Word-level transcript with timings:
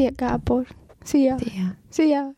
Szia, 0.00 0.10
Gábor. 0.16 0.66
Szia. 1.02 1.36
Szia. 1.38 1.76
Szia. 1.88 2.34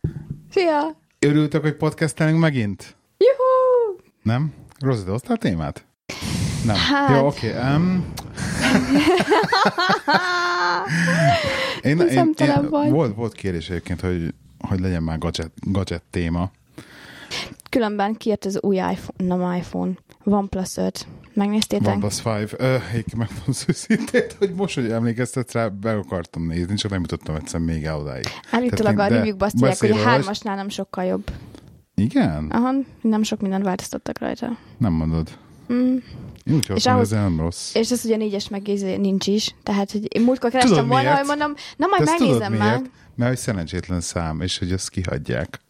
Szia. 0.51 0.97
Örültök, 1.19 1.63
hogy 1.63 1.77
podcastelünk 1.77 2.39
megint? 2.39 2.97
Juhú! 3.19 4.01
Nem? 4.23 4.53
Rozi, 4.79 5.11
hoztál 5.11 5.37
témát? 5.37 5.87
Nem. 6.67 6.77
Hát. 6.77 7.17
Jó, 7.17 7.27
oké. 7.27 7.49
Okay. 7.51 7.75
Um, 7.75 8.13
én, 11.83 12.01
én, 12.01 12.35
én, 12.37 12.69
vagy. 12.69 12.91
volt, 12.91 13.15
volt 13.15 13.33
kérés 13.33 13.71
egyébként, 13.71 14.01
hogy, 14.01 14.35
hogy 14.69 14.81
legyen 14.81 15.03
már 15.03 15.19
gadget, 15.19 15.53
gadget 15.61 16.03
téma. 16.11 16.51
Különben 17.73 18.15
kijött 18.15 18.45
az 18.45 18.63
új 18.63 18.77
iPhone, 18.77 19.37
nem 19.37 19.55
iPhone, 19.57 19.93
OnePlus 20.25 20.77
5. 20.77 21.07
Megnéztétek? 21.35 21.93
OnePlus 21.93 22.25
5. 22.25 22.53
Uh, 22.53 22.91
egyébként 22.91 23.17
megmondom 23.17 23.45
az 23.47 23.65
őszintét, 23.67 24.37
hogy 24.39 24.53
most, 24.55 24.75
hogy 24.75 24.91
emlékeztet 24.91 25.53
rá, 25.53 25.69
be 25.69 25.93
akartam 25.93 26.47
nézni, 26.47 26.75
csak 26.75 26.91
nem 26.91 27.01
jutottam 27.01 27.35
egyszer 27.35 27.61
még 27.61 27.85
el 27.85 27.99
odáig. 27.99 28.25
Állítólag 28.51 28.99
a 28.99 29.03
azt 29.39 29.55
mondják, 29.61 29.79
hogy 29.79 29.91
a 29.91 29.97
hármasnál 29.97 30.57
nem 30.57 30.69
sokkal 30.69 31.05
jobb. 31.05 31.31
Igen? 31.95 32.51
Aha, 32.51 32.73
nem 33.01 33.23
sok 33.23 33.41
mindent 33.41 33.65
változtattak 33.65 34.19
rajta. 34.19 34.59
Nem 34.79 34.93
mondod. 34.93 35.29
Mm. 35.73 35.97
Én 36.45 36.55
úgy 36.55 36.67
hogy 36.67 36.83
ahhoz- 36.85 37.13
ez 37.13 37.19
nem 37.19 37.41
rossz. 37.41 37.75
És 37.75 37.91
az 37.91 38.05
ugye 38.05 38.17
négyes 38.17 38.49
meg 38.49 38.63
nincs 38.99 39.27
is. 39.27 39.55
Tehát, 39.63 39.91
hogy 39.93 40.17
én 40.17 40.23
múltkor 40.23 40.51
Tudod 40.51 40.65
kerestem 40.65 40.89
volna, 40.89 41.03
miért? 41.03 41.19
hogy 41.19 41.27
mondom, 41.27 41.55
na 41.77 41.87
majd 41.87 42.05
Te 42.05 42.15
tudod 42.17 42.39
megnézem 42.39 42.53
már. 42.67 42.83
Mert 43.15 43.31
hogy 43.31 43.41
szerencsétlen 43.41 44.01
szám, 44.01 44.41
és 44.41 44.59
hogy 44.59 44.73
ezt 44.73 44.89
kihagyják. 44.89 45.61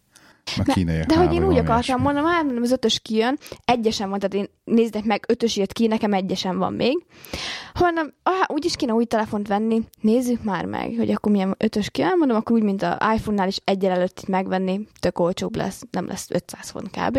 A 0.57 0.63
De, 0.63 0.73
kínaiak 0.73 1.07
de 1.07 1.17
hogy 1.17 1.27
hála, 1.27 1.41
én 1.41 1.47
úgy 1.47 1.59
akartam, 1.59 2.01
mondom, 2.01 2.25
hát 2.25 2.45
mondom, 2.45 2.63
az 2.63 2.71
ötös 2.71 3.01
kijön, 3.01 3.39
egyesen 3.65 4.11
van, 4.11 4.19
tehát 4.19 4.35
én 4.35 4.49
nézzek 4.65 5.05
meg, 5.05 5.25
ötös 5.29 5.57
jött 5.57 5.73
ki, 5.73 5.87
nekem 5.87 6.13
egyesen 6.13 6.59
van 6.59 6.73
még. 6.73 7.05
Mondom, 7.81 8.07
ah, 8.23 8.45
úgyis 8.49 8.77
kéne 8.77 8.93
új 8.93 9.05
telefont 9.05 9.49
venni, 9.49 9.83
nézzük 10.01 10.43
már 10.43 10.65
meg, 10.65 10.95
hogy 10.97 11.11
akkor 11.11 11.33
milyen 11.33 11.55
ötös 11.59 11.91
kijön, 11.91 12.19
mondom, 12.19 12.37
akkor 12.37 12.57
úgy, 12.57 12.63
mint 12.63 12.83
a 12.83 12.99
iPhone-nál 13.17 13.49
is 13.49 13.59
egyel 13.65 13.93
előtt 13.93 14.19
itt 14.21 14.29
megvenni, 14.29 14.81
tök 15.01 15.19
olcsóbb 15.19 15.57
lesz, 15.57 15.83
nem 15.91 16.07
lesz 16.07 16.27
500 16.31 16.71
font 16.71 16.91
kb. 16.91 17.19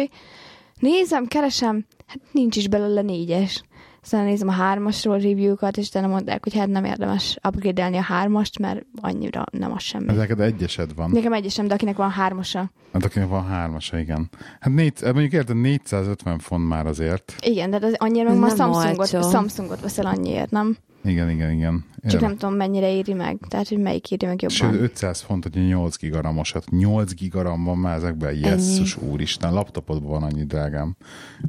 Nézem, 0.80 1.28
keresem, 1.28 1.86
hát 2.08 2.20
nincs 2.32 2.56
is 2.56 2.68
belőle 2.68 3.02
négyes. 3.02 3.64
Aztán 4.04 4.26
nézem 4.26 4.48
a 4.48 4.52
hármasról 4.52 5.20
review-kat, 5.20 5.78
és 5.78 5.88
utána 5.88 6.08
mondták, 6.08 6.44
hogy 6.44 6.56
hát 6.56 6.68
nem 6.68 6.86
érdemes 6.86 7.38
upgrade-elni 7.44 7.98
a 7.98 8.02
hármast, 8.02 8.60
mert 8.60 8.86
annyira 9.02 9.44
nem 9.52 9.72
az 9.72 9.82
semmi. 9.82 10.10
Ez 10.10 10.18
neked 10.18 10.40
egyesed 10.40 10.96
van. 10.96 11.10
Nekem 11.10 11.34
egyesem, 11.34 11.68
de 11.68 11.74
akinek 11.74 11.96
van 11.96 12.10
hármasa. 12.10 12.72
Hát 12.94 13.04
akinek 13.04 13.28
van 13.28 13.46
hármasa, 13.46 14.00
igen. 14.00 14.30
Hát 14.60 14.74
négy, 14.74 14.94
mondjuk 15.04 15.32
érted, 15.32 15.56
450 15.56 16.40
font 16.40 16.68
már 16.68 16.86
azért. 16.86 17.36
Igen, 17.46 17.70
de 17.70 17.80
az 17.82 17.96
annyira 17.98 18.30
meg 18.30 18.40
ma 18.40 18.48
nem 18.48 18.56
Samsungot, 18.56 19.14
olcsó. 19.14 19.30
Samsungot 19.30 19.82
veszel 19.82 20.06
annyiért, 20.06 20.52
nem? 20.52 20.78
Igen, 21.04 21.30
igen, 21.30 21.52
igen. 21.52 21.86
Csak 22.08 22.22
nem 22.22 22.38
tudom, 22.38 22.56
mennyire 22.56 22.92
éri 22.92 23.14
meg. 23.14 23.38
Tehát, 23.48 23.68
hogy 23.68 23.78
melyik 23.78 24.12
éri 24.12 24.26
meg 24.26 24.40
Sőt, 24.40 24.60
jobban. 24.60 24.82
500 24.82 25.22
font, 25.22 25.44
hogy 25.44 25.68
8 25.68 25.98
gigaramosat. 25.98 26.70
8 26.70 27.14
gigaram 27.14 27.64
van 27.64 27.78
már 27.78 27.96
ezekben. 27.96 28.36
Jesszus 28.36 28.98
úristen, 28.98 29.54
laptopodban 29.54 30.10
van 30.10 30.24
annyi 30.24 30.46
drágám. 30.46 30.96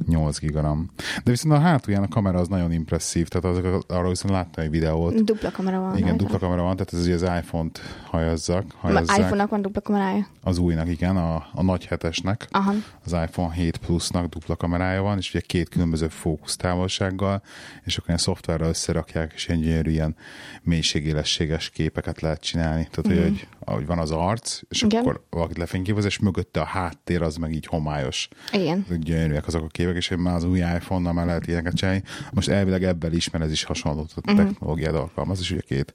8 0.07 0.39
gigaram. 0.39 0.89
De 1.23 1.31
viszont 1.31 1.53
a 1.53 1.59
hátulján 1.59 2.03
a 2.03 2.07
kamera 2.07 2.39
az 2.39 2.47
nagyon 2.47 2.71
impresszív, 2.71 3.27
tehát 3.27 3.57
azok, 3.57 3.83
arról 3.87 4.09
viszont 4.09 4.33
láttam 4.33 4.63
egy 4.63 4.69
videót. 4.69 5.23
Dupla 5.23 5.51
kamera 5.51 5.79
van. 5.79 5.97
Igen, 5.97 6.07
rajta. 6.07 6.23
dupla 6.23 6.39
kamera 6.39 6.61
van, 6.61 6.75
tehát 6.75 6.93
ez 6.93 7.05
ugye 7.05 7.13
az 7.13 7.41
iPhone-t 7.43 7.79
hajazzak, 8.09 8.65
hajazzák. 8.77 9.17
iPhone-nak 9.17 9.49
van 9.49 9.61
dupla 9.61 9.81
kamerája. 9.81 10.27
Az 10.43 10.57
újnak, 10.57 10.87
igen, 10.87 11.17
a, 11.17 11.35
a 11.53 11.63
nagy 11.63 11.85
hetesnek. 11.85 12.47
Aha. 12.51 12.73
az 13.05 13.11
iPhone 13.11 13.53
7 13.53 13.77
Plus-nak 13.77 14.25
dupla 14.25 14.55
kamerája 14.55 15.01
van, 15.01 15.17
és 15.17 15.29
ugye 15.29 15.39
két 15.39 15.69
különböző 15.69 16.07
fókusztávolsággal, 16.07 17.41
és 17.83 17.95
akkor 17.95 18.07
ilyen 18.07 18.19
szoftverrel 18.19 18.69
összerakják, 18.69 19.31
és 19.35 19.45
gyönyörű 19.47 19.91
ilyen 19.91 20.15
mélységélességes 20.63 21.69
képeket 21.69 22.21
lehet 22.21 22.41
csinálni. 22.41 22.87
Tehát, 22.91 23.19
hogy, 23.21 23.29
hogy 23.29 23.47
ahogy 23.59 23.85
van 23.85 23.99
az 23.99 24.11
arc, 24.11 24.59
és 24.69 24.81
Mhm. 24.81 24.89
Igen. 24.91 25.01
akkor 25.03 25.25
valakit 25.29 25.57
lefényképez, 25.57 26.05
és 26.05 26.19
mögötte 26.19 26.59
a 26.61 26.65
háttér 26.65 27.21
az 27.21 27.35
meg 27.35 27.53
így 27.53 27.65
homályos. 27.65 28.27
Igen. 28.51 28.85
Gyönyörűek 28.99 29.47
azok 29.47 29.63
a 29.63 29.67
képek, 29.67 29.95
és 29.95 30.11
már 30.17 30.35
az 30.35 30.43
új 30.43 30.59
iPhone-nal 30.59 31.13
már 31.13 31.25
lehet 31.25 31.47
ilyeneket 31.47 31.73
csinálni. 31.75 32.03
Most 32.33 32.47
elvileg 32.49 32.83
ebből 32.83 33.13
is, 33.13 33.29
mert 33.29 33.43
ez 33.43 33.51
is 33.51 33.63
hasonló 33.63 34.01
Mhm. 34.01 34.31
uh-huh. 34.31 34.45
technológiát 34.49 34.93
alkalmaz, 34.93 35.39
és 35.39 35.51
ugye 35.51 35.61
két, 35.61 35.93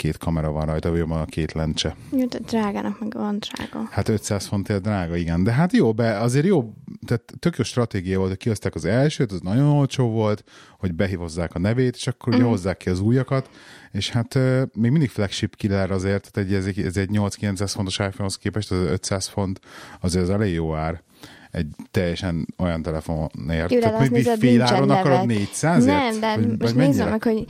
két 0.00 0.18
kamera 0.18 0.50
van 0.50 0.66
rajta, 0.66 0.90
vagy 0.90 1.08
van 1.08 1.20
a 1.20 1.24
két 1.24 1.52
lencse. 1.52 1.96
Jó, 2.10 2.26
de 2.26 2.38
drágának 2.38 3.00
meg 3.00 3.12
van 3.12 3.38
drága. 3.38 3.88
Hát 3.90 4.08
500 4.08 4.46
fontért 4.46 4.82
drága, 4.82 5.16
igen. 5.16 5.44
De 5.44 5.52
hát 5.52 5.72
jó, 5.72 5.92
be, 5.92 6.20
azért 6.20 6.46
jó, 6.46 6.74
tehát 7.06 7.22
tök 7.38 7.56
jó 7.56 7.64
stratégia 7.64 8.16
volt, 8.16 8.28
hogy 8.28 8.38
kihozták 8.38 8.74
az 8.74 8.84
elsőt, 8.84 9.32
az 9.32 9.40
nagyon 9.40 9.66
olcsó 9.66 10.10
volt, 10.10 10.44
hogy 10.78 10.94
behívozzák 10.94 11.54
a 11.54 11.58
nevét, 11.58 11.94
és 11.96 12.06
akkor 12.06 12.34
ugye 12.34 12.42
hozzák 12.42 12.76
ki 12.76 12.90
az 12.90 13.00
újakat, 13.00 13.50
és 13.92 14.10
hát 14.10 14.34
uh, 14.34 14.62
még 14.74 14.90
mindig 14.90 15.08
flagship 15.08 15.56
killer 15.56 15.90
azért, 15.90 16.30
tehát 16.30 16.50
egy, 16.50 16.56
ez, 16.56 16.66
egy, 16.66 16.80
ez 16.80 16.96
egy 16.96 17.08
8-900 17.12 17.70
fontos 17.74 17.98
iPhone-hoz 17.98 18.36
képest, 18.36 18.70
az 18.70 18.78
500 18.78 19.26
font, 19.26 19.60
azért 20.00 20.24
az 20.24 20.30
elég 20.30 20.54
jó 20.54 20.74
ár 20.74 21.02
egy 21.50 21.66
teljesen 21.90 22.46
olyan 22.58 22.82
telefonért. 22.82 23.72
Jó, 23.72 23.78
de 23.78 23.88
azt 23.88 24.10
nézed, 24.10 24.38
fél 24.38 24.62
áron 24.62 24.86
neve. 24.86 25.00
akarod 25.00 25.26
400 25.26 25.84
Nem, 25.84 26.20
de 26.20 26.38
most 26.58 26.74
nézzem 26.74 27.08
meg, 27.08 27.22
hogy 27.22 27.44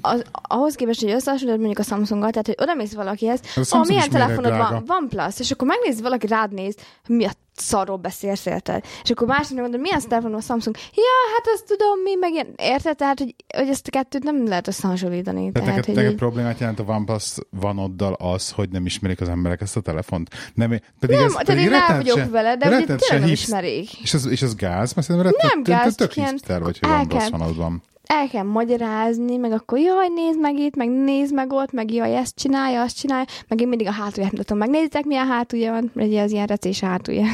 az, 0.00 0.24
ahhoz 0.32 0.74
képest, 0.74 1.00
hogy 1.00 1.10
összehasonlítod 1.10 1.60
mondjuk 1.60 1.86
a 1.86 1.88
Samsunggal, 1.88 2.30
tehát 2.30 2.46
hogy 2.46 2.56
oda 2.60 2.74
mész 2.74 2.92
valakihez, 2.94 3.40
a 3.42 3.60
ó, 3.60 3.62
Samsung 3.62 3.86
milyen 3.86 4.10
telefonod 4.10 4.50
van? 4.50 4.58
drága. 4.58 4.82
Van 4.86 5.08
plusz, 5.08 5.38
és 5.40 5.50
akkor 5.50 5.66
megnéz 5.66 6.00
valaki 6.00 6.26
rád 6.26 6.52
néz, 6.52 6.74
mi 7.06 7.24
a 7.24 7.30
szarról 7.56 7.96
beszélsz, 7.96 8.46
érted? 8.46 8.84
És 9.02 9.10
akkor 9.10 9.26
másnak 9.26 9.60
mondod, 9.60 9.80
milyen 9.80 10.00
telefonod 10.00 10.30
van 10.30 10.40
a 10.40 10.44
Samsung? 10.44 10.76
Ja, 10.94 11.02
hát 11.36 11.54
azt 11.54 11.64
tudom, 11.66 12.00
mi 12.02 12.14
meg 12.14 12.32
ilyen, 12.32 12.46
érted? 12.56 12.96
Tehát, 12.96 13.18
hogy, 13.18 13.34
hogy 13.56 13.68
ezt 13.68 13.86
a 13.86 13.90
kettőt 13.90 14.22
nem 14.22 14.46
lehet 14.46 14.68
összehasonlítani. 14.68 15.52
Tehát 15.52 15.68
Tehát, 15.68 15.86
neked, 15.86 16.04
hogy 16.04 16.14
problémát 16.14 16.58
jelent 16.58 16.80
a 16.80 16.82
OnePlus 16.86 17.34
vanoddal 17.50 18.12
az, 18.12 18.50
hogy 18.50 18.68
nem 18.68 18.86
ismerik 18.86 19.20
az 19.20 19.28
emberek 19.28 19.60
ezt 19.60 19.76
a 19.76 19.80
telefont? 19.80 20.30
Nem, 20.54 20.68
pedig 21.00 21.16
nem, 21.16 21.24
ez, 21.24 21.30
tehát 21.30 21.46
pedig 21.46 21.64
én 21.64 21.70
rá 21.70 21.96
vagyok 21.96 22.16
se- 22.16 22.28
vele, 22.28 22.56
de 22.56 22.66
ugye 22.66 22.84
tényleg 22.84 23.20
nem 23.20 23.28
ismerik. 23.28 24.00
És 24.02 24.14
az, 24.14 24.26
és 24.26 24.42
az 24.42 24.54
gáz? 24.54 24.92
Mert 24.92 25.06
szerintem 25.06 25.32
rettenet, 25.32 25.54
Nem 25.54 25.62
gáz, 25.62 25.94
tök 25.94 26.12
hipster 26.12 26.62
vagy, 26.62 26.78
hogy 26.78 26.90
OnePlus 26.90 27.28
vanod 27.28 27.56
van. 27.56 27.82
El 28.06 28.28
kell 28.28 28.42
magyarázni, 28.42 29.36
meg 29.36 29.52
akkor 29.52 29.78
jaj, 29.78 30.08
nézd 30.14 30.40
meg 30.40 30.58
itt, 30.58 30.76
meg 30.76 30.88
nézd 30.90 31.34
meg 31.34 31.52
ott, 31.52 31.72
meg 31.72 31.92
jaj, 31.92 32.16
ezt 32.16 32.36
csinálja, 32.36 32.82
azt 32.82 32.98
csinálja, 32.98 33.24
meg 33.48 33.60
én 33.60 33.68
mindig 33.68 33.86
a 33.86 33.92
hátulját 33.92 34.32
mutatom, 34.32 34.58
meg 34.58 34.70
nézzétek, 34.70 35.04
milyen 35.04 35.26
hátulja 35.26 35.72
van, 35.72 35.90
mert 35.94 36.08
ugye 36.08 36.22
az 36.22 36.30
ilyen 36.32 36.46
recés 36.46 36.80
hátulja. 36.80 37.26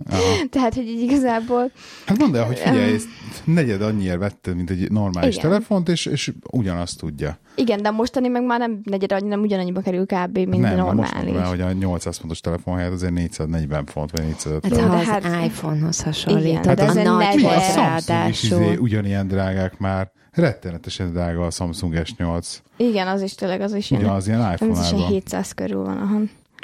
Tehát, 0.50 0.74
hogy 0.74 0.88
így 0.88 1.00
igazából, 1.00 1.70
Hát 2.06 2.18
mondd 2.18 2.36
el, 2.36 2.44
hogy 2.44 2.58
figyelj, 2.58 2.94
ezt 2.94 3.08
negyed 3.44 3.82
annyiért 3.82 4.18
vetted, 4.18 4.56
mint 4.56 4.70
egy 4.70 4.90
normális 4.90 5.36
Igen. 5.36 5.50
telefont, 5.50 5.88
és, 5.88 6.06
és 6.06 6.32
ugyanazt 6.50 6.98
tudja. 6.98 7.38
Igen, 7.54 7.82
de 7.82 7.90
mostani 7.90 8.28
meg 8.28 8.44
már 8.44 8.58
nem 8.58 8.80
negyed 8.82 9.12
annyi, 9.12 9.28
nem 9.28 9.40
ugyanannyiba 9.40 9.80
kerül 9.80 10.06
kb. 10.06 10.38
mint 10.38 10.58
nem, 10.58 10.72
a 10.72 10.92
normális. 10.92 11.34
el, 11.34 11.48
hogy 11.48 11.60
a 11.60 11.72
800 11.72 12.16
fontos 12.16 12.40
telefon 12.40 12.76
helyett 12.76 12.92
azért 12.92 13.12
440 13.12 13.84
font, 13.86 14.10
vagy 14.10 14.22
450. 14.22 14.90
Hát, 14.90 14.90
de 14.90 14.96
az 14.96 15.32
hát- 15.32 15.44
iPhone-hoz 15.44 16.02
hasonlítod, 16.02 16.48
Igen, 16.48 16.64
hát 16.64 16.76
de 16.76 16.82
a 16.82 16.86
ez 16.86 16.96
egy 16.96 17.04
nagy. 17.04 17.36
Mi 17.36 17.44
a 17.44 17.60
Samsung 17.60 18.28
is 18.28 18.42
izé, 18.42 18.76
ugyanilyen 18.76 19.26
drágák 19.28 19.78
már. 19.78 20.12
Rettenetesen 20.30 21.12
drága 21.12 21.46
a 21.46 21.50
Samsung 21.50 21.94
S8. 21.94 22.56
Igen, 22.76 23.08
az 23.08 23.22
is 23.22 23.34
tényleg, 23.34 23.60
az 23.60 23.74
is 23.74 23.90
ilyen, 23.90 24.02
Ugye 24.02 24.12
az 24.12 24.26
ilyen 24.26 24.40
az 24.40 24.52
is 24.52 24.60
ilyen 24.60 24.72
iPhone-ában. 24.72 25.08
700 25.08 25.52
körül 25.52 25.82
van, 25.82 25.96
aha. 25.98 26.18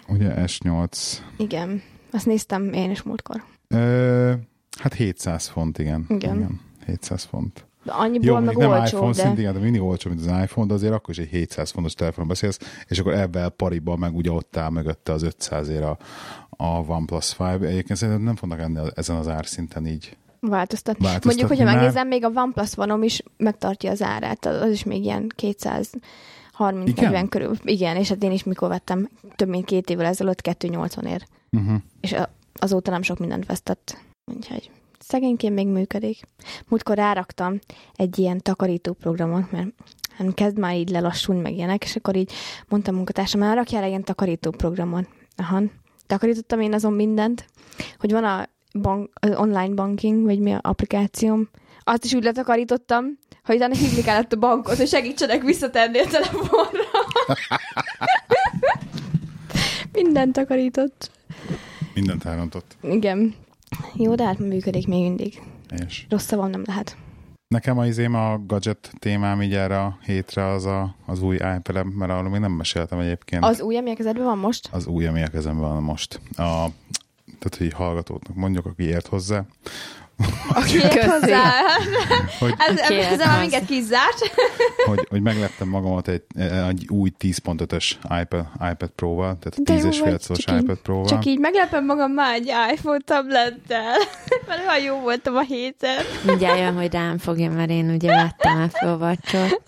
Ugye 0.08 0.34
S8. 0.36 1.18
Igen, 1.36 1.82
azt 2.12 2.26
néztem 2.26 2.72
én 2.72 2.90
is 2.90 3.02
múltkor. 3.02 3.42
Ö, 3.68 4.32
hát 4.78 4.94
700 4.94 5.46
font, 5.46 5.78
igen. 5.78 6.04
Igen. 6.08 6.60
700 6.86 7.24
font. 7.24 7.64
Annyiból 7.86 8.28
Jó, 8.28 8.44
meg 8.44 8.56
nem 8.56 8.70
olcsó, 8.70 8.96
iPhone 8.96 9.12
de... 9.12 9.22
szintén, 9.22 9.52
de 9.52 9.58
mindig 9.58 9.82
olcsó, 9.82 10.10
mint 10.10 10.20
az 10.20 10.42
iPhone, 10.42 10.66
de 10.66 10.74
azért 10.74 10.92
akkor 10.92 11.10
is 11.10 11.18
egy 11.18 11.28
700 11.28 11.70
fontos 11.70 11.94
telefonon 11.94 12.28
beszélsz, 12.28 12.58
és 12.86 12.98
akkor 12.98 13.12
ebben 13.12 13.52
pariban 13.56 13.98
meg 13.98 14.16
ugye 14.16 14.30
ott 14.30 14.56
áll 14.56 14.70
mögötte 14.70 15.12
az 15.12 15.22
500 15.22 15.68
ér 15.68 15.82
a, 15.82 15.98
a 16.50 16.66
OnePlus 16.66 17.36
5. 17.38 17.62
Egyébként 17.62 17.98
szerintem 17.98 18.24
nem 18.24 18.36
fognak 18.36 18.60
enni 18.60 18.78
ezen 18.94 19.16
az 19.16 19.28
árszinten 19.28 19.86
így. 19.86 20.16
változtatni. 20.40 21.04
Változtatni 21.04 21.28
Mondjuk, 21.28 21.48
hogyha 21.48 21.64
már. 21.64 21.74
megnézem, 21.74 22.08
még 22.08 22.24
a 22.24 22.30
OnePlus 22.34 22.74
vanom 22.74 23.02
is 23.02 23.22
megtartja 23.36 23.90
az 23.90 24.02
árát, 24.02 24.46
az 24.46 24.70
is 24.70 24.84
még 24.84 25.04
ilyen 25.04 25.26
230 25.34 26.88
Igen? 26.88 27.04
40 27.04 27.28
körül. 27.28 27.56
Igen, 27.64 27.96
és 27.96 28.08
hát 28.08 28.22
én 28.22 28.32
is 28.32 28.44
mikor 28.44 28.68
vettem, 28.68 29.08
több 29.36 29.48
mint 29.48 29.64
két 29.64 29.90
évvel 29.90 30.06
ezelőtt 30.06 30.40
280 30.40 31.04
ér. 31.04 31.24
Uh-huh. 31.50 31.76
És 32.00 32.14
azóta 32.54 32.90
nem 32.90 33.02
sok 33.02 33.18
mindent 33.18 33.46
vesztett. 33.46 33.98
Úgyhogy 34.34 34.70
szegényként 35.10 35.54
még 35.54 35.66
működik. 35.66 36.22
Múltkor 36.68 36.96
ráraktam 36.96 37.58
egy 37.94 38.18
ilyen 38.18 38.40
takarító 38.40 38.92
programot, 38.92 39.50
mert 39.50 39.68
hát 40.16 40.34
kezd 40.34 40.58
már 40.58 40.76
így 40.76 40.88
lelassulni, 40.88 41.40
meg 41.40 41.52
ilyenek, 41.52 41.84
és 41.84 41.96
akkor 41.96 42.16
így 42.16 42.32
mondtam 42.68 42.94
munkatársam, 42.94 43.40
már 43.40 43.56
rakjál 43.56 43.82
egy 43.82 43.88
ilyen 43.88 44.04
takarító 44.04 44.50
programot. 44.50 45.08
Aha. 45.36 45.62
Takarítottam 46.06 46.60
én 46.60 46.74
azon 46.74 46.92
mindent, 46.92 47.44
hogy 47.98 48.12
van 48.12 48.24
a 48.24 48.48
bank, 48.78 49.10
az 49.20 49.36
online 49.36 49.74
banking, 49.74 50.24
vagy 50.24 50.38
mi 50.38 50.52
a 50.52 50.60
applikációm, 50.62 51.48
azt 51.84 52.04
is 52.04 52.14
úgy 52.14 52.24
letakarítottam, 52.24 53.18
hogy 53.44 53.56
utána 53.56 53.74
hívni 53.74 54.02
kellett 54.02 54.32
a 54.32 54.36
bankot, 54.36 54.76
hogy 54.76 54.88
segítsenek 54.88 55.42
visszatenni 55.42 55.98
a 55.98 56.06
telefonra. 56.06 56.84
Mindent 59.92 60.32
takarított. 60.32 61.10
Mindent 61.94 62.24
elrontott. 62.24 62.76
Igen. 62.82 63.34
Jó, 63.94 64.14
de 64.14 64.24
hát 64.24 64.38
működik 64.38 64.86
még 64.86 65.02
mindig. 65.02 65.40
És 65.86 66.06
Rosszabb 66.08 66.50
nem 66.50 66.62
lehet. 66.66 66.96
Nekem 67.54 67.78
az 67.78 67.86
izém 67.86 68.14
a 68.14 68.38
gadget 68.46 68.92
témám 68.98 69.42
így 69.42 69.54
erre 69.54 69.80
a 69.80 69.98
hétre 70.04 70.46
az 70.46 70.64
a, 70.64 70.94
az 71.06 71.22
új 71.22 71.34
ipad 71.34 71.94
mert 71.94 72.12
arról 72.12 72.30
még 72.30 72.40
nem 72.40 72.52
meséltem 72.52 72.98
egyébként. 72.98 73.44
Az 73.44 73.60
új, 73.60 73.76
ami 73.76 73.90
a 73.90 73.94
kezedben 73.94 74.24
van 74.24 74.38
most? 74.38 74.68
Az 74.72 74.86
új, 74.86 75.06
ami 75.06 75.22
a 75.22 75.28
kezemben 75.28 75.68
van 75.68 75.82
most. 75.82 76.20
A, 76.30 76.66
tehát, 77.38 77.56
hogy 77.58 77.72
hallgatóknak 77.72 78.36
mondjuk, 78.36 78.66
aki 78.66 78.82
ért 78.82 79.06
hozzá, 79.06 79.44
Aki 80.48 80.80
hozzá. 80.80 81.50
hogy, 82.38 82.54
Ez, 82.68 82.78
Aki 82.78 82.94
ért 82.94 83.10
ez 83.10 83.18
már 83.18 83.26
hozzá. 83.26 83.40
minket 83.40 83.64
kizárt. 83.66 84.18
hogy, 84.86 85.06
hogy 85.10 85.22
meglettem 85.22 85.68
magamat 85.68 86.08
egy, 86.08 86.22
egy 86.68 86.86
új 86.88 87.12
10.5-ös 87.20 87.90
iPad, 88.22 88.44
iPad 88.72 88.88
Pro-val, 88.96 89.38
tehát 89.40 89.62
De 89.62 89.72
jó 89.72 89.80
10 89.80 89.84
és 89.90 89.98
fél 90.00 90.10
vagy, 90.10 90.20
szoros 90.20 90.44
csak 90.44 90.54
így- 90.56 90.62
iPad 90.62 90.76
Pro-val. 90.78 91.06
Csak 91.06 91.24
így 91.24 91.38
meglepem 91.38 91.84
magam 91.84 92.12
már 92.12 92.34
egy 92.34 92.52
iPhone 92.72 92.98
tablettel. 93.04 93.94
Mert 94.48 94.60
olyan 94.68 94.82
jó 94.84 95.00
voltam 95.00 95.36
a 95.36 95.40
héten. 95.42 95.96
Mindjárt 96.26 96.58
jön, 96.58 96.74
hogy 96.76 96.92
rám 96.92 97.18
fogja, 97.18 97.50
mert 97.50 97.70
én 97.70 97.90
ugye 97.90 98.08
vettem 98.08 98.60
Apple 98.62 98.92
Watch-ot. 99.06 99.62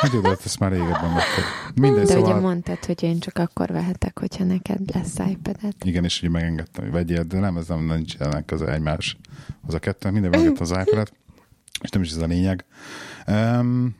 Hogy 0.00 0.16
oda, 0.16 0.36
ezt 0.44 0.58
már 0.58 0.70
régebben 0.70 1.14
vetted. 1.14 1.44
Mindegy, 1.74 2.06
De 2.06 2.12
ugye 2.14 2.24
szóval... 2.24 2.40
mondtad, 2.40 2.84
hogy 2.84 3.02
én 3.02 3.18
csak 3.18 3.38
akkor 3.38 3.68
vehetek, 3.68 4.18
hogyha 4.18 4.44
neked 4.44 4.94
lesz 4.94 5.18
iPad-et. 5.30 5.74
Igen, 5.84 6.04
és 6.04 6.18
ugye 6.18 6.30
megengedtem, 6.30 6.84
hogy 6.84 6.92
vegyél, 6.92 7.22
de 7.22 7.38
nem, 7.38 7.56
ez 7.56 7.68
nem 7.68 7.84
nincs 7.84 8.16
ennek 8.18 8.44
köze 8.44 8.72
egymás. 8.72 9.16
Az 9.66 9.74
a 9.74 9.78
kettő, 9.78 10.10
minden 10.10 10.30
megengedtem 10.30 10.62
az 10.62 10.86
iPad-et, 10.86 11.12
és 11.82 11.90
nem 11.90 12.02
is 12.02 12.10
ez 12.10 12.16
a 12.16 12.26
lényeg. 12.26 12.64
Um, 13.26 13.96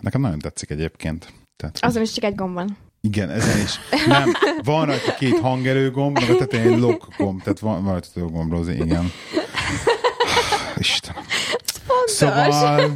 nekem 0.00 0.20
nagyon 0.20 0.38
tetszik 0.38 0.70
egyébként. 0.70 1.32
Tehát, 1.56 1.78
Azon 1.80 2.02
is 2.02 2.12
csak 2.12 2.24
egy 2.24 2.34
gomb 2.34 2.54
van. 2.54 2.76
Igen, 3.00 3.30
ezen 3.30 3.60
is. 3.60 3.78
Nem, 4.06 4.32
van 4.62 4.86
rajta 4.86 5.14
két 5.14 5.38
hangerőgomb, 5.38 6.18
meg 6.20 6.30
a 6.30 6.36
tetején 6.36 6.72
egy 6.72 6.78
lock 6.78 7.16
gomb, 7.16 7.42
tehát 7.42 7.58
van, 7.58 7.84
van 7.84 7.92
rajta 7.92 8.20
gomb, 8.20 8.52
Rózi, 8.52 8.72
igen. 8.72 9.10
Istenem. 10.76 11.22
Szóval, 12.06 12.94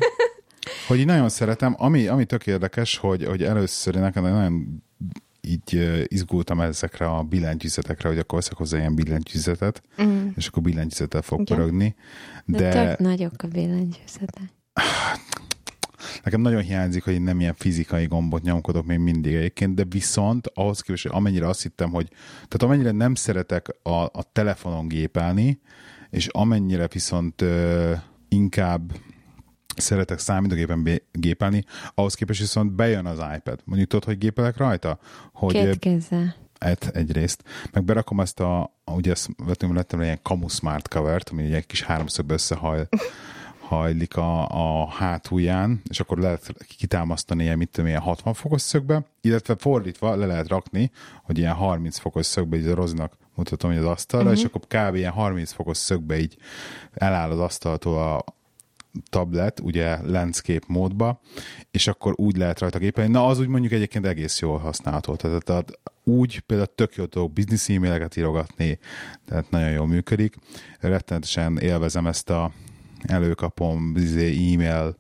hogy 0.89 0.99
így 0.99 1.07
nagyon 1.07 1.29
szeretem, 1.29 1.75
ami, 1.79 2.07
ami 2.07 2.25
tök 2.25 2.47
érdekes, 2.47 2.97
hogy, 2.97 3.25
hogy 3.25 3.43
először 3.43 3.95
nekem 3.95 4.23
nagyon 4.23 4.83
így 5.41 6.03
izgultam 6.05 6.61
ezekre 6.61 7.07
a 7.07 7.23
billentyűzetekre, 7.23 8.09
hogy 8.09 8.19
akkor 8.19 8.39
veszek 8.39 8.57
hozzá 8.57 8.79
ilyen 8.79 8.95
billentyűzetet, 8.95 9.83
Mm. 10.03 10.29
és 10.37 10.47
akkor 10.47 10.63
billentyűzettel 10.63 11.23
fog 11.23 11.41
Igen. 11.41 11.57
pörögni. 11.57 11.95
De, 12.45 12.59
De 12.59 12.87
tök 12.87 12.99
nagyok 12.99 13.43
a 13.43 13.47
billentyűzetek. 13.47 14.53
nekem 16.25 16.41
nagyon 16.41 16.63
hiányzik, 16.63 17.05
hogy 17.05 17.13
én 17.13 17.23
nem 17.23 17.41
ilyen 17.41 17.55
fizikai 17.55 18.07
gombot 18.07 18.43
nyomkodok 18.43 18.87
még 18.87 18.99
mindig 18.99 19.35
egyébként, 19.35 19.75
de 19.75 19.85
viszont 19.89 20.51
ahhoz 20.55 20.81
képest, 20.81 21.03
hogy 21.03 21.13
amennyire 21.15 21.49
azt 21.49 21.63
hittem, 21.63 21.91
hogy 21.91 22.09
tehát 22.35 22.63
amennyire 22.63 22.91
nem 22.91 23.15
szeretek 23.15 23.69
a, 23.83 24.03
a 24.03 24.31
telefonon 24.33 24.89
gépelni, 24.89 25.61
és 26.11 26.27
amennyire 26.27 26.89
viszont 26.93 27.43
ö, 27.43 27.93
inkább 28.29 28.93
szeretek 29.81 30.19
számítógépen 30.19 31.03
gépelni, 31.13 31.65
ahhoz 31.95 32.15
képest 32.15 32.41
viszont 32.41 32.73
bejön 32.73 33.07
az 33.07 33.19
iPad. 33.37 33.61
Mondjuk 33.65 33.89
tudod, 33.89 34.05
hogy 34.05 34.19
gépelek 34.19 34.57
rajta? 34.57 34.99
Hogy 35.33 35.53
Két 35.53 35.79
kézzel. 35.79 36.35
et 36.59 36.91
egyrészt, 36.93 37.43
meg 37.73 37.85
berakom 37.85 38.21
ezt 38.21 38.41
a, 38.41 38.73
ugye 38.85 39.11
ezt 39.11 39.29
vettünk, 39.37 39.75
lettem 39.75 40.03
ilyen 40.03 40.19
Camu 40.23 40.49
Smart 40.49 40.89
covert, 40.89 41.29
ami 41.29 41.53
egy 41.53 41.67
kis 41.67 41.83
háromszögbe 41.83 42.35
összehajl, 42.35 42.89
hajlik 43.69 44.17
a, 44.17 44.49
a 44.49 44.89
hátulján, 44.89 45.83
és 45.89 46.01
akkor 46.01 46.19
lehet 46.19 46.55
kitámasztani 46.77 47.43
ilyen, 47.43 47.59
mit 47.59 47.69
tudom, 47.69 47.89
ilyen 47.89 48.01
60 48.01 48.35
fokos 48.35 48.63
szögbe, 48.63 49.05
illetve 49.21 49.57
fordítva 49.59 50.17
le 50.17 50.27
lehet 50.27 50.49
rakni, 50.49 50.91
hogy 51.23 51.39
ilyen 51.39 51.55
30 51.55 51.99
fokos 51.99 52.27
szögbe, 52.27 52.57
így 52.57 52.67
a 52.67 52.75
Rozinak 52.75 53.13
mutatom, 53.35 53.71
hogy 53.71 53.79
az 53.81 53.87
asztalra, 53.87 54.25
uh-huh. 54.25 54.41
és 54.41 54.47
akkor 54.47 54.61
kb. 54.61 54.95
ilyen 54.95 55.13
30 55.13 55.53
fokos 55.53 55.77
szögbe 55.77 56.19
így 56.19 56.37
eláll 56.95 57.31
az 57.31 57.39
asztaltól 57.39 57.99
a 57.99 58.25
tablet, 59.11 59.61
ugye 59.61 59.99
landscape 60.03 60.65
módba, 60.67 61.21
és 61.71 61.87
akkor 61.87 62.13
úgy 62.17 62.37
lehet 62.37 62.59
rajta 62.59 62.79
gépelni. 62.79 63.13
Na, 63.13 63.27
az 63.27 63.41
úgy 63.41 63.49
mondjuk 63.49 63.73
egyébként 63.73 64.07
egész 64.07 64.41
jól 64.41 64.59
használható. 64.59 65.17
Tehát, 65.17 65.81
úgy 66.05 66.41
például 66.41 66.75
tök 66.75 66.95
jó 66.95 67.05
tudok 67.05 67.33
biznisz 67.33 67.69
e-maileket 67.69 68.17
írogatni, 68.17 68.79
tehát 69.27 69.51
nagyon 69.51 69.71
jól 69.71 69.87
működik. 69.87 70.37
Rettenetesen 70.81 71.59
élvezem 71.59 72.07
ezt 72.07 72.31
a 72.31 72.53
előkapom 73.03 73.93
izé, 73.97 74.53
e-mail 74.53 74.97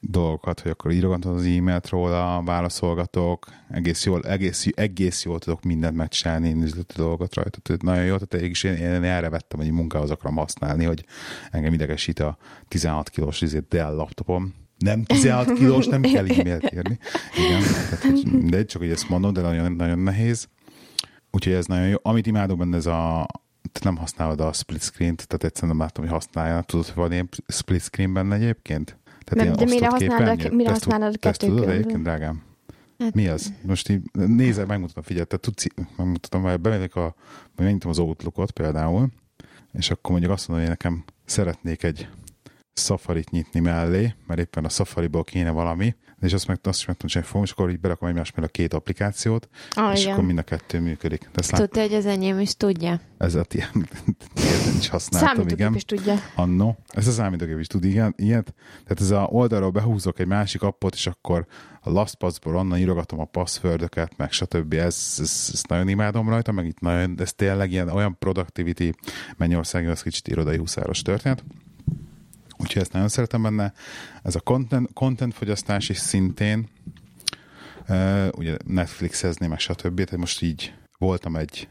dolgokat, 0.00 0.60
hogy 0.60 0.70
akkor 0.70 0.90
írogatom 0.90 1.34
az 1.34 1.44
e-mailt 1.44 1.88
róla, 1.88 2.42
válaszolgatok, 2.44 3.46
egész 3.68 4.04
jól, 4.04 4.22
egész, 4.22 4.66
egész 4.74 5.24
jól 5.24 5.38
tudok 5.38 5.62
mindent 5.62 5.96
megcsinálni, 5.96 6.48
én 6.48 6.62
üzleti 6.62 6.94
dolgot 6.96 7.34
rajta, 7.34 7.58
tehát 7.60 7.82
nagyon 7.82 8.04
jó, 8.04 8.16
tehát 8.16 8.46
én, 8.64 8.70
én, 8.70 8.92
én 8.92 9.02
erre 9.02 9.28
vettem, 9.28 9.58
hogy 9.60 9.70
munkához 9.70 10.10
akarom 10.10 10.36
használni, 10.36 10.84
hogy 10.84 11.04
engem 11.50 11.72
idegesít 11.72 12.18
a 12.18 12.36
16 12.68 13.10
kilós 13.10 13.40
izé, 13.40 13.58
Dell 13.68 13.94
laptopom, 13.94 14.54
nem 14.78 15.04
16 15.04 15.52
kilós, 15.52 15.86
nem 15.86 16.02
kell 16.02 16.26
e-mailt 16.28 16.72
írni. 16.74 16.98
Igen, 17.36 17.62
tehát, 17.62 18.02
hogy, 18.02 18.44
de 18.44 18.64
csak 18.64 18.80
hogy 18.80 18.90
ezt 18.90 19.08
mondom, 19.08 19.32
de 19.32 19.40
nagyon, 19.40 19.72
nagyon 19.72 19.98
nehéz. 19.98 20.48
Úgyhogy 21.30 21.52
ez 21.52 21.66
nagyon 21.66 21.88
jó. 21.88 21.96
Amit 22.02 22.26
imádok 22.26 22.58
benne, 22.58 22.76
ez 22.76 22.86
a 22.86 23.26
te 23.72 23.80
nem 23.82 23.96
használod 23.96 24.40
a 24.40 24.52
split 24.52 24.82
screen-t, 24.82 25.26
tehát 25.26 25.44
egyszerűen 25.44 25.76
nem 25.76 25.86
látom, 25.86 26.04
hogy 26.04 26.12
használja. 26.12 26.62
Tudod, 26.62 26.86
hogy 26.86 26.94
van 26.94 27.12
ilyen 27.12 27.28
split 27.46 27.82
screen 27.82 28.12
benne 28.12 28.34
egyébként? 28.34 28.98
Tehát 29.24 29.44
ilyen 29.44 29.56
de 29.68 29.74
mire 29.74 29.86
használod 29.88 30.28
a- 30.28 30.30
képernyő? 30.34 30.56
mire 30.56 30.70
ezt 30.70 30.84
használod 30.84 31.14
a 31.14 31.18
kettő 31.18 31.46
tudod 31.46 31.68
egyébként, 31.68 32.02
drágám? 32.02 32.42
Hát- 32.98 33.14
Mi 33.14 33.28
az? 33.28 33.52
Most 33.62 33.88
így 33.88 34.00
nézzel, 34.12 34.66
megmutatom, 34.66 35.02
figyelj, 35.02 35.24
te 35.26 35.36
tudsz, 35.36 35.66
megmutatom, 35.96 36.42
vagy 36.42 36.60
bemegyek 36.60 36.94
a, 36.96 37.14
megnyitom 37.56 37.90
az 37.90 37.98
Outlookot 37.98 38.50
például, 38.50 39.08
és 39.72 39.90
akkor 39.90 40.10
mondjuk 40.10 40.32
azt 40.32 40.48
mondom, 40.48 40.66
hogy 40.66 40.76
nekem 40.76 41.04
szeretnék 41.24 41.82
egy 41.82 42.08
Safari-t 42.74 43.30
nyitni 43.30 43.60
mellé, 43.60 44.14
mert 44.26 44.40
éppen 44.40 44.64
a 44.64 44.68
Safari-ból 44.68 45.24
kéne 45.24 45.50
valami, 45.50 45.94
és 46.20 46.32
azt 46.32 46.46
meg 46.46 46.58
azt 46.62 46.78
is 46.78 46.86
meg 46.86 46.96
tudom 46.96 47.10
csinálni 47.10 47.28
fogom, 47.30 47.44
és 47.44 47.50
akkor 47.50 47.70
így 47.70 47.80
berakom 47.80 48.08
egymás 48.08 48.32
mellé 48.32 48.46
a 48.46 48.50
két 48.50 48.74
applikációt, 48.74 49.48
Ah, 49.70 49.92
és 49.92 50.00
igen. 50.00 50.12
akkor 50.12 50.24
mind 50.24 50.38
a 50.38 50.42
kettő 50.42 50.80
működik. 50.80 51.28
Tudta, 51.48 51.80
hogy 51.80 51.94
az 51.94 52.06
enyém 52.06 52.38
is 52.38 52.56
tudja. 52.56 53.00
ez 53.18 53.34
a 53.34 53.44
ilyet 53.52 54.74
is 54.78 54.88
használtam, 54.88 55.28
Számítógép 55.28 55.58
igen. 55.58 55.74
is 55.74 55.84
tudja. 55.84 56.14
Annó. 56.34 56.78
Ez 56.88 57.06
a 57.08 57.10
számítógép 57.10 57.58
is 57.58 57.66
tud 57.66 57.84
igen, 57.84 58.14
ilyet. 58.16 58.54
Tehát 58.82 59.00
ez 59.00 59.10
a 59.10 59.22
oldalról 59.30 59.70
behúzok 59.70 60.18
egy 60.18 60.26
másik 60.26 60.62
appot, 60.62 60.94
és 60.94 61.06
akkor 61.06 61.46
a 61.80 61.90
LastPassból 61.90 62.56
onnan 62.56 62.78
írogatom 62.78 63.20
a 63.20 63.24
passwordöket, 63.24 64.16
meg 64.16 64.32
stb. 64.32 64.72
Ez, 64.72 65.16
ez, 65.20 65.50
ezt 65.52 65.68
nagyon 65.68 65.88
imádom 65.88 66.28
rajta, 66.28 66.52
meg 66.52 66.66
itt 66.66 66.80
nagyon, 66.80 67.14
ez 67.18 67.32
tényleg 67.32 67.70
ilyen 67.72 67.88
olyan 67.88 68.18
productivity 68.18 68.90
Mennyországon, 69.36 69.90
az 69.90 70.02
kicsit 70.02 70.28
irodai 70.28 70.56
huszáros 70.56 71.02
történet. 71.02 71.44
Úgyhogy 72.56 72.82
ezt 72.82 72.92
nagyon 72.92 73.08
szeretem 73.08 73.42
benne. 73.42 73.72
Ez 74.22 74.34
a 74.34 74.40
content, 74.40 74.92
content 74.92 75.34
fogyasztás 75.34 75.88
is 75.88 75.98
szintén, 75.98 76.68
uh, 77.88 78.28
ugye 78.36 78.56
Netflixezni, 78.66 79.46
meg 79.46 79.58
stb. 79.58 79.94
Tehát 79.96 80.16
most 80.16 80.42
így 80.42 80.74
voltam 80.98 81.36
egy 81.36 81.68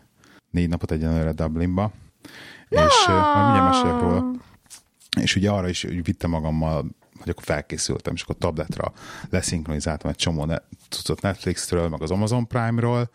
négy 0.52 0.70
napot 0.70 0.92
egyenlőre 0.92 1.32
Dublinba, 1.32 1.92
és 2.70 3.06
uh, 3.08 3.13
majd 3.13 3.46
mindjárt 3.46 3.70
mesélek 3.70 4.00
róla. 4.00 4.32
És 5.22 5.36
ugye 5.36 5.50
arra 5.50 5.70
is 5.70 5.84
úgy 5.84 6.04
vittem 6.04 6.30
magammal, 6.30 6.86
hogy 7.20 7.30
akkor 7.30 7.44
felkészültem, 7.44 8.13
és 8.13 8.22
akkor 8.22 8.36
tabletra 8.38 8.94
leszinkronizáltam 9.30 10.10
egy 10.10 10.16
csomó 10.16 10.46
ne- 10.46 10.62
cuccot 10.90 11.22
Netflixről, 11.22 11.90
meg 11.90 12.02
az 12.02 12.12
Amazon 12.12 12.48
Prime-ról, 12.48 13.10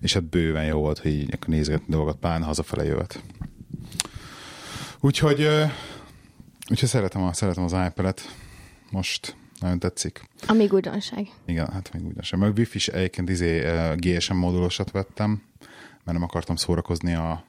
és 0.00 0.12
hát 0.12 0.24
bőven 0.24 0.64
jó 0.64 0.78
volt, 0.78 0.98
hogy 0.98 1.10
így 1.10 1.38
nézgetni 1.46 1.86
dolgokat, 1.88 2.16
pláne 2.16 2.44
hazafele 2.44 2.84
jövet. 2.84 3.22
Úgyhogy, 5.00 5.48
úgyhogy 6.70 6.88
szeretem, 6.88 7.22
a, 7.22 7.32
szeretem 7.32 7.64
az 7.64 7.72
iPad-et. 7.72 8.20
Most 8.90 9.36
nagyon 9.60 9.78
tetszik. 9.78 10.28
Amíg 10.46 10.72
újdonság. 10.72 11.30
Igen, 11.46 11.68
hát 11.72 11.92
még 11.92 12.02
sem. 12.20 12.38
Meg 12.38 12.56
Wi-Fi-s 12.56 12.88
egyébként 12.88 13.28
izé, 13.28 13.64
eh, 13.64 13.94
GSM 13.96 14.34
modulosat 14.34 14.90
vettem, 14.90 15.42
mert 16.04 16.18
nem 16.18 16.22
akartam 16.22 16.56
szórakozni 16.56 17.14
a 17.14 17.44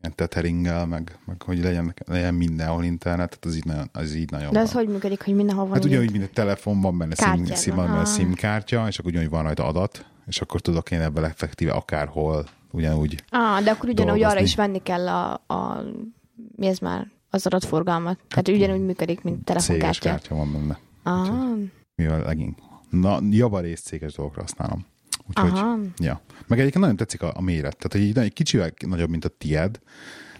ilyen 0.00 0.14
tetheringgel, 0.14 0.86
meg, 0.86 1.18
meg 1.24 1.42
hogy 1.42 1.58
legyen, 1.58 1.94
legyen 2.06 2.34
mindenhol 2.34 2.84
internet, 2.84 3.28
tehát 3.28 3.44
az 3.44 3.56
így 3.56 3.64
nagyon, 3.64 3.90
az 3.92 4.14
így 4.14 4.30
nagyon 4.30 4.52
De 4.52 4.58
ez 4.58 4.72
van. 4.72 4.84
hogy 4.84 4.92
működik, 4.92 5.24
hogy 5.24 5.34
mindenhol 5.34 5.64
van 5.64 5.74
Hát 5.74 5.84
ugyanúgy, 5.84 6.12
mint 6.12 6.24
a 6.24 6.28
telefon, 6.32 6.80
van 6.80 6.98
benne 6.98 7.14
Kártyád 7.14 7.58
SIM, 7.58 7.74
van, 7.74 7.86
benne 7.86 7.98
ah. 7.98 8.06
SIM 8.06 8.34
kártya, 8.34 8.86
és 8.88 8.98
akkor 8.98 9.10
ugyanúgy 9.10 9.30
van 9.30 9.42
rajta 9.42 9.66
adat, 9.66 10.04
és 10.26 10.40
akkor 10.40 10.60
tudok 10.60 10.90
én 10.90 11.00
ebben 11.00 11.24
effektíve 11.24 11.72
akárhol 11.72 12.46
ugyanúgy. 12.70 13.24
Ah, 13.30 13.62
de 13.62 13.70
akkor 13.70 13.88
ugyanúgy 13.88 14.12
dolgozni. 14.12 14.24
arra 14.24 14.40
is 14.40 14.54
venni 14.54 14.82
kell 14.82 15.08
a, 15.08 15.32
a 15.46 15.82
mi 16.56 16.66
ez 16.66 16.78
már, 16.78 17.06
az 17.36 17.46
adatforgalmat. 17.46 18.18
Tehát 18.28 18.48
ugyanúgy 18.48 18.84
működik, 18.84 19.22
mint 19.22 19.46
Céges 19.46 19.64
telefonkártya. 19.64 20.08
kártya 20.08 20.34
van 20.34 20.52
benne. 20.52 20.78
Ah, 21.02 21.58
Mivel 21.94 22.22
legink. 22.22 22.58
Na, 22.90 23.18
javarészt 23.30 23.84
céges 23.86 24.14
dolgokra 24.14 24.40
használom. 24.40 24.86
Úgyhogy, 25.28 25.50
aha. 25.58 25.78
Ja. 25.98 26.20
Meg 26.46 26.58
egyébként 26.58 26.80
nagyon 26.80 26.96
tetszik 26.96 27.22
a, 27.22 27.32
a 27.36 27.40
méret. 27.42 27.76
Tehát, 27.76 27.92
hogy 27.92 28.00
így 28.00 28.18
egy 28.18 28.32
kicsivel 28.32 28.72
nagyobb, 28.86 29.10
mint 29.10 29.24
a 29.24 29.28
tied, 29.28 29.80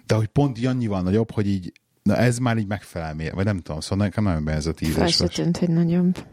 de 0.07 0.15
hogy 0.15 0.27
pont 0.27 0.67
annyival 0.67 1.03
nagyobb, 1.03 1.31
hogy 1.31 1.49
így, 1.49 1.73
na 2.03 2.17
ez 2.17 2.39
már 2.39 2.57
így 2.57 2.67
megfelel 2.67 3.15
méret, 3.15 3.35
vagy 3.35 3.45
nem 3.45 3.59
tudom, 3.59 3.81
szóval 3.81 4.07
nekem 4.07 4.25
nagyon 4.25 4.47
a 4.47 4.73
tíz 4.73 4.95
Fel 4.95 5.07
se 5.07 5.27
tűnt, 5.27 5.57
hogy 5.57 5.69
nagyobb. 5.69 6.25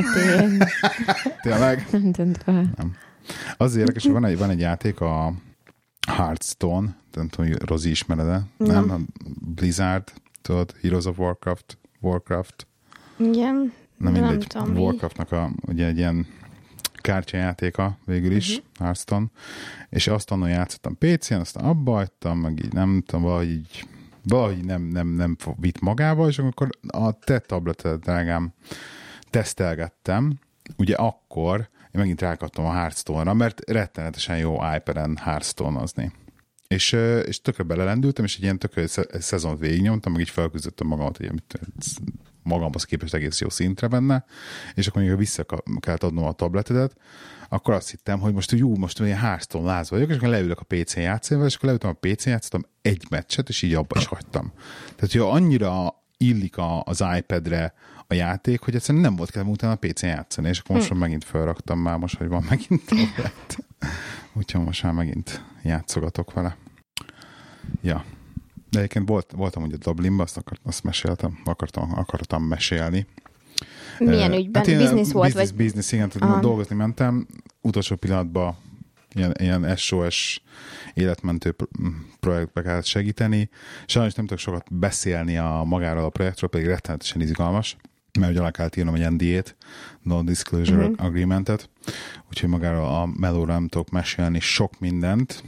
Tényleg? 1.42 1.86
Nem 1.92 2.12
tűnt 2.12 2.42
fel. 2.42 2.74
Az 3.56 3.76
érdekes, 3.76 4.02
hogy 4.02 4.12
van 4.12 4.24
egy, 4.24 4.38
van 4.38 4.50
egy 4.50 4.60
játék, 4.60 5.00
a 5.00 5.32
Hearthstone, 6.08 6.94
nem 7.12 7.28
tudom, 7.28 7.46
hogy 7.46 7.62
Rozi 7.62 7.90
ismered 7.90 8.26
-e? 8.26 8.42
Nem. 8.56 8.86
Nem. 8.86 9.06
Blizzard, 9.54 10.12
tudod, 10.42 10.74
Heroes 10.82 11.04
of 11.04 11.18
Warcraft, 11.18 11.78
Warcraft. 12.00 12.66
Igen. 13.16 13.72
Nem 13.96 14.12
de 14.12 14.20
mindegy. 14.20 14.46
tudom, 14.46 14.68
mi. 14.68 14.80
Warcraftnak 14.80 15.32
a, 15.32 15.50
ugye 15.66 15.86
egy 15.86 15.96
ilyen 15.96 16.26
kártyajátéka 16.94 17.98
végül 18.04 18.32
is, 18.32 18.50
uh-huh. 18.50 18.64
Hearthstone, 18.78 19.26
és 19.88 20.06
azt 20.06 20.30
annól 20.30 20.48
játszottam 20.48 20.98
PC-en, 20.98 21.40
aztán 21.40 21.64
abba 21.64 21.92
hagytam, 21.92 22.38
meg 22.38 22.64
így 22.64 22.72
nem 22.72 23.02
tudom, 23.06 23.22
valahogy 23.22 23.50
így 23.50 23.86
valahogy 24.22 24.64
nem, 24.64 24.82
nem, 24.82 25.08
nem 25.08 25.36
vitt 25.56 25.80
magával, 25.80 26.28
és 26.28 26.38
akkor 26.38 26.68
a 26.86 27.18
te 27.18 27.38
tabletet, 27.38 28.00
drágám, 28.00 28.52
tesztelgettem, 29.30 30.38
ugye 30.76 30.94
akkor 30.94 31.68
én 31.92 32.00
megint 32.00 32.20
rákattam 32.20 32.64
a 32.64 32.72
Hearthstone-ra, 32.72 33.34
mert 33.34 33.70
rettenetesen 33.70 34.38
jó 34.38 34.58
iPad-en 34.76 35.16
Hearthstone-ozni. 35.16 36.12
És, 36.68 36.92
és 37.26 37.40
tökre 37.40 37.62
belelendültem, 37.62 38.24
és 38.24 38.36
egy 38.36 38.42
ilyen 38.42 38.58
tökre 38.58 38.86
sze- 38.86 39.22
szezont 39.22 39.58
végignyomtam, 39.58 40.12
meg 40.12 40.20
így 40.20 40.30
felküzdöttem 40.30 40.86
magamat, 40.86 41.16
hogy 41.16 41.30
magamhoz 42.42 42.84
képest 42.84 43.14
egész 43.14 43.40
jó 43.40 43.48
szintre 43.48 43.86
benne, 43.86 44.24
és 44.74 44.86
akkor 44.86 45.02
még 45.02 45.16
vissza 45.16 45.44
kellett 45.80 46.02
adnom 46.02 46.24
a 46.24 46.32
tabletedet, 46.32 46.96
akkor 47.48 47.74
azt 47.74 47.90
hittem, 47.90 48.20
hogy 48.20 48.32
most 48.32 48.52
jó, 48.52 48.76
most 48.76 49.00
olyan 49.00 49.18
Hearthstone 49.18 49.66
láz 49.66 49.90
vagyok, 49.90 50.10
és 50.10 50.16
akkor 50.16 50.28
leülök 50.28 50.60
a 50.60 50.64
PC-n 50.64 51.00
játszani, 51.00 51.44
és 51.44 51.54
akkor 51.54 51.64
leültem 51.64 51.90
a 51.90 52.06
PC-n 52.08 52.28
játszottam 52.28 52.66
egy 52.82 53.06
meccset, 53.10 53.48
és 53.48 53.62
így 53.62 53.74
abba 53.74 53.98
is 53.98 54.06
hagytam. 54.06 54.52
Tehát, 54.96 55.12
hogy 55.12 55.20
annyira 55.20 56.02
illik 56.16 56.54
az 56.84 57.04
iPad-re 57.16 57.74
a 58.12 58.14
játék, 58.14 58.60
hogy 58.60 58.74
egyszerűen 58.74 59.04
nem 59.04 59.16
volt 59.16 59.30
kedvem 59.30 59.50
utána 59.50 59.72
a 59.72 59.76
PC-n 59.76 60.06
játszani, 60.06 60.48
és 60.48 60.58
akkor 60.58 60.76
most 60.76 60.88
hm. 60.88 60.96
megint 60.96 61.24
felraktam 61.24 61.78
már 61.78 61.98
most, 61.98 62.16
hogy 62.16 62.28
van 62.28 62.46
megint 62.48 62.82
tablet. 62.86 63.58
Úgyhogy 64.38 64.64
most 64.64 64.82
már 64.82 64.92
megint 64.92 65.44
játszogatok 65.62 66.32
vele. 66.32 66.56
Ja. 67.80 68.04
De 68.70 68.78
egyébként 68.78 69.08
volt, 69.08 69.32
voltam 69.36 69.62
ugye 69.62 69.76
Dublinban, 69.76 70.24
azt, 70.24 70.36
akart, 70.36 70.60
azt 70.64 70.84
meséltem, 70.84 71.40
akartam, 71.44 71.92
akartam 71.94 72.42
mesélni. 72.42 73.06
Milyen 73.98 74.32
Eh, 74.32 74.38
ügyben? 74.38 74.64
én, 74.64 74.78
Business 74.78 75.12
volt, 75.12 75.26
business, 75.26 75.50
vagy? 75.50 75.64
Business, 75.64 75.92
igen, 75.92 76.08
tehát 76.08 76.40
dolgozni 76.40 76.76
mentem, 76.76 77.26
utolsó 77.60 77.96
pillanatban 77.96 78.56
ilyen, 79.14 79.34
ilyen 79.38 79.76
SOS 79.76 80.42
életmentő 80.94 81.52
pro- 81.52 81.70
projektbe 82.20 82.62
kellett 82.62 82.84
segíteni. 82.84 83.48
Sajnos 83.86 84.14
nem 84.14 84.26
tudok 84.26 84.42
sokat 84.42 84.74
beszélni 84.74 85.38
a 85.38 85.62
magáról 85.66 86.04
a 86.04 86.08
projektről, 86.08 86.50
pedig 86.50 86.66
rettenetesen 86.66 87.20
izgalmas, 87.20 87.76
mert 88.18 88.30
ugye 88.30 88.40
alá 88.40 88.50
kellett 88.50 88.76
írnom 88.76 88.94
egy 88.94 89.10
NDA-t, 89.10 89.56
Non-Disclosure 90.02 90.82
Mhm. 90.82 90.90
uh-huh. 90.92 91.06
Agreement-et, 91.06 91.68
úgyhogy 92.28 92.48
magáról 92.48 92.84
a 92.84 93.08
melóra 93.16 93.52
nem 93.52 93.68
tudok 93.68 93.90
mesélni 93.90 94.40
sok 94.40 94.80
mindent. 94.80 95.42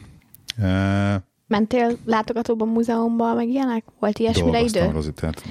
Uh, 0.59 1.15
Mentél 1.47 1.97
látogatóban, 2.05 2.69
múzeumban, 2.69 3.37
meg 3.37 3.49
ilyenek? 3.49 3.85
Volt 4.01 4.19
ilyesmire 4.19 4.51
dolgoztam, 4.51 4.83
idő? 4.85 4.93
Rozi, 4.95 5.13
tehát 5.13 5.43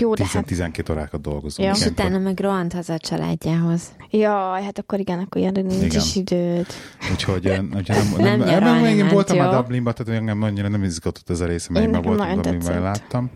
jó, 0.00 0.14
de 0.14 0.22
10, 0.22 0.32
hát- 0.32 0.46
12 0.46 0.92
órákat 0.92 1.20
dolgozom. 1.20 1.64
Ja. 1.64 1.72
És 1.72 1.86
utána 1.86 2.18
meg 2.18 2.38
rohant 2.40 2.72
haza 2.72 2.92
a 2.92 2.98
családjához. 2.98 3.82
Jaj, 4.10 4.62
hát 4.62 4.78
akkor 4.78 4.98
igen, 4.98 5.18
akkor 5.18 5.40
ilyen 5.40 5.52
nincs 5.52 5.84
Igen. 5.84 6.00
is 6.00 6.16
időd. 6.16 6.66
Úgyhogy 7.12 7.46
eh, 7.46 7.56
nem, 7.56 7.68
Nem 7.68 8.16
nem, 8.18 8.38
nyaralni 8.38 8.80
nem, 8.80 8.90
én 8.90 8.96
ment, 8.96 9.10
voltam 9.12 9.36
jó? 9.36 9.42
már 9.42 9.54
Dublinban, 9.54 9.94
tehát 9.94 10.20
engem 10.20 10.42
annyira 10.42 10.68
nem 10.68 10.82
izgatott 10.82 11.30
ez 11.30 11.40
a 11.40 11.46
része, 11.46 11.68
mert 11.72 11.84
Én 11.84 11.90
már 11.90 12.02
voltam 12.02 12.34
Dublinban, 12.34 12.80
láttam. 12.80 13.30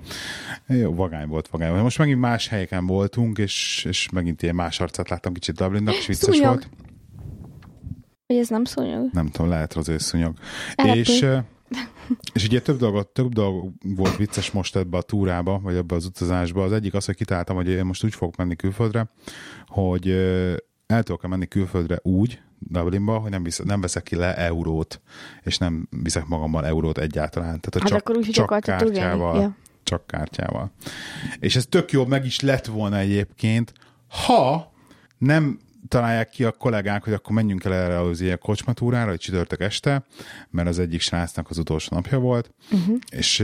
Jó, 0.66 0.94
vagány 0.94 1.28
volt, 1.28 1.48
vagány 1.48 1.70
volt. 1.70 1.82
Most 1.82 1.98
megint 1.98 2.20
más 2.20 2.48
helyeken 2.48 2.86
voltunk, 2.86 3.38
és, 3.38 3.84
és 3.88 4.08
megint 4.10 4.42
ilyen 4.42 4.54
más 4.54 4.80
arcát 4.80 5.08
láttam 5.08 5.32
kicsit 5.32 5.54
Dublinnak, 5.54 5.94
és 5.94 6.06
vicces 6.06 6.34
Szúnyog. 6.34 6.52
volt. 6.52 6.68
Hogy 8.26 8.36
ez 8.36 8.48
nem 8.48 8.64
szúnyog? 8.64 9.08
Nem 9.12 9.26
tudom, 9.26 9.48
lehet 9.48 9.88
őszúnyog. 9.88 10.36
Elepő. 10.74 10.98
És, 10.98 11.26
és 12.32 12.44
ugye 12.44 12.60
több 12.60 12.78
dolgot, 12.78 13.08
több 13.08 13.32
dolog 13.32 13.72
volt 13.82 14.16
vicces 14.16 14.50
most 14.50 14.76
ebbe 14.76 14.96
a 14.96 15.02
túrába, 15.02 15.60
vagy 15.62 15.76
ebbe 15.76 15.94
az 15.94 16.04
utazásba. 16.04 16.62
Az 16.62 16.72
egyik 16.72 16.94
az, 16.94 17.04
hogy 17.04 17.14
kitaláltam, 17.16 17.56
hogy 17.56 17.68
én 17.68 17.84
most 17.84 18.04
úgy 18.04 18.14
fogok 18.14 18.36
menni 18.36 18.56
külföldre, 18.56 19.10
hogy 19.66 20.10
el 20.86 21.02
tudok 21.02 21.26
menni 21.26 21.46
külföldre 21.46 21.98
úgy, 22.02 22.40
Dublinba, 22.58 23.18
hogy 23.18 23.30
nem, 23.30 23.42
visz, 23.42 23.58
nem 23.64 23.80
veszek 23.80 24.02
ki 24.02 24.16
le 24.16 24.36
eurót, 24.36 25.00
és 25.42 25.58
nem 25.58 25.88
viszek 26.02 26.26
magammal 26.26 26.66
eurót 26.66 26.98
egyáltalán. 26.98 27.60
Tehát 27.60 27.74
a 27.74 27.78
Hát 27.78 27.88
csak, 27.88 27.98
akkor 27.98 28.16
úgy, 28.16 28.30
csak 28.30 28.60
kártyával, 28.60 29.40
Ja. 29.40 29.56
Csak 29.86 30.06
kártyával. 30.06 30.72
És 31.38 31.56
ez 31.56 31.66
tök 31.66 31.90
jó, 31.90 32.06
meg 32.06 32.24
is 32.24 32.40
lett 32.40 32.66
volna 32.66 32.98
egyébként, 32.98 33.72
ha 34.08 34.72
nem 35.18 35.58
találják 35.88 36.28
ki 36.28 36.44
a 36.44 36.52
kollégák, 36.52 37.04
hogy 37.04 37.12
akkor 37.12 37.34
menjünk 37.34 37.64
el 37.64 37.74
erre 37.74 38.00
az 38.00 38.20
ilyen 38.20 38.38
kocsmatúrára, 38.38 39.10
egy 39.10 39.18
csütörtök 39.18 39.60
este, 39.60 40.04
mert 40.50 40.68
az 40.68 40.78
egyik 40.78 41.00
srácnak 41.00 41.50
az 41.50 41.58
utolsó 41.58 41.96
napja 41.96 42.18
volt, 42.18 42.50
uh-huh. 42.72 42.96
és, 43.10 43.38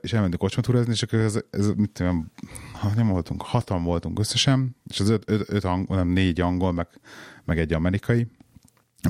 és 0.00 0.12
elmentünk 0.12 0.40
kocsmatúrázni, 0.40 0.92
és 0.92 1.02
akkor 1.02 1.18
ez, 1.18 1.38
ez 1.50 1.70
mit 1.76 1.90
tudom, 1.90 2.32
nem 2.94 3.08
voltunk, 3.08 3.42
hatan 3.42 3.84
voltunk 3.84 4.18
összesen, 4.18 4.76
és 4.88 5.00
az 5.00 5.08
öt, 5.08 5.30
öt, 5.30 5.44
öt 5.48 5.64
angol, 5.64 5.96
nem 5.96 6.08
négy 6.08 6.40
angol, 6.40 6.72
meg, 6.72 6.88
meg 7.44 7.58
egy 7.58 7.72
amerikai, 7.72 8.26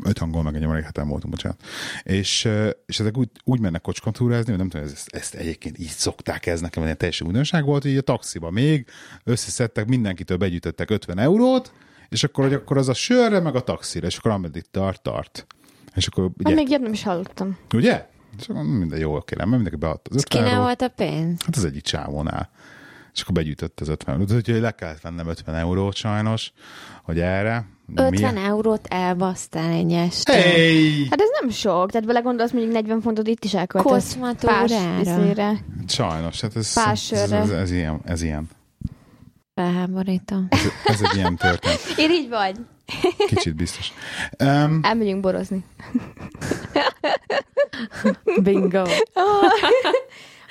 öt 0.04 0.18
angol, 0.18 0.42
meg 0.42 0.54
egy 0.54 0.84
hát 0.84 0.96
nem 0.96 1.08
voltunk, 1.08 1.32
bocsánat. 1.32 1.62
És, 2.02 2.48
és 2.86 3.00
ezek 3.00 3.16
úgy, 3.16 3.28
úgy 3.44 3.60
mennek 3.60 3.80
kocskantúrázni, 3.80 4.48
hogy 4.50 4.58
nem 4.58 4.68
tudom, 4.68 4.86
ezt, 4.86 5.14
ezt 5.14 5.34
egyébként 5.34 5.78
így 5.78 5.86
szokták, 5.88 6.46
ez 6.46 6.60
nekem 6.60 6.82
egy 6.82 6.96
teljesen 6.96 7.26
újdonság 7.26 7.64
volt, 7.64 7.82
hogy 7.82 7.90
így 7.90 7.96
a 7.96 8.00
taxiba 8.00 8.50
még 8.50 8.86
összeszedtek, 9.24 9.86
mindenkitől 9.86 10.36
begyűjtöttek 10.36 10.90
50 10.90 11.18
eurót, 11.18 11.72
és 12.08 12.24
akkor, 12.24 12.44
hogy 12.44 12.54
akkor 12.54 12.76
az 12.76 12.88
a 12.88 12.94
sörre, 12.94 13.40
meg 13.40 13.54
a 13.54 13.60
taxira, 13.60 14.06
és 14.06 14.16
akkor 14.16 14.30
ameddig 14.30 14.64
tart, 14.70 15.02
tart. 15.02 15.46
És 15.94 16.06
akkor 16.06 16.24
ugye, 16.24 16.48
Hát 16.48 16.54
még 16.54 16.68
ilyet 16.68 16.80
nem 16.80 16.92
is 16.92 17.02
hallottam. 17.02 17.58
ugye? 17.74 18.06
És 18.38 18.48
akkor 18.48 18.62
minden 18.62 18.98
jó, 18.98 19.16
oké, 19.16 19.34
nem, 19.38 19.48
mindenki 19.48 19.76
beadta 19.76 20.10
az 20.10 20.16
50 20.16 20.38
Kinek 20.40 20.56
eurót. 20.58 20.64
volt 20.66 20.82
a 20.82 20.94
pénz? 20.94 21.42
Hát 21.44 21.56
az 21.56 21.64
egyik 21.64 21.82
csávónál. 21.82 22.50
És 23.14 23.20
akkor 23.20 23.34
begyűjtött 23.34 23.80
az 23.80 23.88
50 23.88 24.14
eurót. 24.14 24.32
Úgyhogy 24.32 24.60
le 24.60 24.70
kellett 24.70 25.00
vennem 25.00 25.28
50 25.28 25.54
eurót 25.54 25.94
sajnos, 25.94 26.52
hogy 27.02 27.20
erre. 27.20 27.66
50 27.94 28.36
eurót 28.36 28.86
elbasztál 28.86 29.70
egy 29.70 29.92
este. 29.92 30.32
Hey! 30.32 31.06
Hát 31.10 31.20
ez 31.20 31.28
nem 31.40 31.50
sok, 31.50 31.90
tehát 31.90 32.06
vele 32.06 32.20
gondolsz, 32.20 32.50
mondjuk 32.50 32.72
40 32.72 33.00
fontot 33.00 33.26
itt 33.26 33.44
is 33.44 33.54
elköltesz. 33.54 33.92
Koszmatúrára. 33.92 35.58
Sajnos, 35.86 36.40
hát 36.40 36.56
ez, 36.56 36.76
ez, 36.76 37.00
sörre. 37.00 37.36
ez, 37.36 37.50
ez, 37.50 37.70
ilyen, 37.70 38.00
ez 38.04 38.22
ilyen. 38.22 38.48
Felháborító. 39.54 40.36
Ez, 40.48 40.60
ez 40.84 41.00
egy 41.02 41.16
ilyen 41.16 41.36
történet. 41.36 41.80
Én 41.96 42.10
így 42.10 42.28
vagy. 42.28 42.56
Kicsit 43.26 43.54
biztos. 43.54 43.92
Um, 44.38 44.80
Elmegyünk 44.82 45.20
borozni. 45.20 45.64
Bingo. 48.42 48.82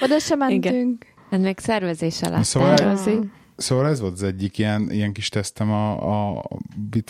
Oda 0.01 0.19
sem 0.19 0.37
mentünk. 0.37 1.05
Hát 1.31 1.41
meg 1.41 1.59
szervezés 1.59 2.21
alatt 2.21 2.43
Szóval- 2.43 2.95
szóval... 2.95 3.31
Szóval 3.55 3.87
ez 3.87 3.99
volt 3.99 4.13
az 4.13 4.23
egyik 4.23 4.57
ilyen, 4.57 4.91
ilyen 4.91 5.13
kis 5.13 5.29
tesztem 5.29 5.71
a, 5.71 5.91
a, 5.91 6.37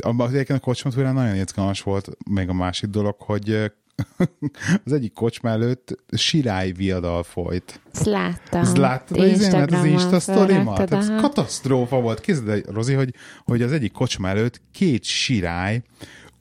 a, 0.02 0.08
a, 0.08 0.30
a 0.48 0.60
kocsmatúrán 0.60 1.14
nagyon 1.14 1.36
izgalmas 1.36 1.82
volt 1.82 2.10
még 2.30 2.50
a 2.50 2.54
másik 2.54 2.90
dolog, 2.90 3.16
hogy 3.20 3.72
az 4.86 4.94
egyik 4.94 5.14
kocsma 5.14 5.50
előtt 5.50 5.96
sirály 6.12 6.72
viadal 6.72 7.24
folyt. 7.24 7.82
Ezt 7.92 8.06
láttam. 8.06 8.62
Ez 8.62 8.76
láttad 8.76 9.20
az, 9.20 9.28
Instagramon 9.28 9.86
az 9.86 9.92
Insta 9.92 10.20
sztorimat? 10.20 10.94
Ez 10.94 11.10
aha. 11.10 11.22
katasztrófa 11.22 12.02
volt. 12.02 12.20
Képzeld 12.20 12.50
el, 12.50 12.74
Rozi, 12.74 12.94
hogy, 12.94 13.14
hogy 13.46 13.62
az 13.62 13.72
egyik 13.72 13.92
kocsma 13.92 14.28
előtt 14.28 14.62
két 14.72 15.04
sirály 15.04 15.82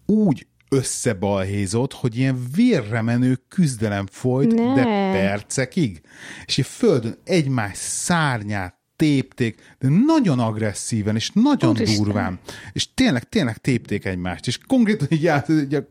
úgy 0.07 0.47
összebalhézott, 0.71 1.93
hogy 1.93 2.17
ilyen 2.19 2.47
vérre 2.55 3.03
menő 3.03 3.39
küzdelem 3.49 4.07
folyt, 4.11 4.55
Ne. 4.55 4.75
de 4.75 4.83
percekig. 5.13 6.01
És 6.47 6.57
így 6.57 6.67
földön 6.67 7.17
egymás 7.25 7.77
szárnyát 7.77 8.79
tépték, 8.97 9.75
de 9.79 9.89
nagyon 10.07 10.39
agresszíven, 10.39 11.15
és 11.17 11.31
nagyon 11.35 11.71
Úristen. 11.71 12.05
durván. 12.05 12.39
És 12.73 12.95
tényleg, 12.95 13.29
tényleg 13.29 13.57
tépték 13.57 14.05
egymást. 14.05 14.47
És 14.47 14.59
konkrétan 14.67 15.07
így 15.11 15.27
át, 15.27 15.49
így 15.49 15.75
a 15.75 15.83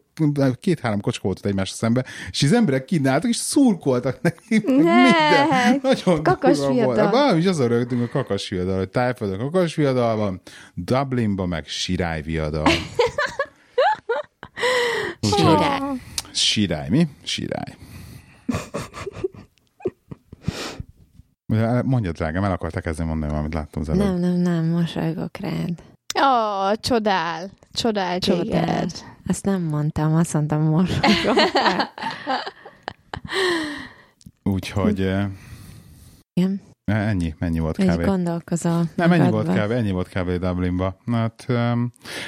két-három 0.60 1.02
kocska 1.02 1.22
volt 1.24 1.38
ott 1.38 1.46
egymásra 1.46 1.76
szembe, 1.76 2.06
és 2.32 2.44
az 2.44 2.54
emberek 2.54 2.86
kínáltak, 2.86 3.30
és 3.30 3.36
szurkoltak 3.36 4.22
neki, 4.22 4.62
Ne. 4.66 4.74
minden. 4.74 5.80
Nagyon 5.82 6.24
Kakas 6.24 6.58
volt. 6.58 6.74
viadal. 6.74 7.10
Valami 7.12 7.40
is 7.40 7.46
azon 7.46 7.68
rögtünk 7.68 8.02
a 8.02 8.08
kakas 8.10 8.50
viadal, 8.50 8.78
hogy 8.78 8.90
Tájföldön 8.90 9.38
kakas 9.40 9.76
viadal 9.76 10.16
van, 10.16 10.42
Dublinban 10.74 11.48
meg 11.48 11.68
sirály 11.68 12.22
viadal. 12.22 12.68
Sirály. 15.40 15.80
Sirály, 16.32 16.90
mi? 16.90 17.08
Sirály. 17.24 17.76
Ugye, 21.48 21.82
Mondjad, 21.94 22.16
drágám, 22.16 22.44
el 22.44 22.52
akarták 22.52 22.84
kezdeni 22.84 23.10
mondani 23.10 23.32
valamit, 23.32 23.54
láttam 23.54 23.82
az 23.82 23.90
előbb. 23.90 24.04
Nem, 24.04 24.16
nem, 24.20 24.34
nem, 24.34 24.66
mosolygok 24.66 25.38
rád. 25.38 25.82
Ó, 26.22 26.76
csodál. 26.76 27.50
Csodál 27.72 28.20
Csodál. 28.20 28.44
téged. 28.44 28.92
Azt 29.28 29.46
nem 29.46 29.62
mondtam, 29.62 30.16
azt 30.16 30.34
mondtam 30.34 30.62
mosolygok 30.62 31.52
rád. 31.54 31.90
Úgyhogy 34.44 35.02
eh, 35.02 35.28
Igen, 36.34 36.62
ennyi, 36.96 37.36
ennyi 37.40 37.60
volt 37.60 37.76
hogy 37.76 37.88
kb. 37.88 38.04
gondolkozol. 38.06 38.84
Nem, 38.96 39.12
ennyi 39.12 39.30
volt 39.30 39.48
kb. 39.48 39.72
Ennyi 39.72 39.92
volt 39.92 40.10
kb. 40.10 40.32
Dublinba. 40.32 40.98
Na, 41.06 41.16
hát, 41.18 41.46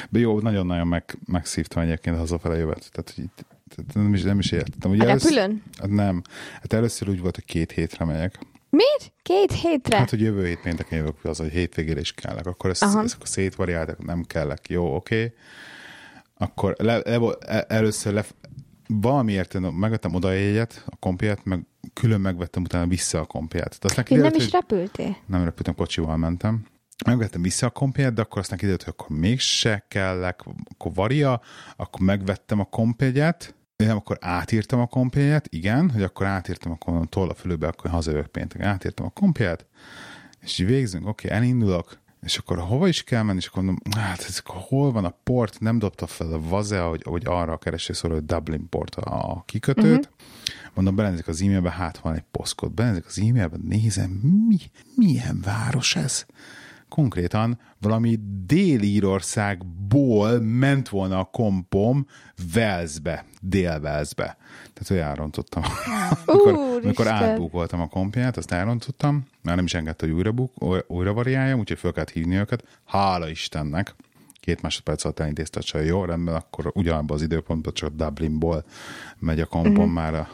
de 0.10 0.20
jó, 0.20 0.40
nagyon-nagyon 0.40 0.88
meg, 0.88 1.18
megszívtam 1.26 1.84
egyébként 1.84 2.18
hazafele 2.18 2.58
jövet. 2.58 2.90
Tehát, 2.92 3.12
hogy 3.16 3.24
itt, 3.24 3.46
tehát 3.76 3.94
nem, 3.94 4.14
is, 4.14 4.22
nem 4.22 4.40
is 4.40 4.52
értettem. 4.52 4.92
Ugye 4.92 5.04
A 5.04 5.10
először- 5.10 5.34
repülőn? 5.34 5.64
Hát 5.80 5.90
nem. 5.90 6.22
Hát 6.54 6.74
először 6.74 7.10
úgy 7.10 7.20
volt, 7.22 7.36
hogy 7.36 7.46
két 7.46 7.72
hétre 7.72 8.06
megyek. 8.06 8.40
Miért? 8.70 9.12
Két 9.22 9.52
hétre? 9.52 9.98
Hát, 9.98 10.10
hogy 10.10 10.22
jövő 10.22 10.46
hét 10.46 10.62
pénteken 10.62 10.98
jövök, 10.98 11.16
az, 11.26 11.38
hogy 11.38 11.52
hétvégére 11.52 12.00
is 12.00 12.12
kellek. 12.14 12.46
Akkor 12.46 12.70
ezt, 12.70 12.84
Aha. 12.84 13.04
ezt 13.04 13.16
akkor 13.16 13.28
szétvariáltak, 13.28 14.06
nem 14.06 14.24
kellek. 14.24 14.70
Jó, 14.70 14.96
oké. 14.96 15.16
Okay. 15.16 15.34
Akkor 16.38 16.76
le, 16.78 16.98
le, 16.98 17.20
el- 17.40 17.62
először 17.68 18.14
le, 18.14 18.26
valamiért 19.00 19.54
én 19.54 19.62
megvettem 19.62 20.14
oda 20.16 20.32
jegyet, 20.32 20.84
a 20.88 20.96
kompját, 20.96 21.46
meg 21.46 21.66
külön 21.94 22.22
megvettem 22.22 22.64
utána 22.64 22.88
vissza 22.88 23.20
a 23.20 23.26
kompját. 23.26 23.78
De 23.80 23.88
aztán 23.88 24.06
nem 24.10 24.34
is 24.36 24.52
repültél? 24.52 25.18
nem 25.26 25.44
repültem, 25.44 25.76
kocsival 25.76 26.18
mentem. 26.18 26.66
Megvettem 27.06 27.42
vissza 27.42 27.66
a 27.66 27.70
kompját, 27.70 28.14
de 28.14 28.22
akkor 28.22 28.42
aztán 28.42 28.58
kiderült, 28.58 28.84
hogy 28.84 28.94
akkor 28.98 29.18
mégse 29.18 29.86
kellek, 29.88 30.42
akkor 30.74 30.94
varia, 30.94 31.42
akkor 31.76 32.02
megvettem 32.02 32.60
a 32.60 32.64
kompjegyet, 32.64 33.56
nem, 33.76 33.96
akkor 33.96 34.18
átírtam 34.20 34.80
a 34.80 34.86
kompjegyet, 34.86 35.48
igen, 35.50 35.90
hogy 35.90 36.04
akkor 36.04 36.26
átírtam, 36.26 36.72
akkor 36.72 36.88
mondom, 36.94 37.10
toll 37.10 37.30
a 37.30 37.34
fülőbe, 37.34 37.68
akkor 37.68 37.92
hazajövök 37.92 38.28
pénteken. 38.28 38.68
Átírtam 38.68 39.06
a 39.06 39.10
kompjegyet, 39.10 39.66
és 40.42 40.60
így 40.60 40.68
végzünk, 40.68 41.08
oké, 41.08 41.30
elindulok, 41.30 42.01
és 42.22 42.38
akkor 42.38 42.60
hova 42.60 42.88
is 42.88 43.04
kell 43.04 43.24
menni, 43.24 43.38
és 43.38 43.48
akkor 43.48 43.64
mondom, 43.64 43.94
hát 43.96 44.24
ez, 44.28 44.42
hol 44.46 44.92
van 44.92 45.06
a 45.06 45.14
port, 45.24 45.60
nem 45.60 45.80
dobta 45.80 46.08
fel 46.08 46.34
a 46.34 46.42
vaze, 46.42 46.80
hogy, 46.80 47.04
hogy 47.04 47.24
arra 47.26 47.54
a 47.54 47.58
kereső 47.58 47.94
szól, 47.94 48.12
hogy 48.12 48.26
Dublin 48.26 48.70
port 48.70 48.96
a 48.96 49.44
kikötőt. 49.46 49.86
Uh-huh. 49.86 50.14
Mondom, 50.74 50.96
belenézek 50.96 51.28
az 51.28 51.42
e-mailbe, 51.42 51.72
hát 51.72 51.98
van 51.98 52.14
egy 52.14 52.24
poszkod. 52.32 52.72
Belenézek 52.72 53.06
az 53.06 53.20
e-mailbe, 53.20 53.58
nézem, 53.68 54.10
mi, 54.48 54.58
milyen 54.96 55.42
város 55.42 55.96
ez? 55.96 56.26
Konkrétan 56.96 57.60
valami 57.82 58.20
Dél-Írországból 58.46 60.40
ment 60.40 60.90
volna 60.90 61.20
a 61.20 61.24
kompom 61.24 62.06
Velszbe, 62.54 63.26
Dél-Velszbe. 63.42 64.38
Tehát, 64.74 64.88
hogy 64.88 64.98
elrontottam. 64.98 65.64
amikor, 66.26 66.54
amikor 66.84 66.84
Úristen. 66.84 67.08
átbúkoltam 67.08 67.82
a 67.82 67.88
kompját, 67.88 68.38
azt 68.38 68.52
elrontottam, 68.52 69.26
már 69.44 69.56
nem 69.56 69.66
is 69.66 69.74
engedte, 69.74 70.06
hogy 70.06 70.16
újra, 70.16 70.32
buk, 70.32 70.52
újra 70.88 71.14
variáljam, 71.14 71.60
úgyhogy 71.60 71.78
fel 71.80 71.92
kellett 71.92 72.10
hívni 72.12 72.36
őket. 72.36 72.64
Hála 72.86 73.30
Istennek! 73.30 73.96
Két 74.40 74.62
másodperc 74.62 75.04
alatt 75.04 75.20
elintézte 75.20 75.60
a 75.60 75.64
csaj, 75.64 75.86
jó, 75.86 76.06
rendben, 76.06 76.36
akkor 76.36 76.72
ugyanabban 76.74 77.16
az 77.16 77.22
időpontban 77.24 77.74
csak 77.74 77.96
Dublinból 77.96 78.64
megy 79.20 79.40
a 79.40 79.46
kompom 79.46 79.72
Mhm. 79.72 79.82
uh-huh. 79.82 79.94
már 79.94 80.14
a, 80.14 80.28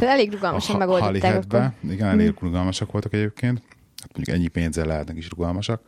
elég 0.00 0.32
rugalmasan 0.32 0.76
megoldották. 0.76 1.72
Igen, 1.90 2.08
elég 2.08 2.34
rugalmasak 2.40 2.92
voltak 2.92 3.12
egyébként. 3.12 3.62
Hát 4.00 4.16
mondjuk 4.16 4.36
ennyi 4.36 4.48
pénzzel 4.48 4.86
lehetnek 4.86 5.16
is 5.16 5.28
rugalmasak. 5.28 5.82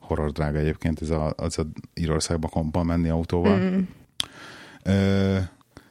Horror 0.00 0.32
drága 0.32 0.58
egyébként 0.58 1.00
ez 1.00 1.10
a, 1.10 1.32
az 1.36 1.58
a 1.58 1.66
Írországba 1.94 2.48
kompal 2.48 2.84
menni 2.84 3.08
autóval. 3.08 3.58
Mm. 3.58 3.80
Ö, 4.82 5.38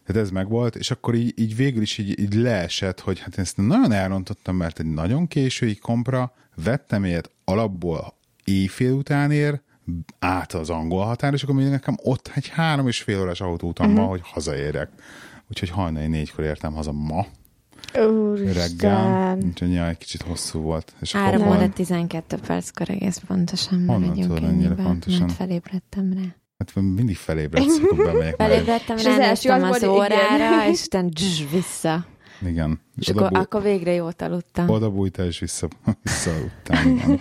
tehát 0.05 0.21
ez 0.21 0.29
megvolt, 0.29 0.75
és 0.75 0.91
akkor 0.91 1.15
így, 1.15 1.39
így 1.39 1.55
végül 1.55 1.81
is 1.81 1.97
így, 1.97 2.19
így 2.19 2.33
leesett, 2.33 2.99
hogy 2.99 3.19
hát 3.19 3.37
ezt 3.37 3.57
nagyon 3.57 3.91
elrontottam, 3.91 4.55
mert 4.55 4.79
egy 4.79 4.85
nagyon 4.93 5.27
késői 5.27 5.75
kompra 5.75 6.33
vettem 6.63 7.05
ilyet 7.05 7.31
alapból 7.43 8.13
éjfél 8.43 8.91
után 8.91 9.31
ér, 9.31 9.61
át 10.19 10.53
az 10.53 10.69
angol 10.69 11.05
határ, 11.05 11.33
és 11.33 11.43
akkor 11.43 11.55
még 11.55 11.67
nekem 11.67 11.95
ott 12.03 12.31
egy 12.35 12.47
három 12.47 12.87
és 12.87 13.01
fél 13.01 13.21
órás 13.21 13.41
autóutam 13.41 13.85
uh-huh. 13.85 14.01
ma, 14.01 14.09
hogy 14.09 14.21
hazaérek. 14.23 14.89
Úgyhogy 15.49 15.69
hajnali 15.69 16.07
négykor 16.07 16.43
értem 16.43 16.73
haza 16.73 16.91
ma 16.91 17.25
reggel. 17.93 18.09
Úristen. 18.09 19.43
Úgyhogy 19.43 19.73
ja, 19.73 19.87
egy 19.87 19.97
kicsit 19.97 20.21
hosszú 20.21 20.59
volt. 20.59 20.93
És 21.01 21.11
3 21.11 21.41
akkor 21.41 21.55
óra 21.55 21.69
12 21.69 22.37
perckor 22.47 22.89
egész 22.89 23.17
pontosan 23.27 23.77
Honnan 23.77 23.99
megyünk 23.99 24.27
tudod 24.27 24.43
ennyire 24.43 24.67
ennyibe, 24.67 24.83
pontosan? 24.83 25.19
mert 25.19 25.33
felébredtem 25.33 26.13
rá. 26.13 26.35
Hát 26.57 26.75
mindig 26.75 27.15
felébredsz, 27.15 27.77
akkor 27.83 28.05
bemegyek. 28.05 28.35
Felébredtem, 28.35 28.97
És 28.97 29.05
az 29.05 29.19
első 29.19 29.49
ránéztem 29.49 29.71
az 29.71 29.81
volt, 29.81 30.09
igen. 30.09 30.19
órára, 30.19 30.69
és 30.69 30.83
utána 30.85 31.09
dzs, 31.09 31.51
vissza. 31.51 32.05
Igen. 32.45 32.79
És 32.99 33.07
akkor, 33.07 33.29
búj, 33.29 33.39
akkor 33.39 33.61
végre 33.61 33.91
jót 33.91 34.21
aludtam. 34.21 34.69
oda 34.69 34.89
bújtál, 34.89 35.25
és 35.25 35.39
vissza, 35.39 35.67
vissza 36.03 36.31
után. 36.45 36.87
Igen. 36.87 37.19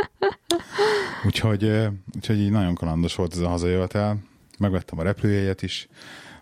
úgyhogy, 1.26 1.72
úgyhogy 2.14 2.38
így 2.38 2.50
nagyon 2.50 2.74
kalandos 2.74 3.14
volt 3.14 3.32
ez 3.34 3.40
a 3.40 3.48
hazajövetel. 3.48 4.18
Megvettem 4.58 4.98
a 4.98 5.02
repülőjegyet 5.02 5.62
is, 5.62 5.88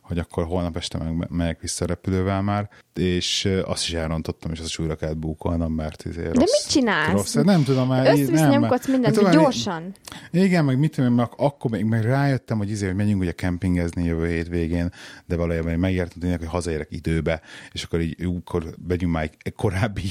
hogy 0.08 0.18
akkor 0.18 0.44
holnap 0.44 0.76
este 0.76 0.98
meg, 0.98 1.30
megyek 1.30 1.60
vissza 1.60 1.84
a 1.84 1.88
repülővel 1.88 2.42
már, 2.42 2.68
és 2.94 3.44
ö, 3.44 3.62
azt 3.62 3.84
is 3.86 3.92
elrontottam, 3.94 4.50
és 4.52 4.58
azt 4.58 4.68
is 4.68 4.78
újra 4.78 4.96
kellett 4.96 5.16
búkolnom, 5.16 5.72
mert 5.72 6.04
izé 6.04 6.22
rossz, 6.22 6.32
De 6.32 6.40
mit 6.40 6.68
csinálsz? 6.68 7.12
Rossz, 7.12 7.34
nem 7.34 7.64
tudom 7.64 7.88
már. 7.88 8.06
Össze-vissza 8.06 8.32
nem, 8.48 8.50
nyomkodsz 8.60 8.88
mindent, 8.88 9.16
olyan- 9.16 9.32
gyorsan. 9.32 9.92
Igen, 10.30 10.64
meg 10.64 10.78
mit 10.78 10.94
tudom, 10.94 11.14
meg 11.14 11.28
akkor 11.36 11.70
még 11.70 11.84
meg 11.84 12.02
rájöttem, 12.02 12.58
hogy 12.58 12.70
izé, 12.70 12.86
hogy 12.86 12.94
menjünk 12.96 13.20
ugye 13.20 13.32
kempingezni 13.32 14.04
jövő 14.04 14.28
hétvégén, 14.28 14.92
de 15.26 15.36
valójában 15.36 15.80
tényleg, 16.20 16.38
hogy 16.38 16.48
hazaérek 16.48 16.88
időbe, 16.90 17.40
és 17.72 17.82
akkor 17.82 18.00
így 18.00 18.16
akkor 18.38 18.74
vegyünk 18.88 19.12
már 19.12 19.30
egy 19.42 19.54
korábbi 19.54 20.02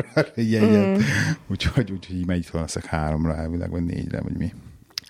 jegyet. 0.34 0.98
Mm. 0.98 1.00
Úgyhogy, 1.46 1.90
úgyhogy 1.90 2.16
így 2.16 2.26
megy 2.26 2.46
fel 2.46 2.60
leszek 2.60 2.84
háromra 2.84 3.36
elvileg, 3.36 3.70
vagy 3.70 3.84
négyre, 3.84 4.20
vagy 4.20 4.36
mi. 4.36 4.52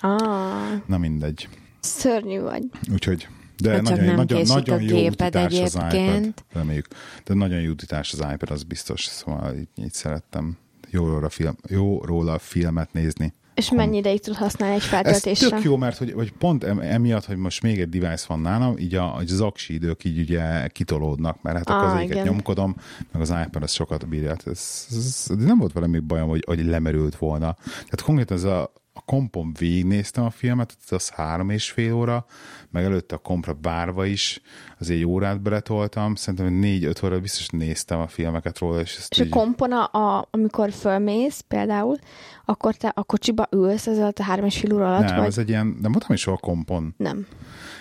Ah, 0.00 0.82
Na 0.86 0.98
mindegy. 0.98 1.48
szörnyű 1.80 2.40
vagy. 2.40 2.62
Úgyhogy 2.92 3.28
de 3.60 3.70
Hát 3.70 3.86
csak 3.86 3.96
nagyon, 3.98 4.14
nagyon, 4.14 4.42
nagyon 4.46 4.78
a 4.78 4.80
jó 4.80 5.06
utitás 5.06 5.60
az 5.60 5.74
iPad. 5.74 5.92
egyébként. 5.92 6.44
Reméljük. 6.52 6.86
De 7.24 7.34
nagyon 7.34 7.60
jó 7.60 7.70
utitás 7.70 8.12
az 8.12 8.18
iPad, 8.32 8.50
az 8.50 8.62
biztos. 8.62 9.04
Szóval 9.04 9.56
így, 9.56 9.68
így 9.84 9.92
szerettem 9.92 10.56
jó 10.90 11.06
róla, 11.08 11.28
film, 11.28 11.56
jó 11.68 12.04
róla 12.04 12.38
filmet 12.38 12.92
nézni. 12.92 13.34
És 13.54 13.70
mennyi 13.70 13.96
ideig 13.96 14.20
tud 14.20 14.34
használni 14.34 14.74
egy 14.74 14.80
Ez 14.82 14.86
feltöltésre? 14.88 15.48
tök 15.48 15.62
jó, 15.62 15.76
mert 15.76 15.96
hogy, 15.96 16.12
hogy 16.12 16.32
pont 16.32 16.64
em- 16.64 16.80
emiatt, 16.82 17.24
hogy 17.24 17.36
most 17.36 17.62
még 17.62 17.80
egy 17.80 17.88
device 17.88 18.24
van 18.28 18.40
nálam, 18.40 18.78
így 18.78 18.94
a, 18.94 19.14
az 19.14 19.40
aksi 19.40 19.72
idők 19.74 20.04
így 20.04 20.18
ugye 20.18 20.66
kitolódnak, 20.68 21.42
mert 21.42 21.56
hát 21.56 21.68
akkor 21.70 21.84
Ah, 21.88 21.94
az 21.94 22.00
egyiket 22.00 22.24
nyomkodom, 22.24 22.76
meg 23.12 23.22
az 23.22 23.34
iPad 23.46 23.62
az 23.62 23.72
sokat 23.72 24.08
bírja. 24.08 24.28
Hát 24.28 24.46
Ez, 24.46 24.86
ez, 24.90 24.96
ez, 24.96 25.36
nem 25.36 25.58
volt 25.58 25.72
valami 25.72 25.98
bajom, 25.98 26.28
hogy, 26.28 26.42
hogy 26.46 26.64
lemerült 26.64 27.16
volna. 27.16 27.56
Tehát 27.64 28.02
konkrétan 28.02 28.36
ez 28.36 28.44
a, 28.44 28.72
a 29.00 29.02
kompom 29.04 29.52
végignéztem 29.58 30.24
a 30.24 30.30
filmet, 30.30 30.76
az 30.88 31.08
három 31.08 31.50
és 31.50 31.70
fél 31.70 31.94
óra, 31.94 32.26
meg 32.70 32.84
előtte 32.84 33.14
a 33.14 33.18
kompra 33.18 33.52
bárva 33.52 34.06
is, 34.06 34.40
az 34.78 34.90
egy 34.90 35.04
órát 35.04 35.40
beletoltam, 35.40 36.14
szerintem 36.14 36.52
négy-öt 36.52 37.02
óra 37.02 37.20
biztos 37.20 37.48
néztem 37.48 38.00
a 38.00 38.06
filmeket 38.06 38.58
róla, 38.58 38.80
és 38.80 38.96
ezt 38.96 39.12
És 39.12 39.20
a 39.20 39.24
így, 39.24 39.30
kompona, 39.30 39.84
a, 39.84 40.28
amikor 40.30 40.72
fölmész 40.72 41.40
például, 41.48 41.96
akkor 42.44 42.74
te 42.74 42.92
a 42.94 43.02
kocsiba 43.02 43.46
ülsz 43.50 43.86
ez 43.86 43.98
alatt 43.98 44.18
a 44.18 44.22
három 44.22 44.44
és 44.44 44.58
fél 44.58 44.74
óra 44.74 44.88
alatt, 44.88 45.08
nem, 45.08 45.16
vagy 45.16 45.26
ez 45.26 45.38
egy 45.38 45.48
ilyen, 45.48 45.66
nem 45.66 45.92
voltam 45.92 46.14
is 46.14 46.20
soha 46.20 46.36
kompon. 46.36 46.94
nem? 46.96 47.26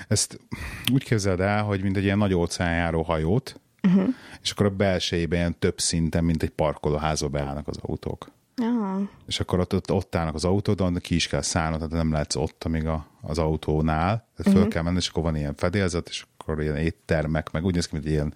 Ezt 0.07 0.39
úgy 0.93 1.03
képzeld 1.03 1.39
el, 1.39 1.63
hogy 1.63 1.81
mint 1.81 1.97
egy 1.97 2.03
ilyen 2.03 2.17
nagy 2.17 2.33
óceánjáró 2.33 3.01
hajót, 3.01 3.59
uh-huh. 3.83 4.07
és 4.41 4.51
akkor 4.51 4.65
a 4.65 4.69
belsejében 4.69 5.39
ilyen 5.39 5.59
több 5.59 5.79
szinten, 5.79 6.23
mint 6.23 6.43
egy 6.43 6.49
parkolóházba 6.49 7.27
beállnak 7.27 7.67
az 7.67 7.77
autók. 7.81 8.31
Ah, 8.61 9.07
És 9.27 9.39
akkor 9.39 9.59
ott, 9.59 9.73
ott, 9.73 9.91
ott 9.91 10.15
állnak 10.15 10.35
az 10.35 10.45
autódon, 10.45 10.95
ki 10.95 11.15
is 11.15 11.27
kell 11.27 11.41
szállnod, 11.41 11.79
tehát 11.79 11.93
nem 11.93 12.11
lehetsz 12.11 12.35
ott, 12.35 12.63
amíg 12.63 12.87
a, 12.87 13.05
az 13.21 13.37
autónál, 13.37 14.05
tehát 14.07 14.51
föl 14.51 14.53
uh-huh. 14.53 14.67
kell 14.67 14.83
menni, 14.83 14.97
és 14.97 15.07
akkor 15.07 15.23
van 15.23 15.35
ilyen 15.35 15.55
fedélzet, 15.55 16.09
és 16.09 16.25
akkor 16.37 16.61
ilyen 16.61 16.75
éttermek, 16.75 17.51
meg 17.51 17.65
úgy 17.65 17.73
néz 17.73 17.85
ki, 17.87 17.95
mint 17.95 18.07
ilyen, 18.07 18.33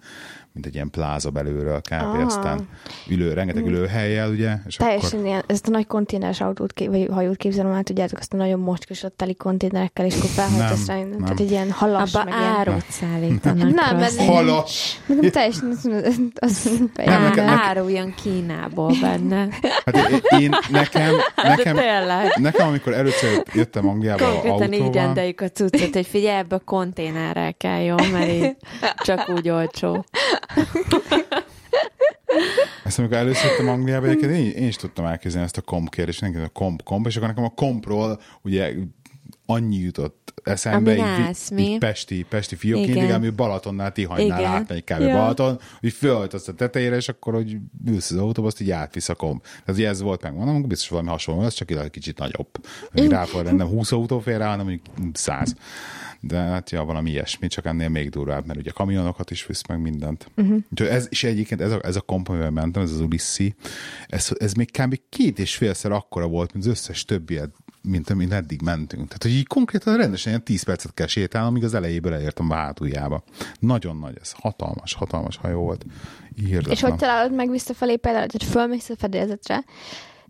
mint 0.54 0.66
egy 0.66 0.74
ilyen 0.74 0.90
pláza 0.90 1.30
belülről 1.30 1.80
kb. 1.80 1.92
Ah. 2.02 2.24
Aztán 2.26 2.68
ülő, 3.08 3.32
rengeteg 3.32 3.66
ülőhelyjel, 3.66 4.30
ugye, 4.30 4.52
és 4.66 4.76
teljesen 4.76 5.12
akkor 5.18 5.24
ilyen, 5.26 5.42
ezt 5.46 5.66
a 5.66 5.70
nagy 5.70 5.86
konténeres 5.86 6.40
autót, 6.40 6.72
ké- 6.72 6.88
vagy 6.88 7.08
hajót 7.12 7.36
képzelem 7.36 7.72
el, 7.72 7.82
tudjátok, 7.82 8.18
azt 8.18 8.32
a 8.32 8.36
nagyon 8.36 8.60
mocskos, 8.60 9.02
ott 9.02 9.16
teli 9.16 9.34
konténerekkel, 9.34 10.04
és 10.06 10.16
akkor 10.16 10.28
felhajtasz 10.28 10.86
rá, 10.86 10.94
Nem, 10.94 11.10
tehát 11.10 11.20
nem. 11.20 11.36
egy 11.38 11.50
ilyen 11.50 11.70
halas, 11.70 12.14
Abba 12.14 12.24
meg 12.24 12.34
ilyen... 12.40 12.50
árut 12.56 12.84
szállítanak. 12.90 13.74
Nem, 13.74 13.98
ez- 14.02 14.18
halas! 14.18 15.00
Nekem 15.06 15.30
teljesen 15.30 15.68
az, 15.70 15.88
az, 16.34 16.70
Nem, 16.94 17.22
nekem- 17.22 17.48
áru 17.48 17.88
jön 17.88 18.14
Kínából 18.22 18.92
benne. 19.00 19.48
Hát 19.84 19.96
én, 19.96 20.40
én 20.40 20.54
nekem, 20.70 21.14
nekem, 21.36 21.76
nekem, 22.36 22.66
amikor 22.68 22.92
először 22.92 23.42
jöttem 23.54 23.88
Angliába 23.88 24.24
Konkrétan 24.30 24.72
így 24.72 24.80
autóval, 24.80 25.02
rendeljük 25.04 25.40
a 25.40 25.48
cuccot, 25.48 25.94
hogy 25.94 26.06
figyelj, 26.06 26.38
ebbe 26.38 26.54
a 26.54 26.58
konténerrel 26.64 27.54
kell, 27.54 27.80
jó? 27.80 27.94
Mert 28.12 28.28
így 28.28 28.56
csak 29.04 29.28
úgy 29.28 29.48
olcsó. 29.48 30.04
Ezt 32.84 32.98
amikor 32.98 33.16
először 33.16 33.50
jöttem 33.50 33.68
Angliába, 33.68 34.06
egyébként 34.06 34.32
én, 34.32 34.50
én 34.50 34.66
is 34.66 34.76
tudtam 34.76 35.04
elkezdeni 35.04 35.44
ezt 35.44 35.56
a 35.56 35.60
komp 35.60 35.90
kérdést, 35.90 36.20
nekem 36.20 36.42
a 36.42 36.48
komp, 36.48 36.82
komp, 36.82 37.06
és 37.06 37.16
akkor 37.16 37.28
nekem 37.28 37.44
a 37.44 37.52
kompról 37.54 38.20
ugye 38.42 38.74
annyi 39.46 39.76
jutott 39.76 40.24
eszembe, 40.44 40.90
Ami 40.90 41.00
így, 41.00 41.06
állsz, 41.06 41.50
így, 41.50 41.58
így 41.58 41.78
pesti, 41.78 42.26
pesti 42.28 42.56
fiúként, 42.56 42.96
Igen. 42.96 43.10
ami 43.10 43.30
Balatonnál 43.30 43.92
Tihanynál 43.92 44.44
átmegy 44.44 44.84
kb. 44.84 45.00
Ja. 45.00 45.12
Balaton, 45.12 45.60
hogy 45.80 45.92
fölhajtasz 45.92 46.48
a 46.48 46.54
tetejére, 46.54 46.96
és 46.96 47.08
akkor, 47.08 47.34
hogy 47.34 47.56
ülsz 47.86 48.10
az 48.10 48.16
autóba, 48.16 48.46
azt 48.46 48.60
így 48.60 48.70
átvisz 48.70 49.08
a 49.08 49.14
komp. 49.14 49.46
Tehát 49.64 49.80
ez 49.80 50.00
volt 50.00 50.22
meg, 50.22 50.34
mondom, 50.34 50.68
biztos 50.68 50.88
valami 50.88 51.08
hasonló, 51.08 51.42
ez 51.42 51.54
csak 51.54 51.70
egy 51.70 51.90
kicsit 51.90 52.18
nagyobb. 52.18 52.48
Hogy 52.92 53.08
rá 53.08 53.24
fog 53.24 53.42
nem 53.42 53.66
20 53.66 53.92
autó 53.92 54.18
fér 54.18 54.38
rá, 54.38 54.48
hanem 54.48 54.66
mondjuk 54.66 54.86
100. 55.12 55.54
De 56.26 56.36
hát 56.36 56.70
ja, 56.70 56.84
valami 56.84 57.10
ilyesmi, 57.10 57.46
csak 57.46 57.64
ennél 57.64 57.88
még 57.88 58.10
durvább, 58.10 58.46
mert 58.46 58.58
ugye 58.58 58.70
kamionokat 58.70 59.30
is 59.30 59.46
visz 59.46 59.66
meg 59.66 59.80
mindent. 59.80 60.30
Uh-huh. 60.36 60.62
Úgyhogy 60.70 60.88
ez, 60.88 61.06
és 61.10 61.24
egyébként 61.24 61.60
ez 61.60 61.72
a, 61.72 61.80
ez 61.82 61.96
a 61.96 62.00
komp, 62.00 62.28
amivel 62.28 62.50
mentem, 62.50 62.82
ez 62.82 62.90
az 62.90 63.00
Ulissi, 63.00 63.54
ez, 64.06 64.28
ez 64.38 64.52
még 64.52 64.70
kb. 64.70 65.00
két 65.08 65.38
és 65.38 65.56
félszer 65.56 65.92
akkora 65.92 66.26
volt, 66.26 66.52
mint 66.52 66.64
az 66.64 66.70
összes 66.70 67.04
többi 67.04 67.40
mint 67.88 68.14
mint 68.14 68.32
eddig 68.32 68.62
mentünk. 68.62 69.06
Tehát, 69.06 69.22
hogy 69.22 69.32
így 69.32 69.46
konkrétan 69.46 69.96
rendesen 69.96 70.32
ilyen 70.32 70.44
10 70.44 70.62
percet 70.62 70.94
kell 70.94 71.06
sétálnom, 71.06 71.50
amíg 71.50 71.64
az 71.64 71.74
elejéből 71.74 72.14
elértem 72.14 72.50
a 72.50 72.54
hátuljába. 72.54 73.22
Nagyon 73.58 73.96
nagy 73.96 74.18
ez. 74.20 74.32
Hatalmas, 74.32 74.94
hatalmas 74.94 75.36
hajó 75.36 75.60
volt. 75.60 75.84
Írdatlan. 76.40 76.72
És 76.72 76.80
hogy 76.80 76.94
találod 76.94 77.34
meg 77.34 77.50
visszafelé 77.50 77.96
például, 77.96 78.26
tehát 78.26 78.52
fölmész 78.52 78.88
a 78.88 78.96
fedélzetre, 78.96 79.64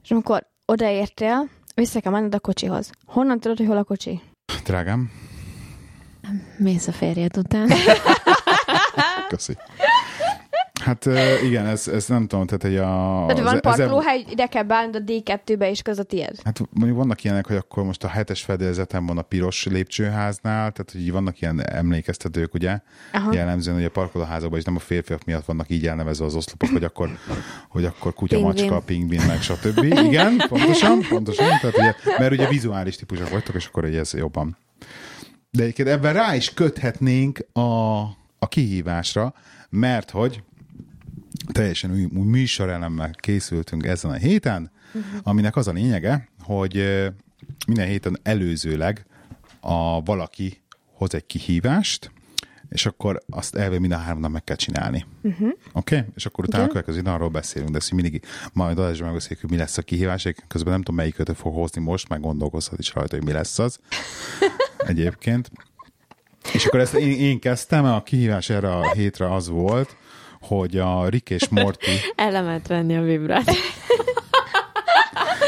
és 0.02 0.10
amikor 0.10 0.46
odaértél, 0.66 1.48
vissza 1.74 2.00
kell 2.00 2.12
menned 2.12 2.34
a 2.34 2.40
kocsihoz. 2.40 2.90
Honnan 3.06 3.40
tudod, 3.40 3.56
hogy 3.56 3.66
hol 3.66 3.76
a 3.76 3.84
kocsi? 3.84 4.20
Drágám, 4.64 5.10
Mész 6.56 6.86
a 6.86 6.92
férjed 6.92 7.36
után. 7.38 7.68
köszi. 9.28 9.56
Hát 10.80 11.08
igen, 11.44 11.66
ez, 11.66 11.88
ez 11.88 12.06
nem 12.06 12.26
tudom, 12.26 12.46
tehát 12.46 12.62
hogy 12.62 12.76
a... 12.76 13.24
Tehát 13.26 13.42
van 13.42 13.46
az- 13.46 13.46
ezen- 13.52 13.60
parkolóhely, 13.60 14.24
ide 14.30 14.46
kell 14.46 14.62
beállnod 14.62 14.94
a 14.96 15.00
D2-be, 15.12 15.70
és 15.70 15.82
köz 15.82 15.98
a 15.98 16.02
tiéd. 16.02 16.40
Hát 16.44 16.60
mondjuk 16.70 16.98
vannak 16.98 17.24
ilyenek, 17.24 17.46
hogy 17.46 17.56
akkor 17.56 17.84
most 17.84 18.04
a 18.04 18.08
hetes 18.08 18.42
fedélzeten 18.42 19.06
van 19.06 19.18
a 19.18 19.22
piros 19.22 19.66
lépcsőháznál, 19.66 20.72
tehát 20.72 20.90
hogy 20.92 21.12
vannak 21.12 21.40
ilyen 21.40 21.66
emlékeztetők, 21.66 22.54
ugye? 22.54 22.78
Aha. 23.12 23.32
Jellemzően, 23.34 23.76
hogy 23.76 23.84
a 23.86 23.90
parkolóházakban 23.90 24.58
is 24.58 24.64
nem 24.64 24.76
a 24.76 24.78
férfiak 24.78 25.24
miatt 25.24 25.44
vannak 25.44 25.70
így 25.70 25.86
elnevezve 25.86 26.24
az 26.24 26.34
oszlopok, 26.34 26.68
hogy 26.68 26.84
akkor, 26.84 27.18
hogy 27.68 27.84
akkor 27.84 28.14
kutya, 28.14 28.36
Pingvin. 28.36 28.62
macska, 28.64 28.80
pingvin, 28.86 29.20
meg 29.26 29.42
stb. 29.42 29.82
Igen, 29.84 30.36
pontosan, 30.48 31.00
pontosan. 31.08 31.46
Tehát 31.60 31.76
ugye, 31.78 31.94
mert 32.18 32.32
ugye 32.32 32.48
vizuális 32.48 32.96
típusok 32.96 33.28
vagytok, 33.28 33.54
és 33.54 33.66
akkor 33.66 33.84
ugye 33.84 33.98
ez 33.98 34.14
jobban. 34.14 34.56
De 35.54 35.62
egyébként 35.62 35.88
ebben 35.88 36.12
rá 36.12 36.34
is 36.34 36.54
köthetnénk 36.54 37.46
a, 37.52 38.00
a 38.38 38.48
kihívásra, 38.48 39.34
mert 39.70 40.10
hogy 40.10 40.42
teljesen 41.52 41.90
új, 41.90 42.04
új 42.04 42.26
műsorelemmel 42.26 43.10
készültünk 43.10 43.86
ezen 43.86 44.10
a 44.10 44.14
héten, 44.14 44.70
uh-huh. 44.86 45.20
aminek 45.22 45.56
az 45.56 45.68
a 45.68 45.72
lényege, 45.72 46.28
hogy 46.42 46.74
minden 47.66 47.86
héten 47.86 48.18
előzőleg 48.22 49.06
a 49.60 50.02
valaki 50.02 50.62
hoz 50.94 51.14
egy 51.14 51.26
kihívást, 51.26 52.10
és 52.68 52.86
akkor 52.86 53.22
azt 53.28 53.54
elve 53.54 53.78
mind 53.78 53.92
a 53.92 53.96
háromnak 53.96 54.30
meg 54.30 54.44
kell 54.44 54.56
csinálni. 54.56 55.04
Uh-huh. 55.22 55.48
Oké? 55.72 55.96
Okay? 55.96 56.08
És 56.14 56.26
akkor 56.26 56.44
utána 56.44 56.64
a 56.64 56.68
következő 56.68 57.02
arról 57.04 57.28
beszélünk, 57.28 57.70
de 57.70 57.76
ezt 57.76 57.92
mindig 57.92 58.22
majd 58.52 58.78
adásban 58.78 59.06
megbeszéljük, 59.06 59.40
hogy 59.40 59.50
mi 59.50 59.56
lesz 59.56 59.78
a 59.78 59.82
kihívás. 59.82 60.28
Közben 60.48 60.72
nem 60.72 60.82
tudom, 60.82 60.96
melyikötő 60.96 61.32
fog 61.32 61.54
hozni 61.54 61.80
most, 61.80 62.08
meg 62.08 62.20
gondolkozhat 62.20 62.78
is 62.78 62.94
rajta, 62.94 63.16
hogy 63.16 63.24
mi 63.24 63.32
lesz 63.32 63.58
az 63.58 63.78
egyébként. 64.86 65.50
És 66.52 66.64
akkor 66.64 66.80
ezt 66.80 66.94
én, 66.94 67.18
én 67.20 67.38
kezdtem, 67.40 67.84
a 67.84 68.02
kihívás 68.02 68.50
erre 68.50 68.68
a 68.68 68.92
hétre 68.92 69.34
az 69.34 69.48
volt, 69.48 69.96
hogy 70.40 70.78
a 70.78 71.08
Rick 71.08 71.30
és 71.30 71.48
Morty, 71.48 71.86
Elemet 72.16 72.66
venni 72.66 72.96
a 72.96 73.02
vibrát. 73.02 73.44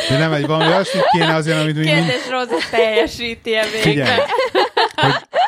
de 0.09 0.19
nem 0.19 0.33
egy 0.33 0.47
valami 0.47 0.71
olyasmit 0.71 1.05
kéne 1.11 1.35
azért, 1.35 1.61
amit 1.61 1.77
mi 1.77 1.81
mind, 1.85 1.95
Kérdés 1.97 2.29
Róza 2.31 2.57
teljesíti-e 2.71 3.63
figyelj, 3.63 3.95
végre? 3.95 4.15
hogy, 4.15 4.31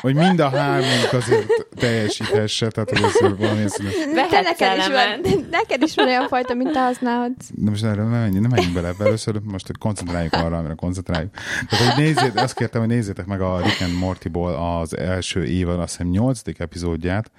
hogy 0.01 0.15
mind 0.15 0.41
a 0.41 0.49
hármunk 0.49 1.13
azért 1.13 1.67
teljesíthesse, 1.75 2.69
tehát 2.71 2.91
hogy 2.91 3.03
ez 3.03 3.39
valami 3.39 3.65
Te 3.65 3.83
Vehetsz 4.15 4.59
neked 4.59 4.79
is, 4.79 4.87
van, 4.87 5.21
neked 5.51 5.83
is 5.83 5.95
van 5.95 6.07
olyan 6.07 6.29
fajta, 6.29 6.55
mint 6.55 6.73
te 6.73 6.81
használhatsz. 6.81 7.51
de 7.55 7.71
most 7.71 7.85
erre 7.85 8.03
nem 8.03 8.11
menjünk, 8.11 8.41
nem 8.41 8.51
menjünk 8.51 8.75
bele 8.75 8.89
ebbe 8.89 9.05
először, 9.05 9.41
most 9.45 9.67
hogy 9.67 9.79
koncentráljunk 9.79 10.33
arra, 10.33 10.57
amire 10.57 10.75
koncentráljuk. 10.75 11.31
Tehát, 11.69 11.95
hogy 11.95 12.05
nézzét, 12.05 12.41
azt 12.41 12.55
kértem, 12.55 12.81
hogy 12.81 12.91
nézzétek 12.91 13.27
meg 13.27 13.41
a 13.41 13.61
Rick 13.63 13.81
and 13.81 13.99
Mortyból 13.99 14.81
az 14.81 14.97
első 14.97 15.45
évad, 15.45 15.81
azt 15.81 15.91
hiszem 15.91 16.11
nyolcadik 16.11 16.59
epizódját, 16.59 17.31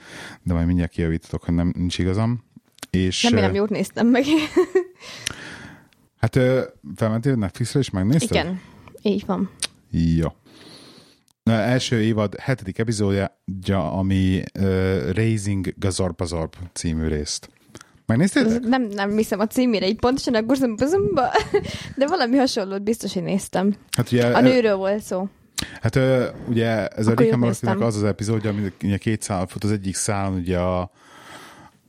de 0.43 0.53
majd 0.53 0.65
mindjárt 0.65 0.91
kijavítotok, 0.91 1.43
hogy 1.43 1.53
nem, 1.53 1.73
nincs 1.77 1.97
igazam. 1.97 2.43
És, 2.89 3.23
Remélem 3.23 3.51
ö, 3.51 3.55
jót 3.55 3.69
néztem 3.69 4.07
meg. 4.07 4.23
Hát 6.19 6.39
felmentél 6.95 7.35
Netflixre 7.35 7.79
és 7.79 7.89
megnézted? 7.89 8.31
Igen, 8.31 8.61
így 9.01 9.25
van. 9.25 9.49
Jó. 9.91 10.27
Na, 11.49 11.55
első 11.55 12.01
évad 12.01 12.35
hetedik 12.39 12.77
epizódja, 12.77 13.91
ami 13.91 14.43
uh, 14.59 15.11
Raising 15.13 15.73
Gazorpazorp 15.77 16.55
című 16.73 17.07
részt. 17.07 17.49
Megnéztétek? 18.05 18.59
Nem, 18.61 18.81
nem 18.83 19.17
hiszem 19.17 19.39
a 19.39 19.47
címére, 19.47 19.87
így 19.87 19.99
pontosan 19.99 20.35
a 20.35 20.43
gurzumba, 20.43 21.31
de 21.97 22.07
valami 22.07 22.37
hasonlót 22.37 22.83
biztos, 22.83 23.13
hogy 23.13 23.23
néztem. 23.23 23.75
Hát 23.97 24.11
ugye, 24.11 24.25
A 24.25 24.41
nőről 24.41 24.75
volt 24.75 25.01
szó. 25.01 25.27
hát 25.81 25.95
ö, 25.95 26.25
ugye 26.47 26.87
ez 26.87 27.07
a 27.07 27.11
Akkor 27.11 27.25
Rick 27.25 27.63
and 27.63 27.81
az 27.81 27.95
az 27.95 28.03
epizódja, 28.03 28.49
ami 28.49 28.71
ugye 28.83 28.97
két 28.97 29.21
szál 29.21 29.47
fut, 29.47 29.63
az 29.63 29.71
egyik 29.71 29.95
szálon 29.95 30.37
ugye 30.37 30.57
a, 30.57 30.91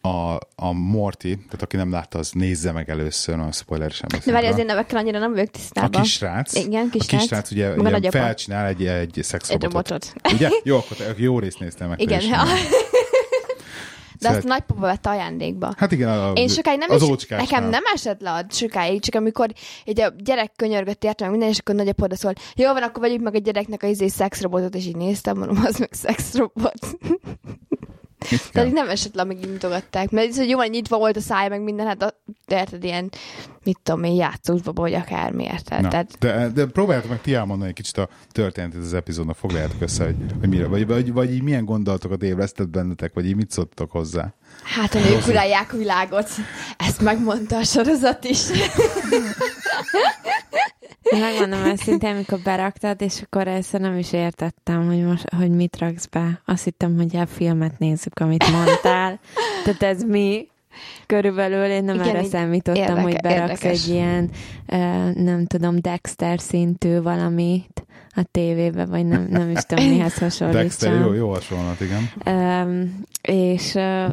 a, 0.02 0.34
a 0.56 0.72
Morty, 0.72 1.22
tehát 1.22 1.62
aki 1.62 1.76
nem 1.76 1.90
látta, 1.90 2.18
az 2.18 2.30
nézze 2.32 2.72
meg 2.72 2.90
először, 2.90 3.38
a 3.38 3.52
spoiler 3.52 3.90
sem 3.90 4.08
De 4.24 4.32
várj, 4.32 4.46
az 4.46 4.58
én 4.58 4.64
nevekkel 4.66 4.98
annyira 4.98 5.18
nem 5.18 5.30
vagyok 5.32 5.46
A 5.48 5.50
tisztában. 5.50 6.02
kisrác, 6.02 6.54
Igen, 6.54 6.86
a 6.86 6.90
kisrác. 6.90 7.20
kisrác 7.20 7.50
ugye, 7.50 7.68
Meg 7.68 7.78
a 7.78 7.80
ugye 7.80 7.90
nagyapa. 7.90 8.18
felcsinál 8.18 8.66
egy, 8.66 8.86
egy 8.86 9.18
Egy 9.18 9.24
szexrobotot. 9.24 9.72
robotot. 9.72 10.14
Ugye? 10.32 10.48
Jó, 10.64 10.76
akkor 10.76 10.96
jó 11.16 11.38
részt 11.38 11.58
néztél 11.58 11.86
meg. 11.88 12.00
Igen, 12.00 12.18
is. 12.20 12.26
de 14.20 14.28
azt 14.28 14.36
Szeret- 14.40 14.44
a 14.44 14.48
nagypapa 14.48 14.80
vette 14.80 15.10
ajándékba. 15.10 15.72
Hát 15.76 15.92
igen, 15.92 16.08
a, 16.08 16.32
Én 16.32 16.48
sokáig 16.48 16.78
nem 16.78 16.90
az 16.90 17.02
is, 17.02 17.26
nekem 17.26 17.68
nem 17.68 17.82
esett 17.94 18.20
le 18.20 18.30
ad 18.32 18.52
sokáig, 18.52 19.00
csak 19.00 19.14
amikor 19.14 19.52
így 19.84 20.00
a 20.00 20.12
gyerek 20.18 20.52
könyörgött 20.56 21.04
értem 21.04 21.26
meg 21.26 21.30
minden, 21.30 21.48
és 21.54 21.58
akkor 21.58 21.74
nagyapá 21.74 22.04
oda 22.04 22.16
szólt, 22.16 22.40
jó 22.56 22.72
van, 22.72 22.82
akkor 22.82 23.02
vegyük 23.02 23.20
meg 23.22 23.34
a 23.34 23.38
gyereknek 23.38 23.82
a 23.82 23.86
izé 23.86 24.08
szexrobotot, 24.08 24.74
és 24.74 24.86
így 24.86 24.96
néztem, 24.96 25.36
mondom, 25.38 25.64
az 25.64 25.78
meg 25.78 25.88
szexrobot. 25.92 26.78
Tehát 28.52 28.72
nem 28.72 28.88
esett 28.88 29.14
le, 29.14 29.22
amíg 29.22 29.38
így 29.38 29.50
mutogatták. 29.50 30.10
Mert 30.10 30.28
ez, 30.28 30.36
hogy 30.36 30.48
jó, 30.48 30.56
van, 30.56 30.68
nyitva 30.68 30.98
volt 30.98 31.16
a 31.16 31.20
száj, 31.20 31.48
meg 31.48 31.62
minden, 31.62 31.86
hát 31.86 32.02
a, 32.02 32.14
érted, 32.46 32.84
ilyen, 32.84 33.10
mit 33.64 33.78
tudom 33.82 34.04
én, 34.04 34.14
játszósba, 34.14 34.72
vagy 34.72 34.94
akármi, 34.94 35.44
érted? 35.44 35.88
Tehát, 35.88 36.18
de, 36.18 36.50
de 36.54 36.66
próbáljátok 36.66 37.10
meg 37.10 37.20
ti 37.20 37.34
elmondani 37.34 37.68
egy 37.68 37.76
kicsit 37.76 37.98
a 37.98 38.08
történetét 38.32 38.80
az 38.80 38.94
epizódnak, 38.94 39.36
foglaljátok 39.36 39.80
össze, 39.80 40.04
hogy, 40.04 40.16
hogy 40.40 40.48
mire, 40.48 40.66
vagy, 40.66 40.86
vagy, 40.86 41.12
vagy 41.12 41.34
így 41.34 41.42
milyen 41.42 41.64
gondolatokat 41.64 42.22
ébresztett 42.22 42.68
bennetek, 42.68 43.14
vagy 43.14 43.26
így 43.26 43.36
mit 43.36 43.50
szóltatok 43.50 43.90
hozzá. 43.90 44.34
hát 44.62 44.94
a 44.94 44.98
nők 44.98 45.26
uralják 45.26 45.72
a 45.72 45.76
világot. 45.76 46.28
Ezt 46.76 47.00
megmondta 47.00 47.56
a 47.56 47.64
sorozat 47.64 48.24
is. 48.24 48.40
Én 51.02 51.20
megmondom 51.20 51.58
őszintén, 51.72 52.10
amikor 52.10 52.38
beraktad, 52.38 53.00
és 53.00 53.20
akkor 53.22 53.48
ezt 53.48 53.78
nem 53.78 53.98
is 53.98 54.12
értettem, 54.12 54.86
hogy, 54.86 55.02
most, 55.04 55.28
hogy 55.36 55.50
mit 55.50 55.78
raksz 55.78 56.06
be. 56.06 56.40
Azt 56.44 56.64
hittem, 56.64 56.96
hogy 56.96 57.16
a 57.16 57.26
filmet 57.26 57.78
nézzük, 57.78 58.18
amit 58.18 58.50
mondtál. 58.50 59.20
Tehát 59.64 59.82
ez 59.82 60.02
mi? 60.02 60.48
Körülbelül 61.06 61.64
én 61.64 61.84
nem 61.84 61.94
Igen, 61.94 62.08
erre 62.08 62.24
számítottam, 62.24 62.82
érdeke- 62.82 63.02
hogy 63.02 63.16
beraksz 63.22 63.50
érdekes. 63.50 63.82
egy 63.82 63.88
ilyen, 63.88 64.30
nem 65.24 65.46
tudom, 65.46 65.80
Dexter 65.80 66.40
szintű 66.40 67.00
valamit 67.00 67.84
a 68.14 68.22
tévébe, 68.30 68.84
vagy 68.84 69.06
nem, 69.06 69.26
nem 69.30 69.50
is 69.50 69.60
tudom, 69.62 69.84
mihez 69.84 70.18
hasonlítsam. 70.18 70.62
Dexter, 70.62 71.00
jó, 71.00 71.12
jó 71.12 71.28
hasonlat, 71.32 71.80
igen. 71.80 72.10
Um, 72.26 73.00
és 73.22 73.74
uh, 73.74 74.12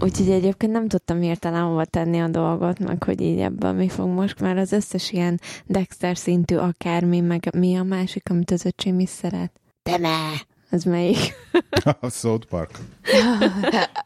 úgyhogy 0.00 0.30
egyébként 0.30 0.72
nem 0.72 0.88
tudtam 0.88 1.20
hirtelen 1.20 1.62
hova 1.62 1.84
tenni 1.84 2.20
a 2.20 2.28
dolgot, 2.28 2.78
meg 2.78 3.02
hogy 3.02 3.20
így 3.20 3.38
ebben 3.38 3.74
mi 3.74 3.88
fog 3.88 4.08
most, 4.08 4.40
mert 4.40 4.58
az 4.58 4.72
összes 4.72 5.10
ilyen 5.10 5.40
Dexter 5.66 6.16
szintű 6.16 6.56
akármi, 6.56 7.20
meg 7.20 7.48
mi 7.56 7.76
a 7.76 7.82
másik, 7.82 8.30
amit 8.30 8.50
az 8.50 8.64
öcsém 8.64 9.00
is 9.00 9.08
szeret. 9.08 9.52
Teme! 9.82 10.48
Az 10.72 10.84
melyik? 10.84 11.34
A 12.00 12.10
South 12.10 12.46
Park. 12.46 12.70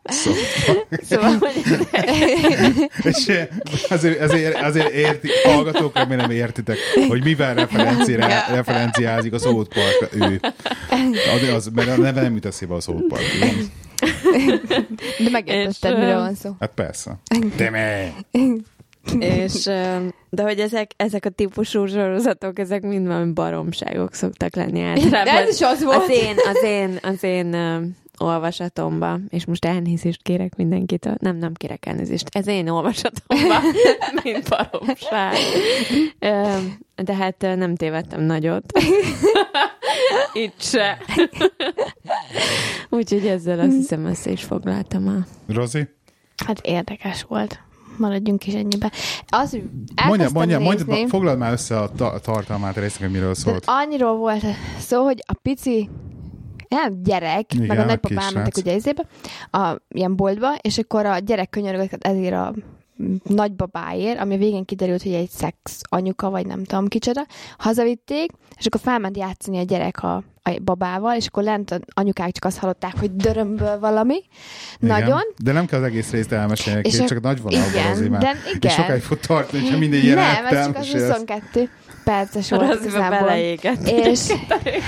South 0.05 0.67
Park. 0.67 1.03
Szóval, 1.03 1.39
hogy 1.39 1.63
És 3.03 3.45
azért, 3.89 4.21
azért, 4.21 4.63
azért 4.63 4.93
érti, 4.93 5.29
hallgatók 5.43 5.95
remélem 5.95 6.31
értitek, 6.31 6.77
hogy 7.09 7.25
mivel 7.25 7.55
referenciá, 7.55 8.47
referenciázik 8.55 9.33
a 9.33 9.39
South 9.39 9.75
Park 9.75 10.15
ő. 10.15 10.41
Az, 11.35 11.49
az, 11.55 11.71
mert 11.75 11.89
a 11.89 11.97
neve 11.97 12.21
nem 12.21 12.35
jut 12.35 12.47
eszébe 12.47 12.75
a 12.75 12.81
South 12.81 13.07
Park. 13.09 13.23
De 15.19 15.31
megértetted, 15.31 15.99
miről 15.99 16.19
van 16.19 16.35
szó. 16.35 16.51
Hát 16.61 16.73
persze. 16.75 17.19
Teme! 17.57 18.13
és, 19.19 19.65
de 20.31 20.43
hogy 20.43 20.59
ezek, 20.59 20.91
ezek 20.97 21.25
a 21.25 21.29
típusú 21.29 21.87
sorozatok, 21.87 22.59
ezek 22.59 22.83
mind 22.83 23.07
valami 23.07 23.33
baromságok 23.33 24.15
szoktak 24.15 24.55
lenni 24.55 24.83
általában. 24.91 25.25
De 25.25 25.31
ez 25.31 25.55
is 25.55 25.61
az 25.61 25.85
volt. 25.85 26.03
Az 26.03 26.11
én, 26.11 26.37
az 26.49 26.63
én, 26.63 26.99
az 27.03 27.23
én 27.23 27.57
olvasatomba, 28.19 29.19
és 29.29 29.45
most 29.45 29.65
elnézést 29.65 30.23
kérek 30.23 30.57
mindenkitől, 30.57 31.15
nem, 31.19 31.37
nem 31.37 31.53
kérek 31.55 31.87
elnézést, 31.87 32.29
ez 32.33 32.47
én 32.47 32.69
olvasatomba, 32.69 33.59
mint 34.23 34.49
baromság. 34.49 35.35
De 36.95 37.15
hát 37.15 37.41
nem 37.41 37.75
tévedtem 37.75 38.23
nagyot. 38.23 38.73
Itt 40.33 40.61
se. 40.63 40.99
Úgyhogy 42.91 43.27
ezzel 43.27 43.61
azt 43.61 43.73
hiszem 43.73 44.05
össze 44.05 44.31
is 44.31 44.43
foglaltam 44.43 45.09
a... 45.09 45.53
Rozi? 45.53 45.89
Hát 46.47 46.61
érdekes 46.67 47.23
volt. 47.23 47.61
Maradjunk 47.97 48.47
is 48.47 48.55
ennyiben. 48.55 48.91
Az, 49.29 49.51
hogy 49.51 49.63
Mondja, 50.07 50.29
mondja, 50.33 50.59
nézni, 50.59 50.85
mondja, 50.87 51.09
foglald 51.09 51.39
már 51.39 51.53
össze 51.53 51.79
a 51.81 51.89
ta- 51.89 52.23
tartalmát 52.23 52.77
a 52.77 52.81
résznek, 52.81 53.01
hogy 53.03 53.11
miről 53.11 53.33
de 53.33 53.35
szólt. 53.35 53.65
annyiról 53.67 54.17
volt 54.17 54.45
szó, 54.79 55.05
hogy 55.05 55.23
a 55.27 55.33
pici 55.43 55.89
ilyen 56.75 57.03
gyerek, 57.03 57.55
Igen, 57.55 57.67
meg 57.67 57.79
a 57.79 57.97
kisrác. 57.97 58.25
elmentek 58.25 58.57
ugye 58.57 58.75
izébe, 58.75 59.07
a 59.51 59.77
ilyen 59.89 60.17
boltba, 60.17 60.55
és 60.61 60.79
akkor 60.79 61.07
a 61.07 61.19
gyerek 61.19 61.49
könyörgött 61.49 62.05
ezért 62.05 62.35
a 62.35 62.55
nagybabáért, 63.23 64.19
ami 64.19 64.35
a 64.35 64.39
végén 64.39 64.65
kiderült, 64.65 65.03
hogy 65.03 65.13
egy 65.13 65.31
szex 65.31 65.81
anyuka, 65.89 66.31
vagy 66.31 66.47
nem 66.47 66.65
tudom 66.65 66.89
kicsoda, 66.89 67.27
hazavitték, 67.59 68.31
és 68.59 68.67
akkor 68.67 68.81
felment 68.81 69.17
játszani 69.17 69.59
a 69.59 69.63
gyerek 69.63 70.03
a, 70.03 70.15
a 70.43 70.51
babával, 70.65 71.17
és 71.17 71.27
akkor 71.27 71.43
lent 71.43 71.71
a 71.71 71.79
anyukák 71.95 72.33
csak 72.33 72.45
azt 72.45 72.59
hallották, 72.59 72.99
hogy 72.99 73.17
dörömből 73.17 73.79
valami. 73.79 74.23
Igen. 74.81 75.01
Nagyon. 75.01 75.21
De 75.43 75.53
nem 75.53 75.67
kell 75.67 75.79
az 75.79 75.85
egész 75.85 76.11
részt 76.11 76.33
elmesélni, 76.33 76.81
És 76.85 76.95
és 76.95 77.01
a- 77.01 77.05
csak 77.05 77.21
nagy 77.21 77.43
vonalban 77.43 77.69
igen, 77.71 78.11
már. 78.11 78.21
de 78.21 78.37
És 78.45 78.55
igen. 78.55 78.71
sokáig 78.71 79.03
fog 79.03 79.19
tartani, 79.21 79.63
hogyha 79.63 79.79
minden 79.79 80.03
jelenet 80.03 80.43
Nem, 80.43 80.45
ez 80.45 80.51
csak 80.51 80.77
az 80.77 80.87
elmesélsz. 80.87 81.07
22 81.07 81.71
perces 82.05 82.51
volt 82.51 82.85
igazából. 82.85 83.31
És, 83.85 84.29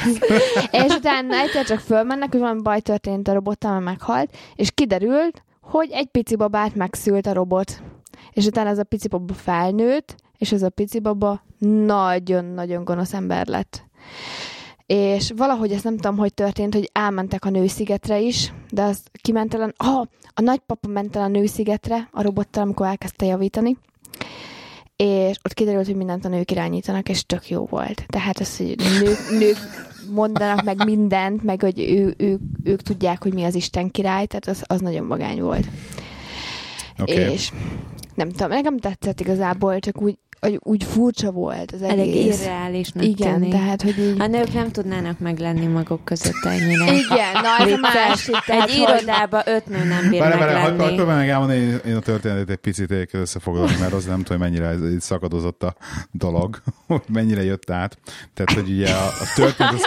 és 0.84 0.94
utána 0.96 1.36
egyszer 1.36 1.64
csak 1.64 1.78
fölmennek, 1.78 2.30
hogy 2.30 2.40
valami 2.40 2.62
baj 2.62 2.80
történt 2.80 3.28
a 3.28 3.32
robottal, 3.32 3.72
mert 3.72 3.84
meghalt, 3.84 4.36
és 4.54 4.70
kiderült, 4.74 5.42
hogy 5.66 5.90
egy 5.90 6.06
pici 6.06 6.36
babát 6.36 6.74
megszült 6.74 7.26
a 7.26 7.32
robot. 7.32 7.82
És 8.30 8.46
utána 8.46 8.70
az 8.70 8.78
a 8.78 8.84
pici 8.84 9.08
baba 9.08 9.34
felnőtt, 9.34 10.14
és 10.38 10.52
az 10.52 10.62
a 10.62 10.68
pici 10.68 11.00
baba 11.00 11.42
nagyon-nagyon 11.58 12.84
gonosz 12.84 13.12
ember 13.12 13.46
lett. 13.46 13.84
És 14.86 15.32
valahogy 15.36 15.72
ezt 15.72 15.84
nem 15.84 15.96
tudom, 15.96 16.16
hogy 16.16 16.34
történt, 16.34 16.74
hogy 16.74 16.90
elmentek 16.92 17.44
a 17.44 17.50
nőszigetre 17.50 18.20
is, 18.20 18.52
de 18.70 18.82
az 18.82 19.02
kiment 19.20 19.54
el, 19.54 19.72
a, 19.76 19.86
oh, 19.86 20.06
a 20.34 20.40
nagypapa 20.40 20.88
ment 20.88 21.16
el 21.16 21.22
a 21.22 21.28
nőszigetre 21.28 22.08
a 22.12 22.22
robottal, 22.22 22.62
amikor 22.62 22.86
elkezdte 22.86 23.26
javítani, 23.26 23.76
és 24.96 25.36
ott 25.44 25.54
kiderült, 25.54 25.86
hogy 25.86 25.96
mindent 25.96 26.24
a 26.24 26.28
nők 26.28 26.50
irányítanak, 26.50 27.08
és 27.08 27.24
tök 27.24 27.48
jó 27.48 27.64
volt. 27.64 28.04
Tehát 28.06 28.38
az, 28.38 28.56
hogy 28.56 28.76
nők, 29.00 29.30
nők 29.38 29.56
mondanak 30.12 30.64
meg 30.64 30.84
mindent, 30.84 31.42
meg 31.42 31.60
hogy 31.62 31.80
ő, 31.80 32.14
ők, 32.16 32.40
ők 32.64 32.82
tudják, 32.82 33.22
hogy 33.22 33.34
mi 33.34 33.44
az 33.44 33.54
Isten 33.54 33.90
király, 33.90 34.26
tehát 34.26 34.46
az, 34.46 34.62
az 34.66 34.80
nagyon 34.80 35.04
magány 35.04 35.40
volt. 35.40 35.66
Okay. 36.98 37.32
És 37.32 37.52
nem 38.14 38.28
tudom, 38.30 38.48
nekem 38.48 38.78
tetszett 38.78 39.20
igazából, 39.20 39.78
csak 39.78 40.02
úgy, 40.02 40.18
hogy 40.40 40.58
úgy 40.62 40.84
furcsa 40.84 41.30
volt 41.30 41.72
az 41.72 41.82
Elég 41.82 42.08
egész. 42.08 42.40
irreálisnak 42.40 43.04
Igen, 43.04 43.34
tűnik. 43.34 43.50
tehát, 43.50 43.82
hogy 43.82 43.98
így... 43.98 44.20
A 44.20 44.26
nők 44.26 44.52
nem 44.52 44.70
tudnának 44.70 45.18
meglenni 45.18 45.66
maguk 45.66 46.04
között 46.04 46.44
ennyire. 46.44 46.84
Igen, 46.92 47.32
na 47.42 47.64
ez 47.66 47.72
a 47.72 47.76
másik. 47.80 48.36
tehát, 48.46 48.68
Egy 48.68 48.76
hogy- 48.78 48.88
irodába 48.98 49.42
öt 49.46 49.66
nő 49.66 49.84
nem 49.84 50.10
bír 50.10 50.20
Várj, 50.20 50.38
várj, 50.38 50.52
hagyd 50.52 50.76
meglenni. 50.76 50.96
hagyd 50.96 51.08
meg 51.16 51.28
elmondani, 51.28 51.58
én, 51.60 51.80
én 51.86 51.96
a 51.96 52.00
történetet 52.00 52.50
egy 52.50 52.56
picit 52.56 53.08
összefoglalni, 53.14 53.76
mert 53.80 53.92
az 53.92 54.04
nem 54.04 54.22
tudom, 54.22 54.40
hogy 54.40 54.50
mennyire 54.50 54.66
ez, 54.66 54.92
így 54.92 55.00
szakadozott 55.00 55.62
a 55.62 55.76
dolog, 56.10 56.62
hogy 56.86 57.02
mennyire 57.08 57.42
jött 57.44 57.70
át. 57.70 57.98
Tehát, 58.34 58.52
hogy 58.52 58.70
ugye 58.70 58.90
a, 58.92 59.06
a 59.06 59.32
történet 59.34 59.72
az, 59.72 59.82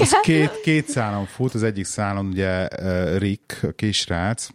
az 0.00 0.16
két, 0.22 0.60
két 0.62 0.88
szálon 0.88 1.26
fut, 1.26 1.54
az 1.54 1.62
egyik 1.62 1.84
szálon 1.84 2.26
ugye 2.26 2.68
uh, 2.82 3.18
Rick, 3.18 3.58
a 3.62 3.70
kisrác, 3.76 4.48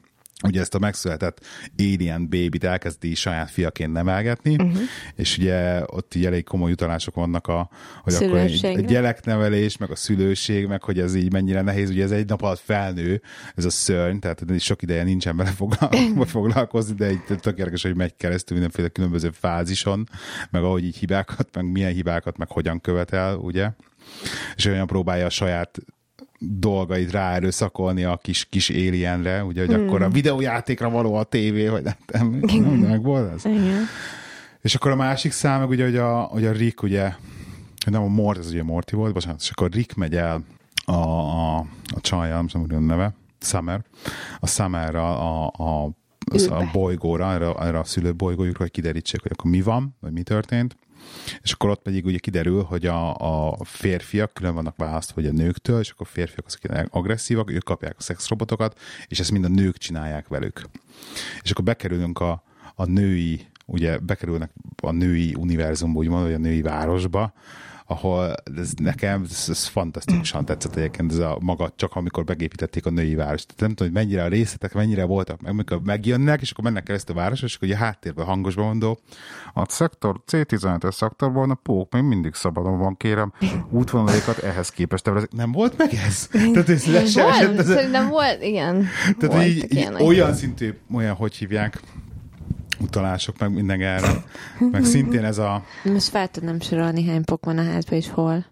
ugye 0.44 0.60
ezt 0.60 0.76
a 0.76 0.80
megszületett 0.80 1.46
alien 1.78 2.30
babyt 2.30 2.64
elkezdi 2.64 3.16
saját 3.16 3.50
fiaként 3.50 3.92
nevelgetni, 3.94 4.56
uh-huh. 4.56 4.78
és 5.16 5.38
ugye 5.38 5.82
ott 5.86 6.16
így 6.16 6.26
elég 6.26 6.44
komoly 6.44 6.72
utalások 6.72 7.16
vannak 7.16 7.48
a, 7.48 7.70
hogy 8.04 8.14
akkor 8.14 8.38
egy 8.38 8.86
gyereknevelés, 8.86 9.78
meg 9.78 9.92
a 9.92 9.96
szülőség, 9.96 10.68
meg 10.68 10.84
hogy 10.84 11.00
ez 11.00 11.16
így 11.16 11.32
mennyire 11.32 11.62
nehéz, 11.62 11.90
ugye 11.90 12.04
ez 12.04 12.12
egy 12.12 12.28
nap 12.28 12.42
alatt 12.42 12.60
felnő, 12.60 13.22
ez 13.56 13.66
a 13.66 13.70
szörny, 13.70 14.18
tehát 14.18 14.60
sok 14.60 14.82
ideje 14.82 15.04
nincsen 15.04 15.38
vele 15.38 15.50
foglal- 15.50 15.96
foglalkozni, 16.28 16.96
de 16.96 17.06
egy 17.06 17.22
tök 17.26 17.58
érdekes, 17.58 17.82
hogy 17.82 17.96
megy 17.96 18.16
keresztül 18.16 18.58
mindenféle 18.58 18.88
különböző 18.88 19.30
fázison, 19.30 20.10
meg 20.50 20.64
ahogy 20.64 20.84
így 20.84 20.98
hibákat, 20.98 21.50
meg 21.56 21.72
milyen 21.72 21.94
hibákat, 21.94 22.38
meg 22.38 22.52
hogyan 22.52 22.82
követel, 22.82 23.36
ugye? 23.36 23.70
És 24.56 24.66
olyan 24.66 24.88
próbálja 24.88 25.26
a 25.26 25.30
saját 25.30 25.80
dolgait 26.40 27.12
ráerőszakolni 27.12 28.04
a 28.04 28.18
kis, 28.18 28.46
kis 28.46 28.70
alienre, 28.70 29.44
ugye, 29.44 29.66
hogy 29.66 29.76
akkor 29.76 30.02
a 30.02 30.10
videójátékra 30.10 30.90
való 30.90 31.14
a 31.16 31.24
tévé, 31.24 31.66
hogy 31.66 31.84
nem, 31.84 32.40
nem, 32.42 32.74
nem 32.74 33.02
volt 33.02 33.34
ez? 33.34 33.46
Igen. 33.46 33.86
És 34.62 34.76
akkor 34.76 34.92
a 34.92 34.96
másik 34.96 35.32
szám, 35.32 35.60
meg 35.60 35.70
ugye, 35.70 35.84
hogy 35.84 35.98
a, 35.98 36.20
hogy 36.20 36.46
a 36.46 36.52
Rick 36.52 36.84
ugye, 36.84 37.14
nem 37.92 38.02
a 38.02 38.08
Mort, 38.08 38.40
ez 38.40 38.52
ugye 38.52 38.64
Morty 38.64 38.92
volt, 38.92 39.14
bocsánat, 39.14 39.42
és 39.42 39.50
akkor 39.50 39.72
Rick 39.72 39.96
megy 39.96 40.16
el 40.16 40.44
a, 40.86 40.92
a, 40.92 41.58
a 41.96 42.02
csajjal, 42.02 42.38
nem 42.38 42.48
tudom, 42.48 42.68
hogy 42.68 42.76
a 42.76 42.80
neve, 42.80 43.14
Summer, 43.40 43.84
a 44.40 44.48
Summerra 44.48 45.20
a, 45.20 45.52
a, 45.58 45.84
a 45.84 45.94
Ülve. 46.34 46.70
bolygóra, 46.74 47.32
erre, 47.32 47.54
erre 47.54 47.80
a 47.80 47.84
szülő 47.84 48.14
bolygójukra, 48.14 48.62
hogy 48.62 48.72
kiderítsék, 48.72 49.22
hogy 49.22 49.32
akkor 49.34 49.52
mi 49.52 49.62
van, 49.62 49.96
vagy 50.00 50.12
mi 50.12 50.22
történt. 50.24 50.78
És 51.42 51.52
akkor 51.52 51.70
ott 51.70 51.82
pedig 51.82 52.06
ugye 52.06 52.18
kiderül, 52.18 52.64
hogy 52.64 52.86
a, 52.86 53.16
a 53.16 53.58
férfiak 53.64 54.34
külön 54.34 54.54
vannak 54.54 54.78
választva 54.78 55.22
hogy 55.22 55.30
a 55.30 55.32
nőktől, 55.32 55.80
és 55.80 55.90
akkor 55.90 56.08
a 56.10 56.14
férfiak 56.14 56.46
azok 56.46 56.88
agresszívak, 56.90 57.52
ők 57.52 57.64
kapják 57.64 57.96
a 57.98 58.02
szexrobotokat, 58.02 58.80
és 59.08 59.20
ezt 59.20 59.32
mind 59.32 59.46
a 59.46 59.48
nők 59.48 59.78
csinálják 59.78 60.28
velük. 60.28 60.62
És 61.42 61.52
akkor 61.52 61.64
bekerülünk 61.64 62.20
a, 62.20 62.44
a 62.76 62.86
női, 62.86 63.46
ugye 63.66 63.98
bekerülnek 63.98 64.52
a 64.82 64.92
női 64.92 65.36
univerzumba, 65.38 66.00
úgymond, 66.00 66.24
vagy 66.24 66.34
a 66.34 66.38
női 66.38 66.62
városba, 66.62 67.34
ahol 67.88 68.36
ez 68.58 68.72
nekem 68.78 69.26
ez, 69.30 69.46
ez 69.50 69.66
fantasztikusan 69.66 70.46
tetszett 70.46 70.76
egyébként 70.76 71.12
ez 71.12 71.18
a 71.18 71.38
maga, 71.42 71.72
csak 71.76 71.96
amikor 71.96 72.24
begépítették 72.24 72.86
a 72.86 72.90
női 72.90 73.16
várost. 73.16 73.46
Tehát 73.46 73.60
nem 73.62 73.70
tudom, 73.70 73.94
hogy 73.94 74.04
mennyire 74.04 74.24
a 74.24 74.28
részletek, 74.28 74.74
mennyire 74.74 75.04
voltak, 75.04 75.42
meg 75.42 75.52
amikor 75.52 75.82
megjönnek, 75.84 76.42
és 76.42 76.52
akkor 76.52 76.64
mennek 76.64 76.84
keresztül 76.84 77.16
a 77.16 77.20
város, 77.20 77.42
és 77.42 77.56
akkor 77.56 77.68
ugye 77.68 77.78
háttérben 77.78 78.26
hangosban 78.26 78.66
mondó, 78.66 79.00
a 79.54 79.70
szektor 79.70 80.22
C15-es 80.32 80.92
szektorban 80.92 81.50
a 81.50 81.56
pók 81.56 81.94
még 81.94 82.04
mindig 82.04 82.34
szabadon 82.34 82.78
van, 82.78 82.98
kérem, 82.98 83.34
útvonalaikat 83.70 84.38
ehhez 84.38 84.70
képest. 84.70 85.04
tervezek. 85.04 85.32
Nem 85.32 85.52
volt 85.52 85.78
meg 85.78 85.94
ez? 85.94 86.28
Tehát 86.54 86.70
ez 86.70 86.86
Volt, 87.16 87.60
ez 87.60 87.68
szerintem 87.68 88.10
volt, 88.10 88.44
igen. 88.44 88.86
tehát 89.20 89.36
Voltak 89.36 89.48
így, 89.48 89.74
ilyenek. 89.74 90.02
olyan 90.02 90.34
szintű, 90.34 90.74
olyan, 90.94 91.16
hogy 91.16 91.36
hívják, 91.36 91.80
utalások, 92.80 93.40
meg 93.40 93.54
minden 93.54 93.82
erre. 93.82 94.24
Meg 94.72 94.84
szintén 94.84 95.24
ez 95.24 95.38
a... 95.38 95.64
Most 95.84 96.08
fel 96.08 96.28
tudnám 96.28 96.60
sorolni, 96.60 97.06
hány 97.06 97.24
pok 97.24 97.46
van 97.46 97.58
a 97.58 97.64
házban, 97.64 97.98
és 97.98 98.10
hol. 98.10 98.46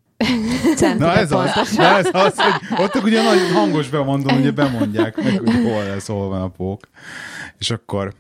Na 0.98 1.14
ez 1.14 1.32
az, 1.32 1.76
na 1.76 1.98
ez 1.98 2.10
az, 2.12 2.40
hogy 2.40 2.80
ott 2.86 2.96
ugye 2.96 3.24
nagyon 3.24 3.52
hangos 3.52 3.90
bemondom, 3.90 4.38
ugye 4.38 4.52
bemondják 4.52 5.24
meg, 5.24 5.38
hogy 5.38 5.54
hol 5.54 5.84
lesz, 5.84 6.08
hol 6.08 6.30
van 6.30 6.42
a 6.42 6.48
pók. 6.48 6.80
És 7.58 7.70
akkor 7.70 8.14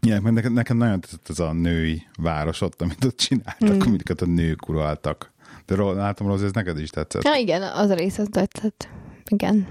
ilyen, 0.00 0.22
mert 0.22 0.34
nekem, 0.34 0.52
nekem 0.52 0.76
nagyon 0.76 1.00
tetszett 1.00 1.28
ez 1.28 1.38
a 1.38 1.52
női 1.52 2.06
város 2.16 2.60
ott, 2.60 2.82
amit 2.82 3.04
ott 3.04 3.16
csináltak, 3.16 3.74
mm. 3.74 3.80
amiket 3.80 4.20
a 4.20 4.26
nők 4.26 4.68
uraltak. 4.68 5.32
De 5.66 5.82
látom, 5.82 6.26
Rozi, 6.26 6.44
ez 6.44 6.52
neked 6.52 6.78
is 6.78 6.90
tetszett. 6.90 7.24
Ja, 7.24 7.34
igen, 7.34 7.62
az 7.62 7.90
a 7.90 7.94
rész 7.94 8.18
az 8.18 8.28
tetszett. 8.30 8.88
Igen. 9.28 9.66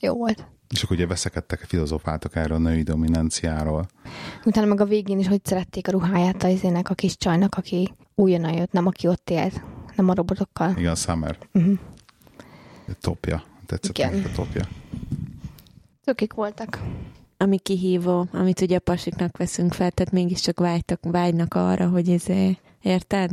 Jó 0.00 0.14
volt. 0.14 0.46
És 0.70 0.82
akkor 0.82 0.96
ugye 0.96 1.06
veszekedtek, 1.06 1.60
filozofáltak 1.60 2.36
erről 2.36 2.56
a 2.56 2.60
női 2.60 2.82
dominanciáról. 2.82 3.88
Utána 4.44 4.66
meg 4.66 4.80
a 4.80 4.84
végén 4.84 5.18
is, 5.18 5.28
hogy 5.28 5.40
szerették 5.44 5.88
a 5.88 5.90
ruháját 5.90 6.42
az 6.42 6.50
izének, 6.50 6.90
a 6.90 6.94
kis 6.94 7.16
csajnak, 7.16 7.54
aki 7.54 7.94
újonnan 8.14 8.52
jött, 8.52 8.72
nem 8.72 8.86
aki 8.86 9.06
ott 9.06 9.30
élt, 9.30 9.62
nem 9.96 10.08
a 10.08 10.14
robotokkal. 10.14 10.74
Igen, 10.76 10.94
Summer. 10.94 11.38
Uh-huh. 11.52 11.78
Topja. 13.00 13.42
Tetszett 13.66 13.98
Igen. 13.98 14.24
a 14.24 14.32
topja. 14.34 14.68
Tökik 16.04 16.32
voltak. 16.32 16.80
Ami 17.36 17.58
kihívó, 17.58 18.26
amit 18.32 18.60
ugye 18.60 18.76
a 18.76 18.80
pasiknak 18.80 19.36
veszünk 19.36 19.72
fel, 19.72 19.90
tehát 19.90 20.12
mégiscsak 20.12 20.60
vágytak, 20.60 21.00
vágynak 21.02 21.54
arra, 21.54 21.88
hogy 21.88 22.10
ezért, 22.10 22.60
érted? 22.82 23.30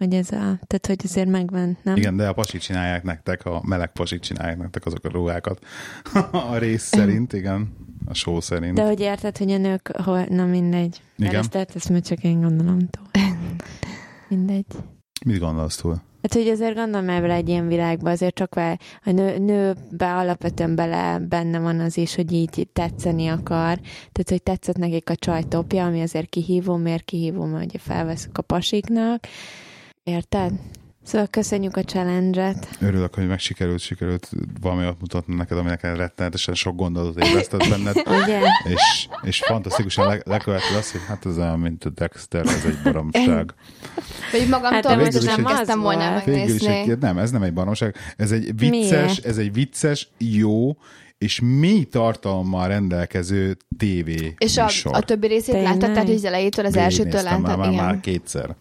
Hogy 0.00 0.14
ez 0.14 0.30
a, 0.30 0.58
tehát 0.66 0.86
hogy 0.86 1.00
azért 1.04 1.28
megvan, 1.28 1.78
nem? 1.82 1.96
Igen, 1.96 2.16
de 2.16 2.28
a 2.28 2.32
pasik 2.32 2.60
csinálják 2.60 3.02
nektek, 3.02 3.44
a 3.44 3.62
meleg 3.64 3.92
pasik 3.92 4.20
csinálják 4.20 4.58
nektek 4.58 4.86
azok 4.86 5.04
a 5.04 5.08
ruhákat. 5.08 5.64
a 6.52 6.56
rész 6.56 6.82
szerint, 6.82 7.32
igen. 7.32 7.72
A 8.06 8.14
show 8.14 8.40
szerint. 8.40 8.74
De 8.74 8.82
hogy 8.82 9.00
érted, 9.00 9.36
hogy 9.36 9.50
a 9.50 9.58
nők, 9.58 9.96
hol, 9.96 10.24
na 10.28 10.44
mindegy. 10.44 11.02
Igen. 11.16 11.34
Ezt, 11.34 11.54
ezt 11.54 11.88
majd 11.88 12.06
csak 12.06 12.24
én 12.24 12.40
gondolom 12.40 12.78
túl. 12.78 13.22
Mindegy. 14.28 14.66
Mit 15.26 15.38
gondolsz 15.38 15.76
túl? 15.76 16.02
Hát, 16.22 16.34
hogy 16.34 16.48
azért 16.48 16.74
gondolom 16.74 17.08
el 17.08 17.30
egy 17.30 17.48
ilyen 17.48 17.68
világba, 17.68 18.10
azért 18.10 18.34
csak 18.34 18.54
vár, 18.54 18.78
a 19.04 19.10
nő, 19.10 19.38
nőbe 19.38 20.14
alapvetően 20.16 20.74
bele 20.74 21.18
benne 21.18 21.58
van 21.58 21.80
az 21.80 21.96
is, 21.96 22.14
hogy 22.14 22.32
így 22.32 22.68
tetszeni 22.72 23.28
akar. 23.28 23.78
Tehát, 24.12 24.28
hogy 24.28 24.42
tetszett 24.42 24.76
nekik 24.76 25.10
a 25.10 25.16
csajtopja, 25.16 25.84
ami 25.84 26.00
azért 26.00 26.28
kihívó, 26.28 26.76
miért 26.76 27.04
kihívó, 27.04 27.44
mert 27.44 27.64
ugye 27.64 27.78
felveszünk 27.78 28.38
a 28.38 28.42
pasiknak. 28.42 29.26
Érted? 30.02 30.52
Szóval 31.02 31.26
köszönjük 31.26 31.76
a 31.76 31.82
challenge-et. 31.82 32.68
Örülök, 32.80 33.14
hogy 33.14 33.26
meg 33.26 33.38
sikerült, 33.38 33.80
sikerült 33.80 34.30
valami 34.60 34.86
ott 34.86 35.00
mutatni 35.00 35.34
neked, 35.34 35.58
ami 35.58 35.68
neked 35.68 35.96
rettenetesen 35.96 36.54
sok 36.54 36.76
gondolatot 36.76 37.24
ébresztett 37.24 37.68
benned, 37.68 37.96
Ugye? 38.22 38.40
és, 38.64 39.08
és 39.22 39.38
fantasztikusan 39.46 40.06
le, 40.08 40.20
lekövetted 40.24 40.76
azt, 40.76 40.90
hogy 40.90 41.00
hát 41.06 41.26
ez 41.26 41.38
olyan, 41.38 41.58
mint 41.58 41.84
a 41.84 41.88
Dexter, 41.90 42.46
ez 42.46 42.64
egy 42.64 42.78
baromság. 42.82 43.54
Vagy 44.32 44.48
magamtól 44.48 44.90
Hát 44.92 45.12
most 45.12 45.24
nem 45.36 45.44
kezdtem 45.44 45.80
volna 45.80 46.10
megnézni. 46.10 46.66
egy, 46.66 46.98
nem, 46.98 47.18
ez 47.18 47.30
nem 47.30 47.42
egy 47.42 47.52
baromság, 47.52 47.96
ez 48.16 48.30
egy 48.32 48.56
vicces, 48.56 48.90
Miért? 49.06 49.26
ez 49.26 49.36
egy 49.36 49.52
vicces, 49.52 50.08
jó, 50.18 50.76
és 51.18 51.40
mély 51.42 51.84
tartalommal 51.84 52.68
rendelkező 52.68 53.56
tévé 53.78 54.34
És 54.38 54.56
a, 54.58 54.62
műsor. 54.64 54.94
a 54.94 55.00
többi 55.00 55.26
részét 55.26 55.54
Tényleg? 55.54 55.72
láttad, 55.72 55.90
tehát 55.92 56.06
hogy 56.06 56.16
az 56.16 56.24
elejétől, 56.24 56.64
az 56.64 56.76
elsőtől 56.76 57.04
Végignéztem 57.04 57.42
láttad? 57.42 57.58
már, 57.58 57.66
már, 57.66 57.72
Igen. 57.72 57.84
már 57.84 58.00
kétszer. 58.00 58.56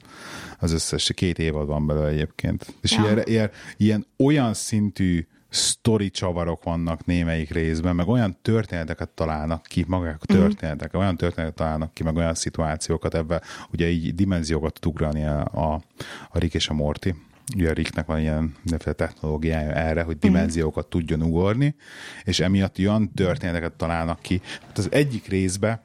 Az 0.60 0.72
összes, 0.72 1.12
két 1.16 1.40
évad 1.40 1.68
van 1.68 1.86
belőle 1.86 2.08
egyébként. 2.08 2.74
És 2.82 2.92
Ja. 2.92 3.02
ilyen, 3.04 3.22
ilyen, 3.26 3.52
ilyen 3.78 4.06
olyan 4.18 4.54
szintű 4.54 5.28
sztori 5.50 6.10
csavarok 6.10 6.64
vannak 6.64 7.06
némelyik 7.06 7.52
részben, 7.52 7.96
meg 7.96 8.08
olyan 8.08 8.38
történeteket 8.42 9.10
találnak 9.10 9.64
ki, 9.64 9.86
magák 9.88 10.22
a 10.22 10.26
történetek, 10.26 10.94
olyan 10.94 11.18
történeteket 11.18 11.56
találnak 11.58 11.94
ki, 11.94 12.04
meg 12.04 12.16
olyan 12.16 12.34
szituációkat 12.34 13.16
ebben, 13.16 13.42
ugye 13.74 13.90
így 13.90 14.16
dimenziókat 14.16 14.80
tud 14.80 14.92
ugrani 14.92 15.26
a, 15.26 15.40
a, 15.54 15.82
a 16.30 16.40
Rick 16.40 16.54
és 16.54 16.68
a 16.68 16.74
Morty. 16.74 17.08
Ugye 17.56 17.70
a 17.70 17.74
Ricknek 17.74 18.06
van 18.06 18.20
ilyen 18.20 18.56
technológiája 18.96 19.72
erre, 19.72 20.02
hogy 20.02 20.18
dimenziókat 20.18 20.88
tudjon 20.88 21.22
ugorni, 21.22 21.76
és 22.24 22.40
emiatt 22.40 22.80
olyan 22.80 23.12
történeteket 23.14 23.74
találnak 23.74 24.22
ki. 24.22 24.42
Hát 24.68 24.78
az 24.78 24.92
egyik 24.92 25.28
részben 25.28 25.80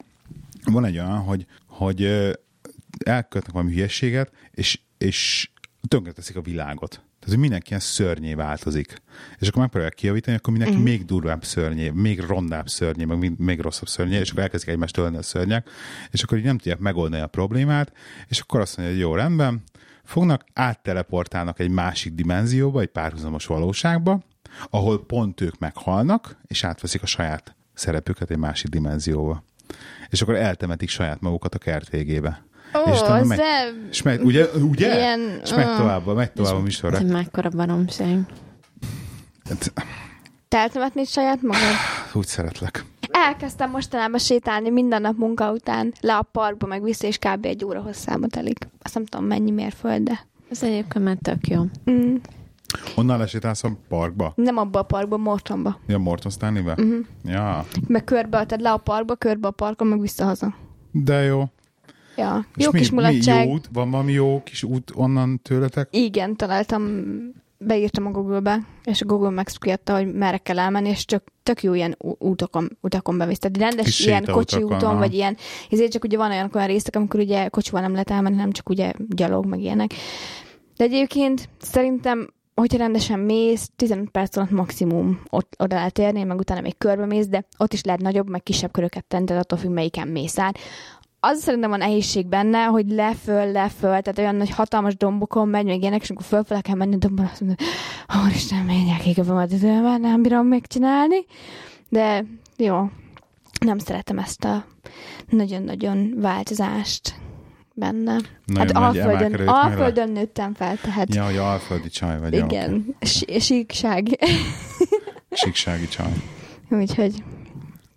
van 0.65 0.85
egy 0.85 0.99
olyan, 0.99 1.19
hogy, 1.19 1.47
hogy 1.67 2.31
ö, 3.05 3.11
elkötnek 3.11 3.53
valami 3.53 3.73
hülyességet, 3.73 4.31
és, 4.51 4.81
és 4.99 5.51
tönkreteszik 5.89 6.37
a 6.37 6.41
világot. 6.41 6.91
Tehát, 6.91 7.39
hogy 7.39 7.49
mindenki 7.49 7.69
ilyen 7.69 7.81
szörnyé 7.81 8.35
változik. 8.35 9.03
És 9.39 9.49
akkor 9.49 9.61
megpróbálják 9.61 9.97
kijavítani, 9.97 10.37
akkor 10.37 10.53
mindenki 10.53 10.79
mm. 10.79 10.83
még 10.83 11.05
durvább 11.05 11.45
szörnyé, 11.45 11.89
még 11.89 12.21
rondább 12.21 12.69
szörnyé, 12.69 13.05
meg 13.05 13.19
még, 13.19 13.33
még 13.39 13.61
rosszabb 13.61 13.89
szörnyé, 13.89 14.19
és 14.19 14.31
akkor 14.31 14.43
elkezdik 14.43 14.71
egymást 14.71 14.97
ölni 14.97 15.17
a 15.17 15.23
szörnyek, 15.23 15.71
és 16.11 16.23
akkor 16.23 16.39
így 16.39 16.45
nem 16.45 16.57
tudják 16.57 16.79
megoldani 16.79 17.23
a 17.23 17.27
problémát, 17.27 17.93
és 18.29 18.41
akkor 18.41 18.61
azt 18.61 18.77
mondja, 18.77 18.95
hogy 18.95 19.05
jó, 19.05 19.15
rendben, 19.15 19.63
fognak, 20.05 20.45
átteleportálnak 20.53 21.59
egy 21.59 21.71
másik 21.71 22.15
dimenzióba, 22.15 22.81
egy 22.81 22.89
párhuzamos 22.89 23.47
valóságba, 23.47 24.23
ahol 24.71 25.07
pont 25.07 25.41
ők 25.41 25.59
meghalnak, 25.59 26.37
és 26.47 26.65
átveszik 26.65 27.03
a 27.03 27.07
saját 27.07 27.57
szerepüket 27.75 28.31
egy 28.31 28.39
másik 28.39 28.71
dimenzióba. 28.71 29.45
És 30.09 30.23
akkor 30.23 30.35
eltemetik 30.35 30.89
saját 30.89 31.21
magukat 31.21 31.55
a 31.55 31.59
kert 31.59 31.89
végébe. 31.89 32.45
Ó, 32.77 32.91
és 32.93 33.01
utána 33.01 33.15
az 33.15 33.27
megy, 33.29 33.39
de... 33.39 33.73
és 33.91 34.03
megy, 34.03 34.21
ugye? 34.23 34.47
ugye? 34.71 34.97
Ilyen, 34.97 35.41
és 35.43 35.55
megy 35.55 35.77
tovább, 35.77 36.15
megy 36.15 36.33
tovább 36.33 36.55
a 36.55 36.61
műsorra. 36.61 36.97
Ez 36.97 37.03
mekkora 37.11 37.49
baromság. 37.49 38.19
Hát, 39.49 39.73
Te 40.49 40.59
eltemetnéd 40.59 41.07
saját 41.07 41.43
magad? 41.43 41.61
úgy 42.13 42.27
szeretlek. 42.27 42.85
Elkezdtem 43.11 43.71
mostanában 43.71 44.19
sétálni 44.19 44.71
minden 44.71 45.01
nap 45.01 45.17
munka 45.17 45.53
után, 45.53 45.93
le 46.01 46.17
a 46.17 46.23
parkba, 46.23 46.67
meg 46.67 46.83
vissza, 46.83 47.07
és 47.07 47.19
kb. 47.19 47.45
egy 47.45 47.65
óra 47.65 47.81
hosszába 47.81 48.27
telik. 48.27 48.69
Azt 48.83 48.95
nem 48.95 49.05
tudom 49.05 49.27
mennyi 49.27 49.51
mérföld, 49.51 50.03
de... 50.03 50.27
Ez 50.51 50.63
egyébként 50.63 51.05
már 51.05 51.17
tök 51.23 51.49
jó. 51.49 51.63
Mm. 51.91 52.15
Onnan 52.97 53.19
lesétálsz 53.19 53.65
a 53.65 53.77
parkba? 53.89 54.33
Nem 54.37 54.57
abba 54.57 54.79
a 54.79 54.83
parkba, 54.83 55.17
Mortonba. 55.17 55.79
Ja, 55.87 55.99
Morton 55.99 56.31
Stanley-be? 56.31 56.73
Uh-huh. 56.73 57.05
Ja, 57.25 57.65
Meg 57.87 58.05
körbe, 58.05 58.31
tehát 58.31 58.61
le 58.61 58.73
a 58.73 58.77
parkba, 58.77 59.15
körbe 59.15 59.47
a 59.49 59.51
parkon, 59.51 59.87
meg 59.87 60.01
vissza 60.01 60.25
haza. 60.25 60.55
de 60.91 61.23
jó. 61.23 61.45
Ja, 62.17 62.47
És 62.57 62.65
jó 62.65 62.71
mi, 62.73 62.79
kis 62.79 62.91
mi 62.91 62.97
mulatság. 62.97 63.47
jó 63.47 63.53
út? 63.53 63.69
Van 63.73 63.91
valami 63.91 64.13
jó 64.13 64.43
kis 64.45 64.63
út 64.63 64.93
onnan 64.95 65.41
tőletek? 65.43 65.89
Igen, 65.91 66.37
találtam, 66.37 67.05
beírtam 67.59 68.07
a 68.07 68.11
Google-be, 68.11 68.67
és 68.85 69.03
a 69.03 69.07
Google 69.07 69.31
Maps 69.31 69.59
kiadta, 69.59 69.97
hogy 69.97 70.15
merre 70.15 70.39
kell 70.39 70.59
elmenni, 70.59 70.89
és 70.89 71.05
csak 71.05 71.25
tök 71.43 71.63
jó 71.63 71.75
ilyen 71.75 71.97
útokon, 72.19 72.79
utakon 72.81 73.19
bevisz. 73.19 73.39
Tehát 73.39 73.57
rendes 73.57 73.85
Kis 73.85 74.07
ilyen 74.07 74.25
kocsi 74.25 74.63
úton, 74.63 74.83
aha. 74.83 74.99
vagy 74.99 75.15
ilyen, 75.15 75.37
ezért 75.71 75.93
csak 75.93 76.05
ugye 76.05 76.17
van 76.17 76.31
olyan, 76.31 76.51
olyan 76.55 76.67
részek, 76.67 76.97
amikor 76.97 77.21
ugye 77.21 77.49
kocsival 77.49 77.81
nem 77.81 77.93
lehet 77.93 78.11
elmenni, 78.11 78.37
nem 78.37 78.51
csak 78.51 78.69
ugye 78.69 78.93
gyalog, 79.09 79.47
meg 79.47 79.61
ilyenek. 79.61 79.95
De 80.77 80.85
egyébként 80.85 81.49
szerintem 81.59 82.29
hogyha 82.55 82.79
rendesen 82.79 83.19
mész, 83.19 83.71
15 83.77 84.11
perc 84.11 84.37
alatt 84.37 84.51
maximum 84.51 85.21
ott, 85.31 85.55
oda 85.59 85.75
lehet 85.75 85.99
érni, 85.99 86.23
meg 86.23 86.39
utána 86.39 86.61
még 86.61 86.79
körbe 86.79 87.07
mész, 87.07 87.27
de 87.27 87.45
ott 87.59 87.73
is 87.73 87.83
lehet 87.83 88.01
nagyobb, 88.01 88.29
meg 88.29 88.43
kisebb 88.43 88.73
köröket 88.73 89.05
tenni, 89.05 89.25
tehát 89.25 89.43
attól 89.43 89.59
függ, 89.59 89.71
melyiken 89.71 90.09
mész 90.09 90.39
át. 90.39 90.59
Az 91.27 91.43
szerintem 91.43 91.71
van 91.71 91.79
nehézség 91.79 92.27
benne, 92.27 92.65
hogy 92.65 92.89
leföl, 92.89 93.53
leföl, 93.53 94.01
tehát 94.01 94.19
olyan 94.19 94.35
nagy 94.35 94.51
hatalmas 94.51 94.97
dombokon 94.97 95.49
megy, 95.49 95.65
meg 95.65 95.81
ilyenek, 95.81 96.03
és 96.03 96.11
amikor 96.11 96.27
fölfele 96.27 96.61
kell 96.61 96.75
menni 96.75 96.95
a 96.95 96.99
dombon, 96.99 97.25
azt 97.25 97.41
mondod, 97.41 97.59
hogy 98.07 98.35
Isten, 98.35 98.65
menjek 98.65 99.07
ég 99.07 99.19
a 99.19 99.47
időben, 99.51 100.01
nem 100.01 100.23
bírom 100.23 100.47
megcsinálni. 100.47 101.25
De 101.89 102.25
jó, 102.57 102.91
nem 103.61 103.79
szeretem 103.79 104.19
ezt 104.19 104.45
a 104.45 104.65
nagyon-nagyon 105.29 106.15
változást 106.17 107.15
benne. 107.75 108.17
Nagyon 108.45 108.83
hát 108.83 108.97
Alföldön, 108.97 109.49
Alföldön 109.49 110.11
nőttem 110.11 110.55
fel, 110.55 110.77
tehát 110.77 111.15
Ja, 111.15 111.25
hogy 111.25 111.37
alföldi 111.37 111.89
csaj 111.89 112.21
vagy. 112.21 112.35
igen, 112.35 112.97
sí- 113.01 113.41
síkság. 113.41 114.07
Síksági 115.31 115.89
csaj. 115.89 116.13
Úgyhogy 116.81 117.25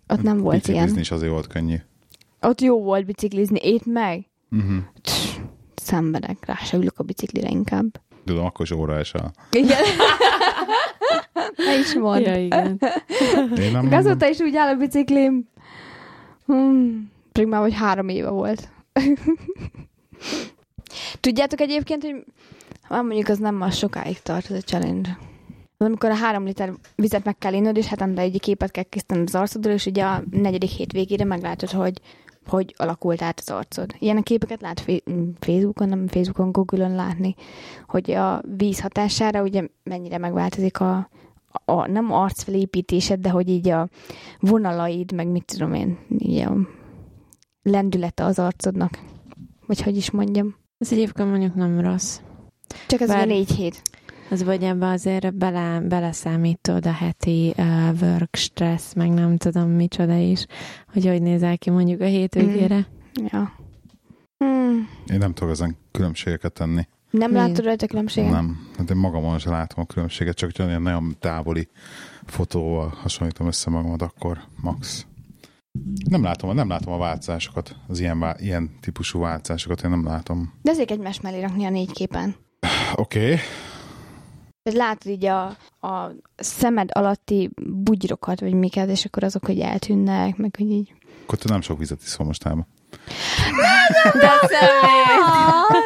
ott 0.06 0.22
nem 0.22 0.38
volt 0.38 0.54
Biciklizni 0.56 0.88
ilyen. 0.88 1.00
is 1.00 1.10
azért 1.10 1.32
volt 1.32 1.46
könnyű. 1.46 1.76
Ott 2.40 2.60
jó 2.60 2.82
volt 2.82 3.06
biciklizni, 3.06 3.58
ét 3.62 3.86
meg. 3.86 4.26
Uh-huh. 4.50 4.76
Tss, 5.02 5.36
Szenvedek, 5.74 6.46
rá 6.46 6.54
se 6.54 6.76
ülök 6.76 6.98
a 6.98 7.02
biciklire 7.02 7.48
inkább. 7.48 8.00
Tudom, 8.24 8.44
akkor 8.44 8.64
is 8.64 8.70
óra 8.70 8.98
esel. 8.98 9.32
Igen. 9.50 9.78
Ne 11.56 11.78
is 11.78 11.94
mondd. 11.94 12.24
Ja, 12.24 12.36
igen. 12.36 12.80
Én 13.58 13.72
nem. 13.72 13.92
Azóta 13.92 14.28
is 14.28 14.38
úgy 14.38 14.56
áll 14.56 14.68
a 14.68 14.76
biciklim. 14.76 15.48
Hmm, 16.46 17.10
pedig 17.32 17.48
már 17.48 17.60
vagy 17.60 17.74
három 17.74 18.08
éve 18.08 18.28
volt. 18.28 18.68
Tudjátok 21.20 21.60
egyébként, 21.60 22.02
hogy 22.02 22.24
már 22.88 23.02
mondjuk 23.02 23.28
az 23.28 23.38
nem 23.38 23.60
az 23.60 23.76
sokáig 23.76 24.22
tart, 24.22 24.50
ez 24.50 24.56
a 24.56 24.60
challenge. 24.60 25.18
Az 25.76 25.86
amikor 25.86 26.10
a 26.10 26.14
három 26.14 26.44
liter 26.44 26.72
vizet 26.94 27.24
meg 27.24 27.38
kell 27.38 27.52
innod, 27.52 27.76
és 27.76 27.86
hetente 27.86 28.22
egy 28.22 28.40
képet 28.40 28.70
kell 28.70 28.82
készíteni 28.82 29.22
az 29.26 29.34
arcodról, 29.34 29.74
és 29.74 29.86
ugye 29.86 30.04
a 30.04 30.22
negyedik 30.30 30.70
hét 30.70 30.92
végére 30.92 31.24
meglátod, 31.24 31.70
hogy 31.70 32.00
hogy 32.48 32.74
alakult 32.76 33.22
át 33.22 33.38
az 33.40 33.50
arcod. 33.50 33.94
Ilyen 33.98 34.22
képeket 34.22 34.60
lát 34.60 34.80
Facebookon, 35.38 35.88
nem 35.88 36.06
Facebookon, 36.06 36.52
Google-on 36.52 36.94
látni, 36.94 37.34
hogy 37.86 38.10
a 38.10 38.42
víz 38.56 38.80
hatására 38.80 39.42
ugye 39.42 39.68
mennyire 39.82 40.18
megváltozik 40.18 40.80
a, 40.80 41.08
a 41.64 41.86
nem 41.86 42.12
arcfelépítésed, 42.12 43.20
de 43.20 43.30
hogy 43.30 43.48
így 43.48 43.68
a 43.68 43.88
vonalaid, 44.40 45.12
meg 45.12 45.26
mit 45.26 45.44
tudom 45.44 45.74
én, 45.74 45.98
így 46.18 46.38
a 46.38 46.56
lendülete 47.62 48.24
az 48.24 48.38
arcodnak. 48.38 48.98
Vagy 49.66 49.82
hogy 49.82 49.96
is 49.96 50.10
mondjam. 50.10 50.56
Ez 50.78 50.92
egyébként 50.92 51.30
mondjuk 51.30 51.54
nem 51.54 51.80
rossz. 51.80 52.20
Csak 52.86 53.00
ez 53.00 53.08
Bár- 53.08 53.26
négy 53.26 53.50
hét. 53.50 53.82
Az 54.30 54.42
vagy 54.42 54.62
ebbe 54.62 54.86
azért 54.86 55.34
bele, 55.34 55.80
beleszámítod 55.80 56.86
a 56.86 56.92
heti 56.92 57.54
uh, 57.56 58.00
work 58.00 58.36
stress, 58.36 58.92
meg 58.94 59.10
nem 59.10 59.36
tudom 59.36 59.70
micsoda 59.70 60.16
is, 60.16 60.46
hogy 60.92 61.06
hogy 61.06 61.22
nézel 61.22 61.58
ki 61.58 61.70
mondjuk 61.70 62.00
a 62.00 62.04
hétvégére. 62.04 62.86
Ja. 63.32 63.52
Hmm. 64.38 64.88
Én 65.12 65.18
nem 65.18 65.32
tudok 65.32 65.52
ezen 65.52 65.76
különbségeket 65.90 66.52
tenni. 66.52 66.86
Nem 67.10 67.30
Mi? 67.30 67.36
látod 67.36 67.64
rajta 67.64 67.86
különbséget? 67.86 68.30
Nem. 68.30 68.68
Hát 68.76 68.90
én 68.90 68.96
magamon 68.96 69.38
sem 69.38 69.52
látom 69.52 69.84
a 69.88 69.92
különbséget, 69.92 70.36
csak 70.36 70.50
hogyha 70.50 70.68
olyan 70.68 70.82
nagyon 70.82 71.16
távoli 71.20 71.68
fotóval 72.24 72.94
hasonlítom 73.02 73.46
össze 73.46 73.70
magamat, 73.70 74.02
akkor 74.02 74.38
max. 74.60 75.06
Nem 76.08 76.22
látom, 76.22 76.54
nem 76.54 76.68
látom 76.68 76.92
a 76.92 76.98
változásokat, 76.98 77.76
az 77.86 78.00
ilyen, 78.00 78.36
ilyen 78.38 78.70
típusú 78.80 79.20
változásokat, 79.20 79.82
én 79.82 79.90
nem 79.90 80.04
látom. 80.04 80.52
De 80.62 80.70
ezért 80.70 80.90
egymás 80.90 81.20
mellé 81.20 81.40
rakni 81.40 81.64
a 81.64 81.70
négy 81.70 81.92
képen. 81.92 82.34
Oké, 82.94 83.24
okay. 83.24 83.38
Tehát 84.68 84.88
látod 84.88 85.12
így 85.12 85.24
a, 85.26 85.44
a 85.86 86.10
szemed 86.36 86.88
alatti 86.92 87.50
bugyrokat, 87.56 88.40
vagy 88.40 88.52
miket, 88.52 88.88
és 88.88 89.04
akkor 89.04 89.24
azok, 89.24 89.46
hogy 89.46 89.58
eltűnnek, 89.58 90.36
meg 90.36 90.54
hogy 90.58 90.70
így. 90.70 90.92
akkor 91.22 91.38
te 91.38 91.48
nem 91.48 91.60
sok 91.60 91.78
vizet 91.78 91.98
iszol 92.04 92.26
mostában. 92.26 92.66
De 94.12 94.30
személy! 94.40 95.82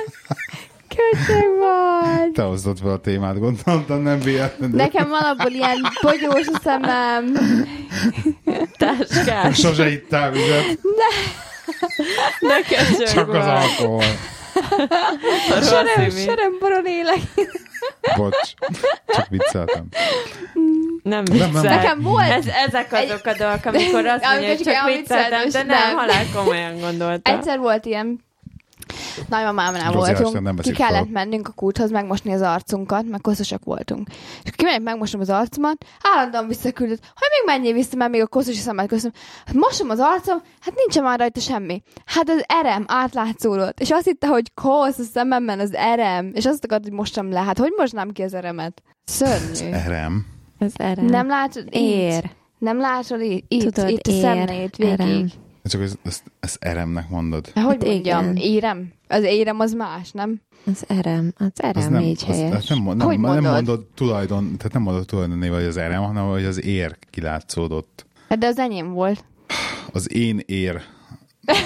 Köcsög 0.88 1.48
vagy! 1.58 2.30
Te 2.32 2.42
hoztad 2.42 2.78
fel 2.78 2.90
a 2.90 3.00
témát, 3.00 3.38
gondoltam, 3.38 4.02
nem 4.02 4.20
véletlenül. 4.20 4.76
Nekem 4.76 5.12
alapból 5.12 5.50
ilyen 5.50 5.80
bogyós 6.02 6.46
a 6.46 6.58
szemem. 6.62 7.32
Táskás. 8.78 9.58
Sose 9.58 9.90
ittál 9.90 10.30
vizet, 10.30 10.78
De 12.40 12.60
köcsög 12.68 13.06
csak 13.08 13.28
az 13.28 13.46
alkohol. 13.46 14.04
Serem, 15.62 16.00
imi. 16.10 16.20
serembaron 16.20 16.86
élek. 16.86 17.20
Bocs, 18.16 18.52
csak 19.06 19.28
vicceltem. 19.28 19.88
Nem 21.02 21.22
Nem, 21.22 21.38
nem. 21.38 21.50
viccel. 21.52 21.76
Nekem 21.76 22.00
volt 22.02 22.30
Ez, 22.30 22.46
ezek 22.46 22.92
azok 22.92 23.26
a 23.26 23.34
dolgok, 23.38 23.64
amikor 23.64 24.06
azt 24.06 24.24
mondja, 24.24 24.48
hogy 24.48 24.60
csak 24.60 24.86
vicceltem, 24.86 25.30
de 25.30 25.44
vicceltem, 25.44 25.66
nem, 25.66 25.86
nem. 25.86 25.96
halál 25.96 26.24
komolyan 26.34 26.78
gondoltam. 26.80 27.34
Egyszer 27.34 27.58
volt 27.58 27.86
ilyen, 27.86 28.20
nagymamámnál 29.28 29.92
voltunk, 29.92 30.60
ki 30.60 30.72
kellett 30.72 31.02
fel. 31.02 31.12
mennünk 31.12 31.48
a 31.48 31.52
kúthoz 31.52 31.90
megmosni 31.90 32.32
az 32.32 32.40
arcunkat, 32.40 33.08
meg 33.08 33.20
koszosak 33.20 33.64
voltunk. 33.64 34.08
És 34.08 34.16
akkor 34.40 34.52
kimegyek, 34.54 34.82
megmosom 34.82 35.20
az 35.20 35.30
arcomat, 35.30 35.84
állandóan 36.16 36.46
visszaküldött, 36.46 37.00
hogy 37.02 37.28
még 37.30 37.54
menjél 37.54 37.72
vissza, 37.74 37.96
mert 37.96 38.10
még 38.10 38.20
a 38.22 38.26
koszos 38.26 38.56
szemet 38.56 38.86
köszönöm. 38.88 39.12
Hát 39.46 39.54
mosom 39.54 39.90
az 39.90 39.98
arcom, 39.98 40.38
hát 40.60 40.74
nincsen 40.74 41.02
már 41.02 41.18
rajta 41.18 41.40
semmi. 41.40 41.82
Hát 42.04 42.28
az 42.28 42.44
erem 42.46 42.84
átlátszódott. 42.88 43.80
És 43.80 43.90
azt 43.90 44.04
hitte, 44.04 44.26
hogy 44.26 44.52
kosz 44.54 44.98
a 44.98 45.02
szememben 45.12 45.60
az 45.60 45.74
erem. 45.74 46.30
És 46.34 46.46
azt 46.46 46.64
akart, 46.64 46.82
hogy 46.82 46.92
mossam 46.92 47.30
le. 47.30 47.40
Hát 47.40 47.58
hogy 47.58 47.72
mosnám 47.76 48.10
ki 48.10 48.22
az 48.22 48.34
eremet? 48.34 48.82
Szörnyű. 49.04 49.72
Erem. 49.72 50.26
Ez 50.58 50.72
erem. 50.76 51.04
Nem 51.04 51.26
látod? 51.26 51.64
Így. 51.70 51.82
Ér. 51.90 52.30
Nem 52.58 52.78
látod? 52.80 53.20
Itt, 53.20 53.74
Tudod, 53.74 53.88
itt 53.90 54.06
a 54.06 54.10
ér, 54.10 54.20
szemlét 54.20 54.76
végig. 54.76 54.92
erem. 55.00 55.26
Csak 55.64 55.82
ezt, 55.82 55.98
ezt, 56.04 56.22
ezt 56.40 56.56
eremnek 56.60 57.08
mondod. 57.08 57.50
Hát, 57.54 57.64
hogy 57.64 57.74
Hát 57.74 57.84
mondjam, 57.86 58.22
igen. 58.24 58.36
érem? 58.36 58.92
Az 59.08 59.22
érem 59.22 59.60
az 59.60 59.72
más, 59.72 60.10
nem? 60.10 60.40
Az 60.66 60.84
erem, 60.88 61.32
az 61.38 61.46
Az 61.46 61.62
erem 61.76 61.92
nem, 61.92 62.02
így 62.02 62.24
az, 62.28 62.36
helyes. 62.36 62.54
az 62.54 62.68
nem, 62.68 62.78
mond- 62.78 62.96
nem, 62.98 63.06
Hogy 63.06 63.18
nem 63.18 63.30
mondod? 63.32 63.52
mondod 63.52 63.84
tulajdon, 63.94 64.56
tehát 64.56 64.72
nem 64.72 64.82
mondod 64.82 65.06
tulajdonnév, 65.06 65.52
hogy 65.52 65.64
az 65.64 65.76
erem, 65.76 66.02
hanem 66.02 66.28
hogy 66.28 66.44
az 66.44 66.62
ér 66.64 66.96
kilátszódott. 67.10 68.06
Hát 68.28 68.38
de 68.38 68.46
az 68.46 68.58
enyém 68.58 68.92
volt. 68.92 69.24
Az 69.92 70.12
én 70.14 70.42
ér. 70.46 70.82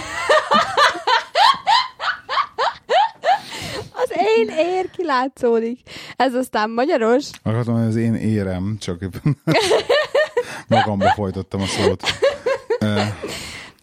Az 3.92 4.12
én 4.36 4.48
ér 4.48 4.90
kilátszódik. 4.96 5.80
Ez 6.16 6.34
aztán 6.34 6.70
magyaros. 6.70 7.24
Akartam, 7.42 7.74
hogy 7.78 7.86
az 7.86 7.96
én 7.96 8.14
érem, 8.14 8.76
csak 8.80 9.02
éppen 9.02 9.36
magamba 10.68 11.08
folytottam 11.14 11.60
a 11.60 11.66
szót. 11.66 12.02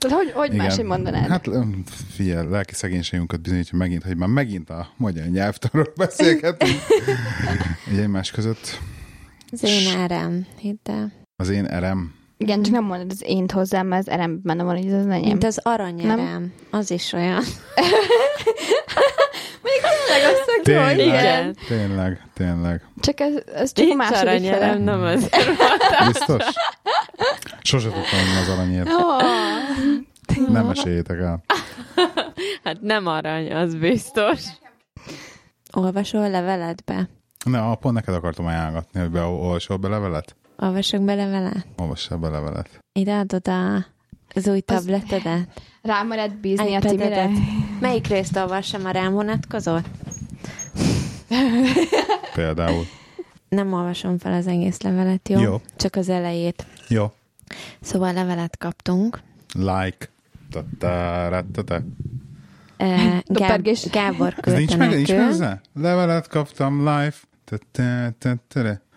Tehát 0.03 0.17
hogy, 0.17 0.31
hogy 0.31 0.51
máshogy 0.53 0.85
mondanád? 0.85 1.29
Hát 1.29 1.49
figyelj, 2.09 2.47
lelki 2.49 2.73
szegénységünket 2.73 3.41
bizonyítja 3.41 3.77
megint, 3.77 4.03
hogy 4.03 4.17
már 4.17 4.29
megint 4.29 4.69
a 4.69 4.87
magyar 4.97 5.25
nyelvtanról 5.25 5.93
beszélgetünk. 5.97 6.79
Egy 7.91 7.97
egymás 7.97 8.31
között. 8.31 8.79
Az 9.51 9.63
én 9.63 9.97
erem, 9.97 10.45
hidd 10.57 10.77
el. 10.83 11.11
Az 11.35 11.49
én 11.49 11.65
erem. 11.65 12.13
Igen, 12.37 12.61
csak 12.61 12.73
nem 12.73 12.83
mondod 12.83 13.11
az 13.11 13.23
ént 13.25 13.51
hozzám, 13.51 13.87
mert 13.87 14.07
az 14.07 14.13
erem 14.13 14.39
benne 14.43 14.63
van, 14.63 14.75
hogy 14.77 14.85
ez 14.85 14.93
az 14.99 15.07
enyém. 15.07 15.27
Mint 15.27 15.43
az 15.43 15.59
aranyerem. 15.63 16.53
Az 16.69 16.91
is 16.91 17.13
olyan. 17.13 17.43
Tényleg 19.63 20.31
azt 20.33 20.61
Tényleg, 20.63 20.95
hogy 20.95 21.05
igen. 21.05 21.55
tényleg, 21.67 22.21
tényleg. 22.33 22.81
Csak 22.99 23.19
ez, 23.19 23.33
ez 23.55 23.71
csak 23.73 23.85
a 23.85 23.87
Nincs 23.87 23.97
második 23.97 24.21
aranyerem, 24.27 24.59
fele. 24.69 24.77
nem 24.83 25.01
az. 25.01 25.29
Biztos? 26.07 26.45
Sose 27.61 27.85
tudtam, 27.87 28.19
hogy 28.19 28.41
az 28.41 28.49
aranyért. 28.49 28.89
Oh. 28.89 29.21
Nem 30.51 30.65
meséljétek 30.65 31.19
el. 31.19 31.43
Hát 32.63 32.81
nem 32.81 33.07
arany, 33.07 33.53
az 33.53 33.75
biztos. 33.75 34.41
Olvasol 35.73 36.29
leveletbe? 36.29 37.09
Ne, 37.45 37.75
pont 37.75 37.95
neked 37.95 38.13
akartam 38.13 38.45
ajánlatni, 38.45 38.99
hogy 38.99 39.09
beolvasol 39.09 39.77
be 39.77 39.87
levelet? 39.87 40.35
Olvasok 40.57 41.01
be 41.01 41.13
levelet? 41.15 41.65
Olvassál 41.77 42.17
be 42.17 42.29
levelet. 42.29 42.69
Ide 42.93 43.13
adod 43.15 43.47
a, 43.47 43.85
az 44.35 44.47
új 44.47 44.59
tabletedet? 44.59 45.61
Rám 45.81 46.07
lehet 46.07 46.39
bízni 46.39 46.73
a 46.73 46.77
iPadedet? 46.77 46.97
Timire. 46.97 47.29
Melyik 47.79 48.07
részt 48.07 48.37
olvassam 48.37 48.85
a 48.85 48.91
rám 48.91 49.13
vonatkozót? 49.13 49.89
Például. 52.35 52.85
Nem 53.49 53.73
olvasom 53.73 54.17
fel 54.17 54.33
az 54.33 54.47
egész 54.47 54.81
levelet, 54.81 55.29
jó? 55.29 55.39
Jó. 55.39 55.61
Csak 55.75 55.95
az 55.95 56.09
elejét. 56.09 56.65
Jó. 56.87 57.11
Szóval 57.81 58.13
levelet 58.13 58.57
kaptunk. 58.57 59.19
Like. 59.53 60.09
Ta-ta-ra-ta-ta. 60.51 61.81
Gáb-. 63.25 63.67
Gábor 63.91 64.27
Ez 64.27 64.33
küldte 64.41 64.57
nincs 64.57 64.77
meg, 64.77 64.89
nincs 64.89 65.11
hozzá? 65.11 65.61
Levelet 65.73 66.27
kaptam 66.27 66.77
live. 66.77 67.13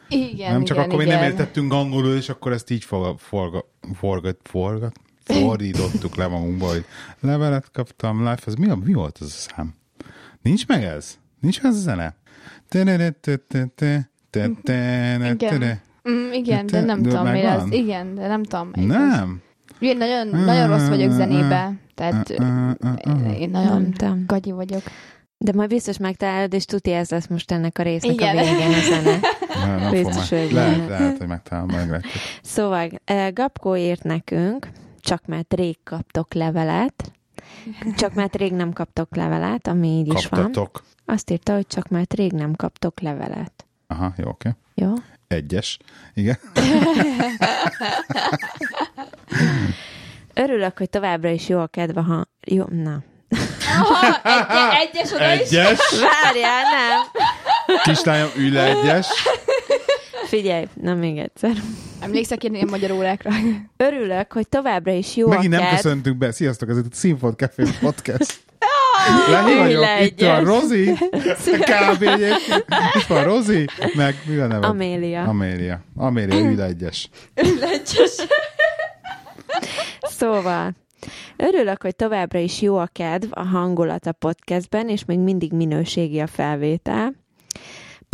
Igen, 0.08 0.52
Nem 0.52 0.64
csak 0.64 0.76
igen, 0.76 0.88
akkor 0.88 1.02
igen. 1.02 1.18
nem 1.18 1.30
értettünk 1.30 1.72
angolul, 1.72 2.16
és 2.16 2.28
akkor 2.28 2.52
ezt 2.52 2.70
így 2.70 2.84
forga, 2.84 3.16
forga, 3.18 3.64
forgat, 3.94 4.36
forgat, 4.42 5.00
fordítottuk 5.26 6.16
le 6.16 6.26
magunkba, 6.26 6.66
hogy 6.66 6.84
levelet 7.20 7.70
kaptam 7.72 8.18
live. 8.18 8.38
Az 8.46 8.54
mi, 8.54 8.68
a- 8.68 8.78
mi 8.84 8.92
volt 8.92 9.18
az 9.20 9.26
a 9.26 9.30
szám? 9.54 9.74
Nincs 10.42 10.66
meg 10.66 10.84
ez? 10.84 11.18
Nincs 11.40 11.62
meg 11.62 11.72
ez 11.72 11.78
a 11.78 11.80
zene? 11.80 12.14
Te-te-ne-te-te. 12.68 14.10
Mm, 16.10 16.32
igen, 16.32 16.66
de 16.66 16.72
Te- 16.72 16.84
nem 16.84 17.02
de 17.02 17.08
tudom, 17.08 17.26
mi 17.28 17.40
ez. 17.40 17.62
Igen, 17.70 18.14
de 18.14 18.26
nem 18.26 18.42
tudom. 18.42 18.70
melyik 18.74 18.90
az. 18.90 18.96
Nem. 18.96 19.40
Én 19.78 19.96
nagyon, 19.96 20.28
nagyon 20.28 20.68
rossz 20.68 20.88
vagyok 20.88 21.10
zenébe, 21.10 21.72
tehát 21.94 22.30
én 23.38 23.50
nagyon 23.50 23.94
Nem 23.98 24.24
gagyi 24.26 24.50
vagyok. 24.50 24.82
De 25.38 25.52
majd 25.54 25.68
biztos 25.68 25.98
megtalálod, 25.98 26.52
és 26.54 26.64
tuti 26.64 26.92
ez 26.92 27.10
lesz 27.10 27.26
most 27.26 27.50
ennek 27.52 27.78
a 27.78 27.82
résznek 27.82 28.12
Igen. 28.12 28.36
a 28.36 28.40
végén 28.40 28.74
a 28.74 28.80
zene. 28.88 29.18
Nem, 29.66 29.78
nem 29.80 29.90
Biztos, 29.90 30.28
hogy 30.28 30.52
Lehet, 30.52 30.76
lehet. 30.76 30.88
lehet, 30.88 31.18
hogy 31.18 31.26
megtalálom, 31.26 31.70
meglátjuk. 31.70 32.12
Szóval 32.42 32.88
eh, 33.04 33.32
Gabkó 33.32 33.76
írt 33.76 34.02
nekünk, 34.02 34.68
csak 35.06 35.26
mert 35.26 35.54
rég 35.54 35.76
kaptok 35.84 36.34
levelet, 36.34 37.12
csak 37.96 38.14
mert 38.14 38.36
rég 38.36 38.52
nem 38.52 38.72
kaptok 38.72 39.16
levelet, 39.16 39.66
ami 39.66 39.88
így 39.88 40.14
is 40.14 40.26
van. 40.26 40.40
Kaptatok. 40.40 40.84
Azt 41.04 41.30
írta, 41.30 41.54
hogy 41.54 41.66
csak 41.66 41.88
mert 41.88 42.14
rég 42.14 42.32
nem 42.32 42.54
kaptok 42.54 43.00
levelet. 43.00 43.66
Aha, 43.86 44.12
jó, 44.16 44.28
oké. 44.28 44.50
Jó? 44.74 44.92
Egyes. 45.28 45.78
Igen. 46.14 46.38
Örülök, 50.34 50.78
hogy 50.78 50.90
továbbra 50.90 51.28
is 51.28 51.48
jó 51.48 51.60
a 51.60 51.66
kedve, 51.66 52.00
ha... 52.00 52.26
Jó, 52.46 52.64
na. 52.68 53.02
Aha, 53.80 54.80
egy, 54.80 54.88
egyes 54.92 55.12
oda 55.12 55.32
is. 55.32 55.40
Egyes. 55.40 55.78
Várjál, 56.00 56.62
nem! 56.62 57.00
Kislányom, 57.82 58.28
ülj 58.36 58.50
le 58.50 58.64
egyes. 58.64 59.06
Figyelj, 60.36 60.66
na 60.74 60.94
még 60.94 61.18
egyszer. 61.18 61.56
Emlékszek 62.00 62.44
én 62.44 62.54
ilyen 62.54 62.68
magyar 62.70 62.90
órákra. 62.90 63.30
Örülök, 63.76 64.32
hogy 64.32 64.48
továbbra 64.48 64.92
is 64.92 65.16
jó 65.16 65.28
Megint 65.28 65.54
a 65.54 65.58
nem 65.58 65.74
köszöntünk 65.74 66.16
be. 66.18 66.32
Sziasztok, 66.32 66.68
ez 66.68 66.78
itt 66.78 66.84
a 66.84 66.94
Színfolt 66.94 67.36
Café 67.36 67.64
Podcast. 67.80 68.40
Lehi 69.30 69.52
ülj 69.52 69.58
vagyok, 69.58 69.84
itt 70.00 70.20
van 70.20 70.36
egyes. 70.36 70.44
Rozi, 70.44 70.92
kb. 71.60 72.02
Itt 72.98 73.06
van 73.08 73.24
Rozi, 73.24 73.66
meg 73.94 74.14
mi 74.26 74.36
a 74.36 74.46
neve? 74.46 74.66
Amélia. 74.66 75.22
Amélia. 75.22 75.80
Amélia, 75.96 76.38
ülj 76.38 76.54
le 76.54 76.64
egyes. 76.64 77.08
Szóval, 80.00 80.72
örülök, 81.36 81.82
hogy 81.82 81.96
továbbra 81.96 82.38
is 82.38 82.62
jó 82.62 82.76
a 82.76 82.88
kedv, 82.92 83.28
a 83.30 83.42
hangulat 83.44 84.06
a 84.06 84.12
podcastben, 84.12 84.88
és 84.88 85.04
még 85.04 85.18
mindig 85.18 85.52
minőségi 85.52 86.20
a 86.20 86.26
felvétel. 86.26 87.14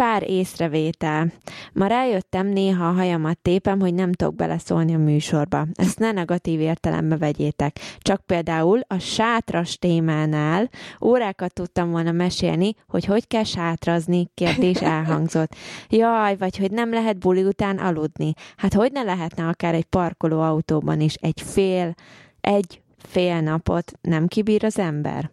Pár 0.02 0.30
észrevétel. 0.30 1.32
Ma 1.72 1.86
rájöttem, 1.86 2.46
néha 2.46 2.88
a 2.88 2.92
hajamat 2.92 3.38
tépem, 3.38 3.80
hogy 3.80 3.94
nem 3.94 4.12
tudok 4.12 4.34
beleszólni 4.34 4.94
a 4.94 4.98
műsorba. 4.98 5.66
Ezt 5.74 5.98
ne 5.98 6.12
negatív 6.12 6.60
értelembe 6.60 7.16
vegyétek. 7.16 7.78
Csak 7.98 8.26
például 8.26 8.80
a 8.86 8.98
sátras 8.98 9.78
témánál 9.78 10.70
órákat 11.00 11.52
tudtam 11.52 11.90
volna 11.90 12.12
mesélni, 12.12 12.74
hogy 12.88 13.04
hogy 13.04 13.26
kell 13.26 13.44
sátrazni, 13.44 14.30
kérdés 14.34 14.80
elhangzott. 14.96 15.54
Jaj, 15.88 16.36
vagy 16.36 16.56
hogy 16.56 16.70
nem 16.70 16.92
lehet 16.92 17.18
buli 17.18 17.42
után 17.44 17.78
aludni. 17.78 18.32
Hát 18.56 18.74
hogy 18.74 18.92
ne 18.92 19.02
lehetne 19.02 19.46
akár 19.48 19.74
egy 19.74 19.84
parkoló 19.84 20.40
autóban 20.40 21.00
is 21.00 21.14
egy 21.14 21.40
fél, 21.40 21.94
egy 22.40 22.82
fél 22.96 23.40
napot 23.40 23.92
nem 24.00 24.26
kibír 24.26 24.64
az 24.64 24.78
ember? 24.78 25.30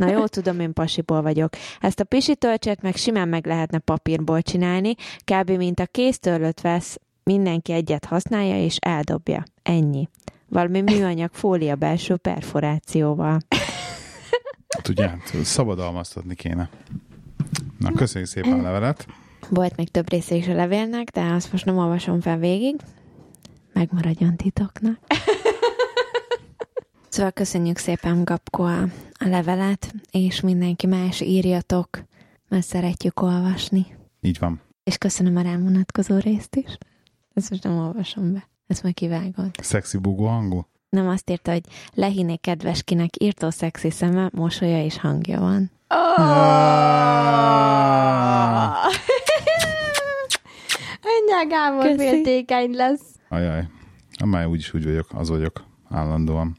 Na 0.00 0.10
jó, 0.10 0.26
tudom, 0.26 0.60
én 0.60 0.72
pasiból 0.72 1.22
vagyok. 1.22 1.52
Ezt 1.80 2.00
a 2.00 2.04
pisi 2.04 2.36
tölcset 2.36 2.82
meg 2.82 2.96
simán 2.96 3.28
meg 3.28 3.46
lehetne 3.46 3.78
papírból 3.78 4.42
csinálni, 4.42 4.94
kb. 5.24 5.50
mint 5.50 5.80
a 5.80 5.86
kéztörlőt 5.86 6.60
vesz, 6.60 7.00
mindenki 7.22 7.72
egyet 7.72 8.04
használja 8.04 8.64
és 8.64 8.76
eldobja. 8.76 9.42
Ennyi. 9.62 10.08
Valami 10.48 10.80
műanyag 10.80 11.30
fólia 11.32 11.74
belső 11.74 12.16
perforációval. 12.16 13.38
Hát 14.68 14.88
ugye, 14.88 15.10
szabadalmaztatni 15.42 16.34
kéne. 16.34 16.70
Na, 17.78 17.92
köszönjük 17.92 18.30
szépen 18.30 18.58
a 18.58 18.62
levelet. 18.62 19.06
Volt 19.48 19.76
még 19.76 19.88
több 19.88 20.10
része 20.10 20.34
is 20.34 20.48
a 20.48 20.54
levélnek, 20.54 21.08
de 21.08 21.20
azt 21.20 21.52
most 21.52 21.64
nem 21.64 21.78
olvasom 21.78 22.20
fel 22.20 22.38
végig. 22.38 22.76
Megmaradjon 23.72 24.36
titoknak. 24.36 24.98
Szóval 27.10 27.30
köszönjük 27.30 27.78
szépen, 27.78 28.24
Gabko, 28.24 28.62
a, 28.62 28.82
a 29.12 29.28
levelet, 29.28 29.94
és 30.10 30.40
mindenki 30.40 30.86
más 30.86 31.20
írjatok, 31.20 31.88
mert 32.48 32.66
szeretjük 32.66 33.22
olvasni. 33.22 33.86
Így 34.20 34.38
van. 34.38 34.60
És 34.84 34.98
köszönöm 34.98 35.36
a 35.36 35.40
rám 35.40 35.62
vonatkozó 35.62 36.18
részt 36.18 36.56
is. 36.56 36.78
Ezt 37.34 37.50
most 37.50 37.62
nem 37.62 37.78
olvasom 37.78 38.32
be. 38.32 38.48
Ezt 38.66 38.82
meg 38.82 38.94
kivágod. 38.94 39.50
Szexi 39.62 39.98
bugó 39.98 40.26
hangú. 40.26 40.66
Nem 40.88 41.08
azt 41.08 41.30
írta, 41.30 41.52
hogy 41.52 41.64
lehiné 41.94 42.36
kedves 42.36 42.82
kinek 42.82 43.22
írtó 43.22 43.50
szexi 43.50 43.90
szeme, 43.90 44.30
mosolya 44.32 44.84
és 44.84 44.98
hangja 44.98 45.40
van. 45.40 45.70
Ah. 48.62 48.84
Ennyi 51.02 51.48
Gábor 51.48 51.94
féltékeny 51.96 52.70
lesz. 52.70 53.02
Ajaj. 53.28 53.68
Már 54.24 54.46
úgyis 54.46 54.74
úgy 54.74 54.84
vagyok, 54.84 55.06
az 55.12 55.28
vagyok 55.28 55.68
állandóan. 55.90 56.56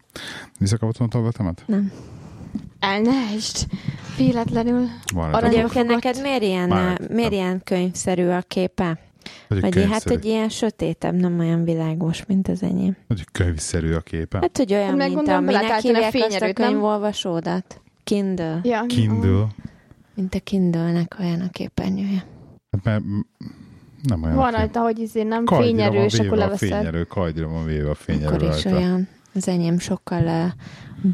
Visszakapottam 0.59 1.05
a 1.05 1.09
tabletemet? 1.09 1.63
Nem. 1.65 1.91
Elnest. 2.79 3.67
Véletlenül. 4.17 4.85
Van 5.13 5.23
Aranyag- 5.33 5.41
rajta. 5.41 5.57
Egyébként 5.57 5.87
neked 5.87 6.21
miért 6.21 6.41
ilyen, 6.41 6.67
Már- 6.69 7.09
miért 7.09 7.31
ilyen 7.31 7.61
könyvszerű 7.63 8.27
a 8.27 8.41
képe? 8.41 8.99
Vagy 9.47 9.85
hát, 9.89 10.03
hogy 10.03 10.25
ilyen 10.25 10.49
sötétebb, 10.49 11.13
nem 11.13 11.39
olyan 11.39 11.63
világos, 11.63 12.25
mint 12.25 12.47
az 12.47 12.63
enyém. 12.63 12.95
hogy 13.07 13.25
könyvszerű 13.31 13.93
a 13.93 13.99
képe. 13.99 14.37
Hát, 14.41 14.57
hogy 14.57 14.73
olyan, 14.73 14.99
Hát 14.99 15.09
mint 15.13 15.27
aminek 15.27 15.79
hívják 15.81 16.13
azt 16.13 16.35
a 16.35 16.39
nem? 16.39 16.53
könyvolvasódat. 16.53 17.81
Kindle. 18.03 18.59
Ja. 18.63 18.85
Kindle. 18.87 19.47
Mint 20.15 20.35
a 20.35 20.39
Kindle-nek 20.39 21.15
olyan 21.19 21.41
a 21.41 21.49
képernyője. 21.49 22.25
Hát 22.71 22.83
mert 22.83 23.01
nem 24.03 24.23
olyan. 24.23 24.35
Van 24.35 24.51
rajta, 24.51 24.79
hogy 24.79 24.99
izé 24.99 25.23
nem 25.23 25.43
Kajdira 25.45 25.69
fényerő, 25.77 25.95
van 25.95 26.05
és 26.05 26.13
akkor 26.13 26.23
véve 26.25 26.35
a 26.35 26.39
leveszed. 26.45 26.67
fényerő, 26.69 27.03
kajdira 27.03 27.47
van 27.47 27.65
véve 27.65 27.89
a 27.89 27.95
fényerő 27.95 28.25
Akkor 28.35 28.41
is 28.55 28.63
rajta. 28.63 28.79
olyan. 28.79 29.07
Az 29.33 29.47
enyém 29.47 29.79
sokkal 29.79 30.23
uh, 30.23 30.51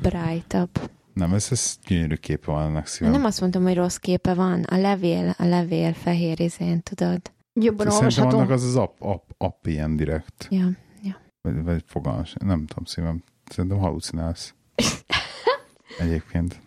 brightabb. 0.02 0.70
Nem, 1.14 1.34
ez, 1.34 1.48
ez 1.52 1.78
gyönyörű 1.88 2.16
képe 2.16 2.52
van 2.52 2.64
ennek 2.70 2.88
szívem. 2.88 3.12
Nem 3.12 3.26
azt 3.26 3.40
mondtam, 3.42 3.64
hogy 3.64 3.76
rossz 3.76 3.96
képe 3.96 4.34
van. 4.34 4.64
A 4.64 4.78
levél, 4.78 5.34
a 5.38 5.46
levél 5.46 5.94
fehér 5.94 6.40
izén, 6.40 6.82
tudod? 6.84 7.22
Jobban 7.54 7.90
Szerintem 7.90 7.98
olvasható. 8.00 8.38
annak 8.38 8.50
az 8.50 8.64
az 8.64 8.76
app, 8.76 8.96
app, 9.02 9.30
app 9.38 9.66
ilyen 9.66 9.96
direkt. 9.96 10.48
Ja. 10.50 10.66
Vagy, 11.42 11.64
vagy 11.64 11.84
fogalmas. 11.88 12.34
Nem 12.46 12.66
tudom 12.66 12.86
szívem. 12.86 13.24
Szerintem 13.50 13.80
halucinálsz. 13.80 14.54
Egyébként. 16.00 16.60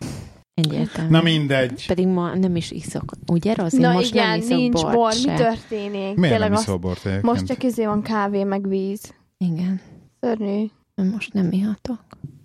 Egyértelmű. 0.53 1.09
Na 1.09 1.21
mindegy. 1.21 1.87
Pedig 1.87 2.07
ma 2.07 2.35
nem 2.35 2.55
is 2.55 2.71
iszok. 2.71 3.11
Ugye? 3.27 3.51
Én 3.51 3.67
Na 3.79 3.91
most 3.91 4.13
igen, 4.13 4.27
nem 4.29 4.39
iszok 4.39 4.57
nincs 4.57 4.81
bort 4.81 4.95
bor. 4.95 5.11
se. 5.13 5.31
Mi 5.31 5.37
történik? 5.37 6.15
Miért 6.17 6.39
nem 6.39 6.53
azt- 6.53 6.61
iszol 6.63 6.77
bort 6.77 6.97
egyébként? 7.05 7.23
Most 7.23 7.45
csak 7.45 7.63
izé 7.63 7.85
van 7.85 8.01
kávé, 8.01 8.43
meg 8.43 8.67
víz. 8.67 9.13
Igen. 9.37 9.81
Szörnyű. 10.19 10.65
Most 10.95 11.33
nem 11.33 11.51
ihatok. 11.51 12.03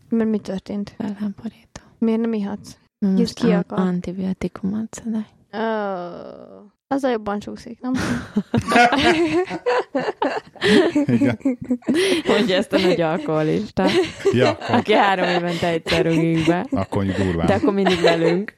Mert 0.08 0.30
mi 0.30 0.38
történt? 0.38 0.94
Felháborító. 0.98 1.80
Miért 1.98 2.20
nem 2.20 2.32
ihatsz? 2.32 2.76
Most 2.98 3.34
ki 3.34 3.46
an- 3.52 3.70
akar? 3.70 3.78
antibiotikumot 3.78 4.94
szedek. 4.94 5.28
Oh, 5.52 6.55
az 6.88 7.04
a 7.04 7.10
jobban 7.10 7.38
csúszik, 7.38 7.78
nem? 7.80 7.92
Igen. 11.06 11.38
Mondja 12.26 12.56
ezt 12.56 12.72
a 12.72 12.78
nagy 12.78 13.00
alkoholista, 13.00 13.84
Ja, 14.32 14.50
aki 14.78 14.92
három 14.92 15.28
évente 15.28 15.66
egyszer 15.68 16.04
rugik 16.04 16.46
be. 16.46 16.66
akkor 16.70 17.04
durván. 17.04 17.46
De 17.46 17.54
akkor 17.54 17.72
mindig 17.72 18.00
velünk. 18.00 18.54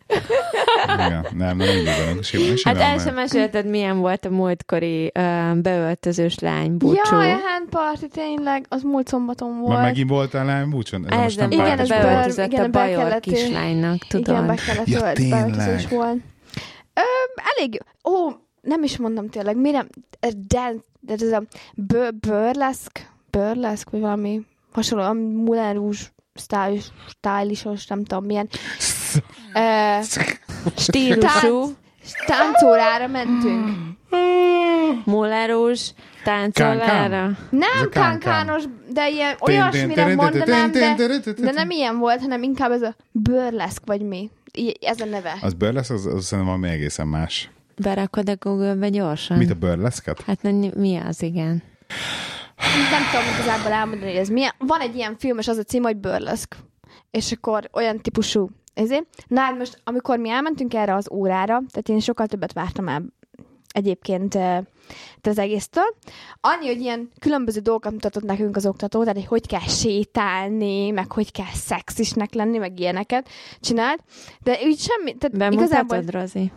Igen. 0.95 1.27
Nem, 1.37 1.57
nem 1.57 1.61
így 1.61 1.85
velünk. 1.85 2.23
Simán, 2.25 2.49
Hát 2.49 2.59
simán 2.59 2.77
el 2.81 2.95
megy. 2.97 3.01
sem 3.05 3.15
mesélted, 3.15 3.67
milyen 3.67 3.99
volt 3.99 4.25
a 4.25 4.31
múltkori 4.31 5.13
uh, 5.19 5.55
beöltözős 5.57 6.39
lány 6.39 6.77
búcsú. 6.77 7.15
Jaj, 7.17 7.31
a 7.33 7.37
handparty 7.49 8.07
tényleg, 8.13 8.65
az 8.69 8.83
múlt 8.83 9.09
szombaton 9.09 9.59
volt. 9.61 9.77
Ma 9.77 9.83
megint 9.83 10.09
voltál 10.11 10.45
nem 10.45 10.71
búcsön? 10.71 11.07
Ez 11.09 11.19
Ez 11.19 11.35
nem 11.35 11.49
nem 11.49 11.59
Igen, 11.67 11.87
beöltözött 11.89 12.53
igen, 12.53 12.65
a 12.65 12.69
bajor 12.69 13.03
kellett- 13.03 13.21
kislánynak, 13.23 13.99
tudod? 14.09 14.29
Igen, 14.29 14.47
be 14.47 14.55
kellett 14.67 14.87
Ja, 14.89 15.01
beöltözés 15.01 15.89
volt. 15.89 16.17
Ö, 16.99 17.41
elég, 17.57 17.81
ó, 18.05 18.31
nem 18.61 18.83
is 18.83 18.97
mondom 18.97 19.29
tényleg, 19.29 19.57
mire, 19.57 19.87
de, 20.49 20.73
de 21.01 21.13
ez 21.13 21.33
a 21.33 21.43
bő, 21.75 22.11
burleszk, 22.11 23.11
burleszk, 23.31 23.91
vagy 23.91 24.01
valami 24.01 24.41
hasonló, 24.73 25.05
a 25.05 25.13
Moulin 25.13 25.73
Rouge 25.73 25.99
style, 26.35 26.81
stylisos, 27.09 27.87
nem 27.87 28.05
tudom 28.05 28.25
milyen. 28.25 28.49
Ö, 29.55 29.99
Stílusú, 30.77 31.75
táncórára 32.27 33.07
mentünk. 33.07 33.69
mullerús, 35.05 35.93
táncolára. 36.25 37.31
Nem 37.51 37.89
kánkános, 37.91 38.63
de 38.93 39.09
ilyen 39.09 39.37
olyasmire 39.41 40.15
mondanám, 40.15 40.71
de, 40.73 40.95
de 41.39 41.51
nem 41.53 41.71
ilyen 41.71 41.99
volt, 41.99 42.21
hanem 42.21 42.43
inkább 42.43 42.71
ez 42.71 42.83
a 42.83 42.95
burleszk, 43.13 43.83
vagy 43.87 44.01
mi. 44.01 44.31
Ez 44.81 45.01
a 45.01 45.05
neve. 45.05 45.39
Az 45.41 45.55
burlesz, 45.55 45.91
az, 45.91 46.07
az 46.07 46.25
szerintem 46.25 46.55
valami 46.55 46.69
egészen 46.69 47.07
más. 47.09 47.51
Berakod 47.77 48.29
a 48.29 48.37
Google-be 48.37 48.89
gyorsan? 48.89 49.39
Mit 49.39 49.51
a 49.51 49.55
burleszket? 49.55 50.21
Hát 50.21 50.43
na, 50.43 50.51
mi 50.75 50.97
az, 50.97 51.23
igen. 51.23 51.63
nem 52.91 53.03
tudom 53.11 53.35
igazából 53.35 53.73
elmondani, 53.73 54.11
hogy 54.11 54.21
ez 54.21 54.29
milyen. 54.29 54.53
Van 54.59 54.81
egy 54.81 54.95
ilyen 54.95 55.17
film, 55.19 55.39
és 55.39 55.49
az 55.49 55.57
a 55.57 55.63
cím, 55.63 55.83
hogy 55.83 55.97
Burlesque. 55.97 56.59
És 57.11 57.33
akkor 57.33 57.69
olyan 57.73 58.01
típusú 58.01 58.51
ezért. 58.75 59.05
Na 59.27 59.41
hát 59.41 59.59
most, 59.59 59.81
amikor 59.85 60.19
mi 60.19 60.31
elmentünk 60.31 60.75
erre 60.75 60.95
az 60.95 61.11
órára, 61.11 61.63
tehát 61.71 61.89
én 61.89 62.01
sokkal 62.01 62.27
többet 62.27 62.53
vártam 62.53 62.89
el 62.89 63.03
egyébként 63.69 64.39
az 65.23 65.39
egésztől. 65.39 65.97
Annyi, 66.41 66.67
hogy 66.67 66.81
ilyen 66.81 67.11
különböző 67.21 67.61
dolgokat 67.61 67.93
mutatott 67.93 68.23
nekünk 68.23 68.57
az 68.57 68.67
oktató, 68.67 69.01
tehát 69.01 69.17
hogy 69.17 69.27
hogy 69.27 69.47
kell 69.47 69.69
sétálni, 69.69 70.91
meg 70.91 71.13
hogy 71.13 71.33
kell 71.33 71.53
szexisnek 71.55 72.35
lenni, 72.35 72.59
meg 72.59 72.81
ilyeneket 72.81 73.29
csinált. 73.61 74.01
De 74.43 74.59
úgy 74.65 74.79
semmi, 74.79 75.15
tehát 75.17 75.53
igazából... 75.53 75.99
Bemutatod, 75.99 76.21
Rozi? 76.21 76.53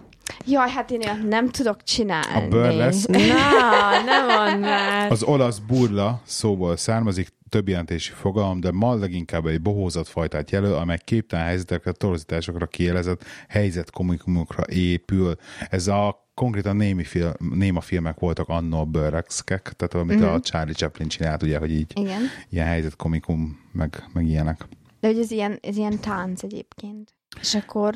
Jaj, 0.45 0.69
hát 0.69 0.91
én 0.91 1.01
olyat 1.03 1.27
nem 1.27 1.49
tudok 1.49 1.83
csinálni. 1.83 2.45
A 2.45 2.47
burlesque 2.47 3.27
Na, 3.27 4.03
nem 4.03 4.25
mondd 4.37 4.59
már. 4.59 5.11
Az 5.11 5.23
olasz 5.23 5.57
burla 5.57 6.21
szóból 6.25 6.77
származik, 6.77 7.27
több 7.49 7.67
jelentési 7.67 8.11
fogalom, 8.11 8.59
de 8.59 8.71
ma 8.71 8.95
leginkább 8.95 9.45
egy 9.45 9.61
bohózat 9.61 10.07
fajtát 10.07 10.51
jelöl, 10.51 10.73
amely 10.73 10.99
képtelen 11.05 11.45
helyzetekre, 11.45 11.91
torzításokra 11.91 12.65
kielezett 12.65 13.23
helyzetkomikumokra 13.47 14.63
épül. 14.67 15.35
Ez 15.69 15.87
a 15.87 16.29
konkrétan 16.41 16.75
némi 16.75 17.03
film, 17.03 17.31
néma 17.39 17.81
filmek 17.81 18.19
voltak 18.19 18.49
annó 18.49 18.79
a 18.79 18.85
burleszkek, 18.85 19.73
tehát 19.75 19.93
amit 19.93 20.15
Mhm. 20.15 20.25
mm-hmm. 20.25 20.33
a 20.33 20.39
Charlie 20.39 20.73
Chaplin 20.73 21.07
csinált, 21.07 21.43
ugye, 21.43 21.57
hogy 21.57 21.71
így 21.71 21.91
Igen. 21.99 22.21
ilyen 22.49 22.65
helyzetkomikum, 22.67 23.59
meg, 23.71 24.03
meg 24.13 24.25
ilyenek. 24.27 24.67
De 24.99 25.07
hogy 25.07 25.19
ez 25.19 25.31
ilyen, 25.31 25.59
ez 25.61 25.77
ilyen 25.77 25.99
tánc 25.99 26.43
egyébként. 26.43 27.13
És 27.39 27.55
akkor... 27.55 27.95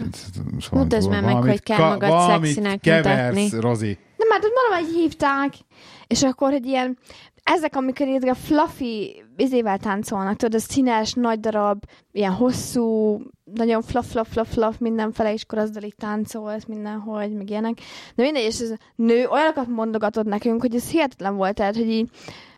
Szóval 0.59 0.83
Mutasd 0.83 1.09
már 1.09 1.23
meg, 1.23 1.35
hogy 1.35 1.63
kell 1.63 1.77
ka- 1.77 1.89
magad 1.89 2.09
valamit 2.09 2.45
szexinek 2.53 2.79
keversz, 2.79 3.35
mutatni. 3.37 3.59
Rozi. 3.59 3.97
Nem, 4.17 4.29
hát 4.29 4.43
ott 4.43 4.53
valahogy 4.69 4.93
hívták, 4.95 5.53
és 6.07 6.23
akkor 6.23 6.53
egy 6.53 6.65
ilyen, 6.65 6.97
ezek, 7.43 7.75
amikor 7.75 8.07
így 8.07 8.27
a 8.27 8.35
fluffy 8.35 9.23
izével 9.37 9.77
táncolnak, 9.77 10.35
tudod, 10.35 10.59
a 10.59 10.63
színes, 10.63 11.13
nagy 11.13 11.39
darab, 11.39 11.83
ilyen 12.11 12.31
hosszú, 12.31 13.19
nagyon 13.43 13.81
fluff, 13.81 14.05
fluff, 14.05 14.27
fluff, 14.31 14.47
fluff 14.51 14.75
mindenfele, 14.79 15.33
azzal 15.47 15.83
így 15.83 15.95
táncolsz 15.95 16.65
mindenhogy, 16.65 17.31
meg 17.31 17.49
ilyenek. 17.49 17.77
De 18.15 18.23
mindegy, 18.23 18.43
és 18.43 18.59
ez 18.59 18.73
nő 18.95 19.27
olyanokat 19.27 19.67
mondogatott 19.67 20.25
nekünk, 20.25 20.61
hogy 20.61 20.75
ez 20.75 20.89
hihetetlen 20.89 21.35
volt, 21.35 21.55
tehát, 21.55 21.75
hogy 21.75 21.89
így 21.89 22.09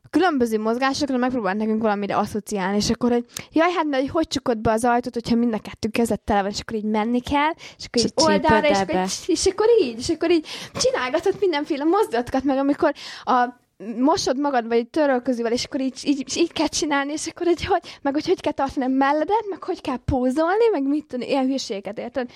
különböző 0.10 0.60
mozgásokra 0.60 1.18
megpróbált 1.18 1.58
nekünk 1.58 1.82
valamire 1.82 2.18
asszociálni, 2.18 2.76
és 2.76 2.90
akkor, 2.90 3.12
hogy 3.12 3.26
jaj, 3.52 3.72
hát 3.72 3.86
hogy, 3.92 4.10
hogy 4.10 4.28
csukod 4.28 4.58
be 4.58 4.72
az 4.72 4.84
ajtót, 4.84 5.14
hogyha 5.14 5.36
mind 5.36 5.54
a 5.54 5.60
kettő 5.60 5.90
kezed 5.90 6.20
tele 6.20 6.42
van, 6.42 6.52
és 6.52 6.60
akkor 6.60 6.76
így 6.76 6.84
menni 6.84 7.20
kell, 7.20 7.52
és 7.78 7.86
akkor 7.86 8.02
így 8.02 8.14
oldalra, 8.16 8.68
és 8.68 8.80
akkor, 8.80 9.06
és 9.26 9.46
akkor 9.46 9.68
így, 9.82 9.98
és 9.98 10.10
akkor 10.10 10.32
így 10.32 10.48
csinálgatott 10.74 11.40
mindenféle 11.40 11.84
mozdulatokat, 11.84 12.44
meg 12.44 12.58
amikor 12.58 12.94
a 13.24 13.66
mosod 14.00 14.40
magad, 14.40 14.68
vagy 14.68 14.88
törölközővel, 14.88 15.52
és 15.52 15.64
akkor 15.64 15.82
így, 15.82 16.00
így, 16.04 16.24
így 16.38 16.52
kell 16.52 16.68
csinálni, 16.68 17.12
és 17.12 17.28
akkor 17.28 17.48
egy, 17.48 17.66
hogy, 17.66 17.82
meg 18.02 18.14
hogy 18.14 18.28
hogy 18.28 18.42
kell 18.42 18.52
tartani 18.52 18.86
a 18.86 18.90
melledet, 18.98 19.46
meg 19.50 19.64
hogy 19.64 19.82
kell 19.82 19.98
pózolni, 20.06 20.68
meg 20.72 20.84
mit 20.84 21.06
tudom, 21.06 21.28
ilyen 21.30 21.46
hülyeséget, 21.46 22.00
érted? 22.00 22.30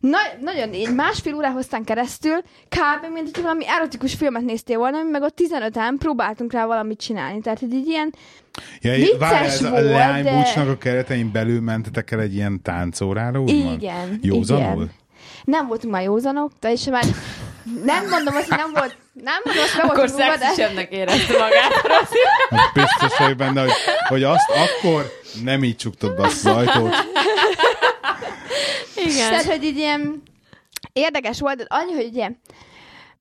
Na, 0.00 0.18
nagyon 0.40 0.74
így 0.74 0.94
másfél 0.94 1.34
órá 1.34 1.50
hoztán 1.50 1.84
keresztül, 1.84 2.40
kb. 2.68 3.12
mint 3.12 3.34
hogy 3.34 3.42
valami 3.42 3.64
erotikus 3.68 4.14
filmet 4.14 4.42
néztél 4.42 4.78
volna, 4.78 5.02
meg 5.02 5.22
ott 5.22 5.38
15-en 5.42 5.94
próbáltunk 5.98 6.52
rá 6.52 6.66
valamit 6.66 7.00
csinálni. 7.00 7.40
Tehát, 7.40 7.58
hogy 7.58 7.72
így 7.72 7.86
ilyen, 7.86 8.14
Ja, 8.80 9.18
várj, 9.18 9.46
ez 9.46 9.62
a 9.62 9.70
volt, 9.70 9.82
leánybúcsnak 9.84 10.64
de- 10.64 10.70
a 10.70 10.78
keretein 10.78 11.32
belül 11.32 11.60
mentetek 11.60 12.10
el 12.10 12.20
egy 12.20 12.34
ilyen 12.34 12.62
táncórára, 12.62 13.40
úgymond? 13.40 13.82
igen, 13.82 14.18
Józanul? 14.22 14.74
igen. 14.74 14.90
Nem 15.44 15.66
voltunk 15.66 15.92
már 15.92 16.02
józanok, 16.02 16.52
de 16.60 16.72
és 16.72 16.84
már 16.84 17.04
nem 17.84 18.08
mondom 18.08 18.36
azt, 18.36 18.48
hogy 18.48 18.58
nem 18.58 18.72
volt, 18.72 18.96
nem 19.12 19.40
mondom 19.44 19.62
azt, 19.62 19.72
hogy 19.72 19.86
be 19.86 19.92
Akkor 19.92 20.08
szexisebbnek 20.08 20.92
érezte 20.92 21.32
magát. 21.38 21.72
Hát 22.50 22.72
Biztos 22.74 23.18
vagyok 23.18 23.36
benne, 23.36 23.60
hogy, 23.60 23.72
hogy 24.08 24.22
azt 24.22 24.50
akkor 24.50 25.12
nem 25.44 25.64
így 25.64 25.76
csuktad 25.76 26.16
be 26.16 26.22
azt 26.22 26.46
az 26.46 26.56
ajtót. 26.56 26.94
Igen. 28.96 29.28
Tehát, 29.28 29.44
hogy 29.44 29.64
így 29.64 29.76
ilyen 29.76 30.22
érdekes 30.92 31.40
volt, 31.40 31.64
annyi, 31.68 31.92
hogy 31.92 32.06
ugye 32.06 32.30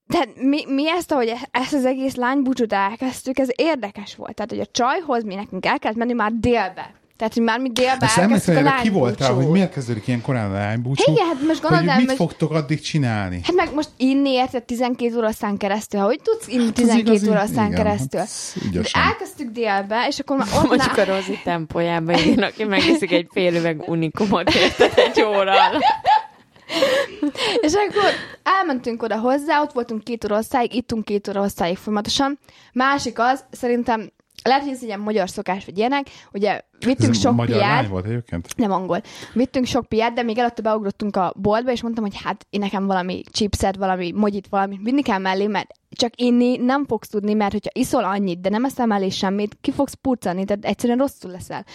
tehát 0.08 0.30
mi, 0.36 0.66
mi 0.68 0.90
ezt, 0.90 1.12
ahogy 1.12 1.34
ezt 1.52 1.74
az 1.74 1.86
egész 1.86 2.16
lánybúcsút 2.16 2.74
elkezdtük, 2.74 3.40
ez 3.40 3.48
érdekes 3.56 4.16
volt. 4.16 4.36
Tehát, 4.36 4.52
hogy 4.52 4.60
a 4.60 4.66
csajhoz 4.72 5.24
mi 5.24 5.36
nekünk 5.36 5.66
el 5.66 5.80
kellett 5.80 5.98
menni 5.98 6.14
már 6.14 6.32
délbe. 6.34 6.94
Tehát, 7.18 7.34
hogy 7.34 7.44
már 7.44 7.60
mi 7.60 7.70
délbe 7.72 8.06
Ezt 8.06 8.18
elkezdtük 8.18 8.54
a 8.56 8.58
emlékszel, 8.58 8.82
ki 8.82 8.90
voltál, 8.90 9.34
hogy 9.34 9.48
miért 9.48 9.72
kezdődik 9.74 10.08
ilyen 10.08 10.22
korán 10.22 10.52
a 10.52 10.54
lánybúcsú? 10.54 11.12
Igen, 11.12 11.26
hát 11.26 11.42
most 11.48 11.62
gondold 11.62 11.88
hogy 11.90 11.98
mit 11.98 12.08
hogy- 12.08 12.16
fogtok 12.18 12.52
addig 12.52 12.82
csinálni? 12.82 13.40
Hát 13.44 13.56
meg 13.56 13.74
most 13.74 13.90
inni 13.98 14.30
érted 14.30 14.64
12 14.64 15.18
óra 15.18 15.32
szán 15.32 15.58
keresztül. 15.58 16.00
Hogy 16.00 16.20
tudsz 16.24 16.48
inni 16.48 16.64
Hát 16.66 16.70
az 16.70 16.76
12 16.76 17.00
igazi- 17.12 17.30
óra 17.30 17.46
szán 17.46 17.66
igen, 17.72 17.84
keresztül? 17.84 18.20
hát 18.92 19.12
elkezdtük 19.12 19.52
délbe, 19.52 20.06
és 20.08 20.20
akkor 20.20 20.38
már 20.38 20.48
ott 20.56 20.68
Mondjuk 20.68 20.98
a 20.98 21.04
Rozi 21.06 21.40
tempójában, 21.44 22.16
igen, 22.18 22.44
aki 22.44 22.64
megiszik 22.64 23.12
egy 23.12 23.28
fél 23.32 23.56
üveg 23.56 23.84
unikumot, 23.88 24.54
érted 24.56 24.92
egy 24.96 25.22
óra. 25.22 25.54
És 27.62 27.74
akkor 27.74 28.10
elmentünk 28.44 29.04
oda 29.04 29.18
hozzá, 29.18 29.62
ott 29.62 29.72
voltunk 29.72 30.04
két 30.04 30.26
óra 30.26 30.36
hosszáig, 30.36 30.74
ittunk 30.74 31.06
két 31.06 31.28
óra 31.28 31.40
hosszáig 31.42 31.78
folyamatosan. 31.78 32.40
Másik 32.74 33.20
az, 33.20 33.44
szerintem 33.52 34.12
lehet, 34.48 34.64
hogy 34.64 34.72
ez 34.72 34.82
ilyen 34.82 35.00
magyar 35.00 35.30
szokás, 35.30 35.66
vagy 35.66 35.78
ilyenek, 35.78 36.08
ugye 36.34 36.62
vittünk 36.80 37.14
Ez 37.14 37.20
sok 37.20 37.36
magyar 37.36 37.58
lány 37.58 37.70
piát, 37.70 37.88
volt 37.88 38.06
egyébként? 38.06 38.48
nem 38.56 38.72
angol. 38.72 39.02
Vittünk 39.34 39.66
sok 39.66 39.86
piát, 39.86 40.14
de 40.14 40.24
még 40.24 40.38
előtte 40.38 40.62
beugrottunk 40.62 41.16
a 41.16 41.34
boltba, 41.36 41.72
és 41.72 41.82
mondtam, 41.82 42.04
hogy 42.04 42.22
hát 42.24 42.46
én 42.50 42.60
nekem 42.60 42.86
valami 42.86 43.22
chipset, 43.32 43.76
valami 43.76 44.12
mogyit, 44.12 44.48
valami 44.48 44.80
vinni 44.84 45.02
kell 45.02 45.18
mellé, 45.18 45.48
mert 45.48 45.70
csak 45.90 46.12
inni 46.16 46.58
nem 46.58 46.86
fogsz 46.86 47.10
tudni, 47.10 47.34
mert 47.34 47.52
hogyha 47.52 47.70
iszol 47.74 48.04
annyit, 48.04 48.42
de 48.42 48.50
nem 48.50 48.66
eszel 48.66 48.86
mellé 48.86 49.10
semmit, 49.10 49.58
ki 49.62 49.72
fogsz 49.72 49.94
purcani, 49.94 50.46
tehát 50.46 50.66
egyszerűen 50.66 50.98
rosszul 50.98 51.32
leszel. 51.32 51.66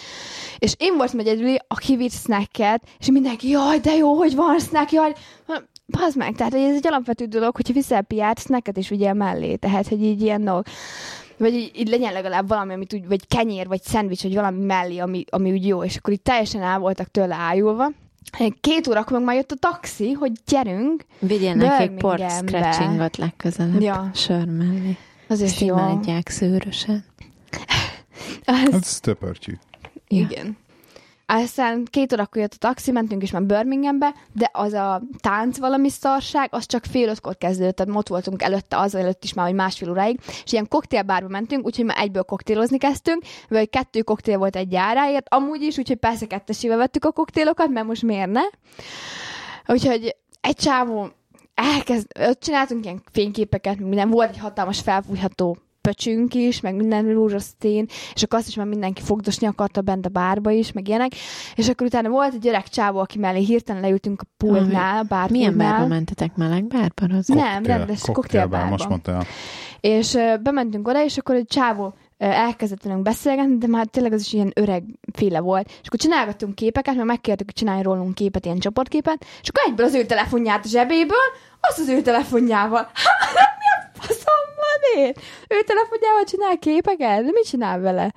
És 0.59 0.75
én 0.79 0.97
voltam 0.97 1.19
egyedül, 1.19 1.55
aki 1.69 1.97
vitt 1.97 2.13
snacket, 2.13 2.83
és 2.99 3.11
mindenki, 3.11 3.49
jaj, 3.49 3.79
de 3.79 3.95
jó, 3.95 4.15
hogy 4.15 4.35
van 4.35 4.59
snack, 4.59 4.93
jaj, 4.93 5.13
Bazd 5.91 6.17
meg, 6.17 6.35
tehát 6.35 6.55
ez 6.55 6.77
egy 6.77 6.87
alapvető 6.87 7.25
dolog, 7.25 7.57
hogyha 7.57 7.73
viszel 7.73 8.03
piát, 8.03 8.39
snacket 8.39 8.77
is 8.77 8.89
vigyél 8.89 9.13
mellé, 9.13 9.57
tehát, 9.57 9.89
hogy 9.89 10.03
így 10.03 10.23
ilyen 10.23 10.45
dolog. 10.45 10.65
Vagy 11.41 11.55
így, 11.55 11.71
így 11.75 11.89
legyen 11.89 12.13
legalább 12.13 12.49
valami, 12.49 12.73
amit 12.73 12.95
úgy, 12.95 13.07
vagy 13.07 13.27
kenyér, 13.27 13.67
vagy 13.67 13.83
szendvics, 13.83 14.23
vagy 14.23 14.35
valami 14.35 14.65
mellé, 14.65 14.99
ami, 14.99 15.25
ami 15.31 15.53
úgy 15.53 15.67
jó, 15.67 15.85
és 15.85 15.97
akkor 15.97 16.13
így 16.13 16.23
teljesen 16.23 16.63
el 16.63 16.79
voltak 16.79 17.11
tőle 17.11 17.35
ájulva. 17.35 17.91
Két 18.61 18.89
órakor 18.89 19.13
meg 19.13 19.27
már 19.27 19.37
jött 19.37 19.51
a 19.51 19.57
taxi, 19.57 20.13
hogy 20.13 20.33
gyerünk. 20.47 21.05
Vigyen 21.19 21.57
nekik 21.57 21.97
pork 21.97 22.31
scratchingot 22.31 23.17
legközelebb. 23.17 23.81
Ja. 23.81 24.11
Sör 24.15 24.45
mellé. 24.45 24.97
Az 25.29 25.41
is 25.41 25.61
jó. 25.61 25.77
szőrösen. 26.25 27.05
Az, 28.45 28.73
ez 28.73 29.01
töpörtyű. 29.01 29.53
igen. 30.09 30.57
Aztán 31.33 31.85
két 31.91 32.13
órakor 32.13 32.41
jött 32.43 32.53
a 32.55 32.57
taxi, 32.59 32.91
mentünk 32.91 33.23
is 33.23 33.31
már 33.31 33.43
Birminghambe, 33.43 34.15
de 34.33 34.51
az 34.53 34.73
a 34.73 35.03
tánc 35.21 35.59
valami 35.59 35.89
szarság, 35.89 36.49
az 36.53 36.67
csak 36.67 36.85
fél 36.85 37.09
ötkor 37.09 37.37
kezdődött, 37.37 37.77
tehát 37.77 37.97
ott 37.97 38.09
voltunk 38.09 38.43
előtte, 38.43 38.79
az 38.79 38.95
előtt 38.95 39.25
is 39.25 39.33
már, 39.33 39.47
hogy 39.47 39.55
másfél 39.55 39.91
óráig, 39.91 40.21
és 40.45 40.53
ilyen 40.53 40.69
koktélbárba 40.69 41.29
mentünk, 41.29 41.67
úgyhogy 41.67 41.85
már 41.85 41.99
egyből 41.99 42.23
koktélozni 42.23 42.79
kezdtünk, 42.79 43.23
vagy 43.49 43.71
kettő 43.71 44.03
koktél 44.03 44.39
volt 44.39 44.57
egy 44.57 44.73
járáért, 44.73 45.27
amúgy 45.35 45.63
is, 45.63 45.79
úgyhogy 45.79 45.97
persze 45.97 46.27
kettesével 46.27 46.77
vettük 46.77 47.05
a 47.05 47.13
koktélokat, 47.13 47.69
mert 47.69 47.87
most 47.87 48.03
miért 48.03 48.31
ne? 48.31 48.43
Úgyhogy 49.67 50.17
egy 50.41 50.57
csávó 50.57 51.09
elkezd, 51.55 52.07
ott 52.29 52.41
csináltunk 52.41 52.85
ilyen 52.85 53.03
fényképeket, 53.13 53.79
minden, 53.79 54.11
volt 54.11 54.31
egy 54.31 54.39
hatalmas 54.39 54.81
felfújható 54.81 55.57
pöcsünk 55.91 56.35
is, 56.35 56.61
meg 56.61 56.75
minden 56.75 57.13
rózsaszín, 57.13 57.87
és 58.15 58.23
akkor 58.23 58.39
azt 58.39 58.49
is 58.49 58.55
már 58.55 58.67
mindenki 58.67 59.03
fogdosni 59.03 59.47
akarta 59.47 59.81
bent 59.81 60.07
a 60.07 60.09
bárba 60.09 60.51
is, 60.51 60.73
meg 60.73 60.89
ilyenek, 60.89 61.13
és 61.55 61.69
akkor 61.69 61.87
utána 61.87 62.09
volt 62.09 62.35
egy 62.35 62.47
öreg 62.49 62.69
csávó, 62.69 62.99
aki 62.99 63.19
mellé 63.19 63.41
hirtelen 63.45 63.83
leültünk 63.83 64.21
a 64.21 64.27
pultnál, 64.37 64.99
a 64.99 65.03
bárpultnál. 65.03 65.29
Milyen 65.31 65.57
bárba 65.57 65.87
mentetek? 65.87 66.37
Meleg 66.37 66.67
bárba? 66.67 67.17
Az? 67.17 67.27
Nem, 67.27 67.65
rendes 67.65 68.01
koktélbár, 68.01 68.15
koktélbárba. 68.15 68.71
most 68.71 68.89
mondta. 68.89 69.13
el. 69.13 69.25
És 69.81 70.15
ö, 70.15 70.37
bementünk 70.43 70.89
oda, 70.89 71.05
és 71.05 71.19
akkor 71.19 71.35
egy 71.35 71.47
csávó 71.47 71.95
elkezdett 72.19 72.83
velünk 72.83 73.03
beszélgetni, 73.03 73.59
de 73.59 73.67
már 73.67 73.87
tényleg 73.87 74.13
az 74.13 74.21
is 74.21 74.33
ilyen 74.33 74.53
öreg 74.55 74.85
féle 75.13 75.41
volt. 75.41 75.69
És 75.69 75.87
akkor 75.87 75.99
csinálgattunk 75.99 76.55
képeket, 76.55 76.95
mert 76.95 77.07
megkértük, 77.07 77.47
hogy 77.47 77.55
csinálj 77.55 77.83
rólunk 77.83 78.15
képet, 78.15 78.45
ilyen 78.45 78.59
csoportképet, 78.59 79.25
és 79.43 79.49
akkor 79.49 79.63
egyből 79.67 79.87
az 79.87 79.95
ő 79.95 80.05
telefonját 80.05 80.65
a 80.65 80.69
zsebéből, 80.69 81.29
azt 81.61 81.79
az 81.79 81.89
ő 81.89 82.03
telefonjával. 82.03 82.91
Hát, 83.35 83.57
mi 83.59 83.65
faszom 84.01 84.45
van 84.57 85.05
én? 85.05 85.13
Ő 85.49 85.63
telefonjával 85.67 86.25
csinál 86.25 86.59
képeket? 86.59 87.25
De 87.25 87.31
mit 87.33 87.47
csinál 87.49 87.81
vele? 87.81 88.13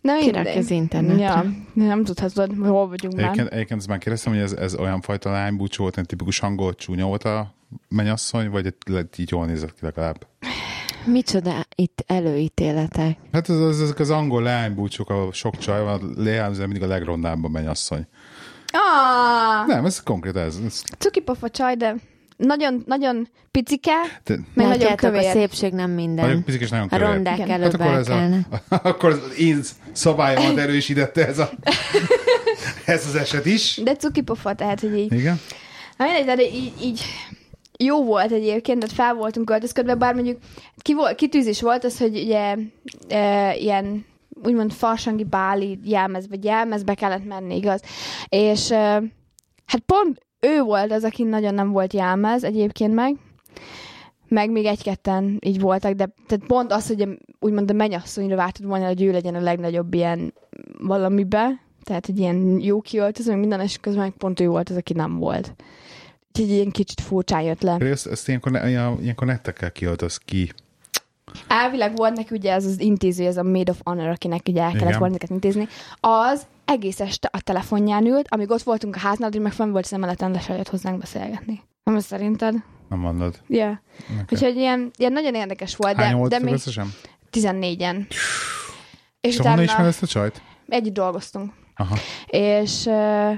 Na 0.00 0.16
Kirak 0.18 0.34
mindegy. 0.34 0.56
az 0.56 0.70
internetre. 0.70 1.22
Ja, 1.22 1.44
nem 1.72 2.04
tudhatod, 2.04 2.50
hol 2.60 2.88
vagyunk 2.88 3.14
már. 3.14 3.24
Egyébként, 3.24 3.48
egyébként 3.48 3.80
ezt 3.80 3.88
már 3.88 3.98
kérdeztem, 3.98 4.32
hogy 4.32 4.42
ez, 4.42 4.52
ez 4.52 4.74
olyan 4.74 5.00
fajta 5.00 5.30
lánybúcsú 5.30 5.82
volt, 5.82 5.98
egy 5.98 6.06
tipikus 6.06 6.40
angol 6.40 6.74
csúnya 6.74 7.06
volt 7.06 7.24
a 7.24 7.54
mennyasszony, 7.88 8.50
vagy 8.50 8.74
így 9.16 9.30
jól 9.30 9.46
nézett 9.46 9.74
ki 9.74 9.78
legalább? 9.80 10.26
Micsoda 11.04 11.66
itt 11.74 12.04
előítéletek? 12.06 13.16
Hát 13.32 13.48
ez, 13.48 13.60
ez, 13.60 13.80
ezek 13.80 13.98
az 13.98 14.10
angol 14.10 14.42
lánybúcsúk, 14.42 15.10
ahol 15.10 15.32
sok 15.32 15.58
csaj 15.58 15.82
van, 15.82 16.12
lejelzem 16.16 16.64
mindig 16.64 16.82
a 16.82 16.86
legrondább 16.92 17.44
a 17.44 17.48
mennyasszony. 17.48 18.06
Ah, 18.72 19.66
Nem, 19.66 19.84
ez 19.84 20.02
konkrét 20.02 20.36
ez. 20.36 20.58
ez 20.66 20.82
cukipofa 20.98 21.48
csaj, 21.48 21.74
de 21.74 21.94
nagyon, 22.36 22.82
nagyon 22.86 23.28
picike, 23.50 23.92
de, 24.24 24.34
meg 24.34 24.66
nagyon 24.66 24.70
Látjátok, 24.70 25.08
a 25.08 25.10
kövér. 25.10 25.30
szépség 25.30 25.72
nem 25.72 25.90
minden. 25.90 26.26
nagyon 26.26 26.44
pizik 26.44 26.60
és 26.60 26.68
nagyon 26.68 26.86
A 26.86 26.88
kövér. 26.88 27.06
rondák 27.06 27.38
Igen. 27.38 27.50
előbb 27.50 27.80
Hát 27.80 27.80
akkor 27.80 27.94
ez, 27.94 28.08
a, 28.08 28.78
akkor 28.88 29.10
az 29.10 29.38
én 29.38 29.60
szabályomat 29.92 30.56
erősítette 30.58 31.26
ez, 31.26 31.38
a, 31.38 31.50
ez 32.94 33.06
az 33.06 33.14
eset 33.14 33.46
is. 33.46 33.80
De 33.84 33.96
cukipofa, 33.96 34.54
tehát, 34.54 34.80
hogy 34.80 34.98
így. 34.98 35.12
Igen? 35.12 35.40
Na 35.96 36.04
mindegy, 36.04 36.36
de 36.36 36.42
így, 36.42 36.72
így 36.82 37.00
jó 37.78 38.04
volt 38.04 38.32
egyébként, 38.32 38.78
tehát 38.80 38.94
fel 38.94 39.14
voltunk 39.14 39.46
költözködve, 39.46 39.94
bár 39.94 40.14
mondjuk 40.14 40.38
ki 40.78 40.94
volt, 40.94 41.14
kitűzés 41.14 41.60
volt 41.60 41.84
az, 41.84 41.98
hogy 41.98 42.18
ugye 42.18 42.54
e, 43.08 43.54
ilyen 43.56 44.04
úgymond 44.44 44.72
farsangi 44.72 45.24
báli 45.24 45.78
jelmez, 45.84 46.28
vagy 46.28 46.44
jelmezbe 46.44 46.94
kellett 46.94 47.24
menni, 47.24 47.56
igaz? 47.56 47.80
És 48.28 48.70
e, 48.70 49.02
hát 49.66 49.80
pont 49.86 50.25
ő 50.40 50.62
volt 50.62 50.92
az, 50.92 51.04
aki 51.04 51.22
nagyon 51.22 51.54
nem 51.54 51.70
volt 51.70 51.92
jelmez 51.92 52.44
egyébként 52.44 52.94
meg, 52.94 53.16
meg 54.28 54.50
még 54.50 54.64
egy-ketten 54.64 55.38
így 55.40 55.60
voltak, 55.60 55.92
de 55.92 56.08
tehát 56.26 56.46
pont 56.46 56.72
az, 56.72 56.86
hogy 56.86 57.08
úgymond 57.40 57.70
a 57.70 57.74
mennyasszonyra 57.74 58.36
vártad 58.36 58.66
volna, 58.66 58.86
hogy 58.86 59.02
ő 59.02 59.10
legyen 59.12 59.34
a 59.34 59.40
legnagyobb 59.40 59.94
ilyen 59.94 60.34
valamibe, 60.78 61.60
tehát 61.84 62.08
egy 62.08 62.18
ilyen 62.18 62.58
jó 62.60 62.80
kiöltöző, 62.80 63.34
minden, 63.34 63.60
és 63.60 63.78
közben 63.78 64.02
meg 64.02 64.12
pont 64.12 64.40
ő 64.40 64.48
volt 64.48 64.68
az, 64.70 64.76
aki 64.76 64.92
nem 64.92 65.18
volt. 65.18 65.54
Úgyhogy 66.28 66.50
ilyen 66.54 66.70
kicsit 66.70 67.00
furcsán 67.00 67.42
jött 67.42 67.62
le. 67.62 67.76
Ezt, 67.78 68.06
ezt 68.06 68.28
ilyenkor, 68.28 68.52
ne, 68.52 68.68
ilyen- 68.68 69.02
ilyenkor 69.02 69.26
nettekkel 69.26 69.72
kiöltöz 69.72 70.16
ki. 70.16 70.52
Elvileg 71.48 71.96
volt 71.96 72.16
neki 72.16 72.34
ugye 72.34 72.52
ez 72.52 72.64
az 72.64 72.80
intéző, 72.80 73.26
ez 73.26 73.36
a 73.36 73.42
Maid 73.42 73.70
of 73.70 73.80
Honor, 73.84 74.08
akinek 74.08 74.42
ugye 74.48 74.62
el 74.62 74.72
kellett 74.72 74.96
volna 74.96 75.14
ezeket 75.14 75.30
intézni. 75.30 75.68
Az 76.00 76.46
egész 76.66 77.00
este 77.00 77.28
a 77.32 77.40
telefonján 77.40 78.06
ült, 78.06 78.26
amíg 78.28 78.50
ott 78.50 78.62
voltunk 78.62 78.96
a 78.96 78.98
háznál, 78.98 79.28
addig 79.28 79.40
meg 79.40 79.52
fenn 79.52 79.70
volt 79.70 79.84
az 79.84 79.92
emeleten, 79.92 80.30
le 80.30 80.40
se 80.40 80.54
jött 80.54 80.68
hozzánk 80.68 80.98
beszélgetni. 80.98 81.62
Nem 81.82 81.98
szerinted? 81.98 82.54
Nem 82.88 82.98
mondod. 82.98 83.40
Yeah. 83.46 83.76
Okay. 84.12 84.24
Úgyhogy 84.30 84.56
ilyen, 84.56 84.90
ilyen 84.96 85.12
nagyon 85.12 85.34
érdekes 85.34 85.76
volt, 85.76 85.96
Hány 85.96 86.10
de, 86.10 86.16
volt 86.16 86.30
de 86.30 86.38
még 86.38 86.52
összesen? 86.52 86.88
14-en. 87.32 88.06
És 89.20 89.36
honnan 89.36 89.52
utána 89.52 89.62
ismer 89.62 89.86
ezt 89.86 90.02
a 90.02 90.06
csajt? 90.06 90.42
együtt 90.68 90.94
dolgoztunk. 90.94 91.52
Aha. 91.74 91.96
És 92.26 92.84
uh, 92.86 93.34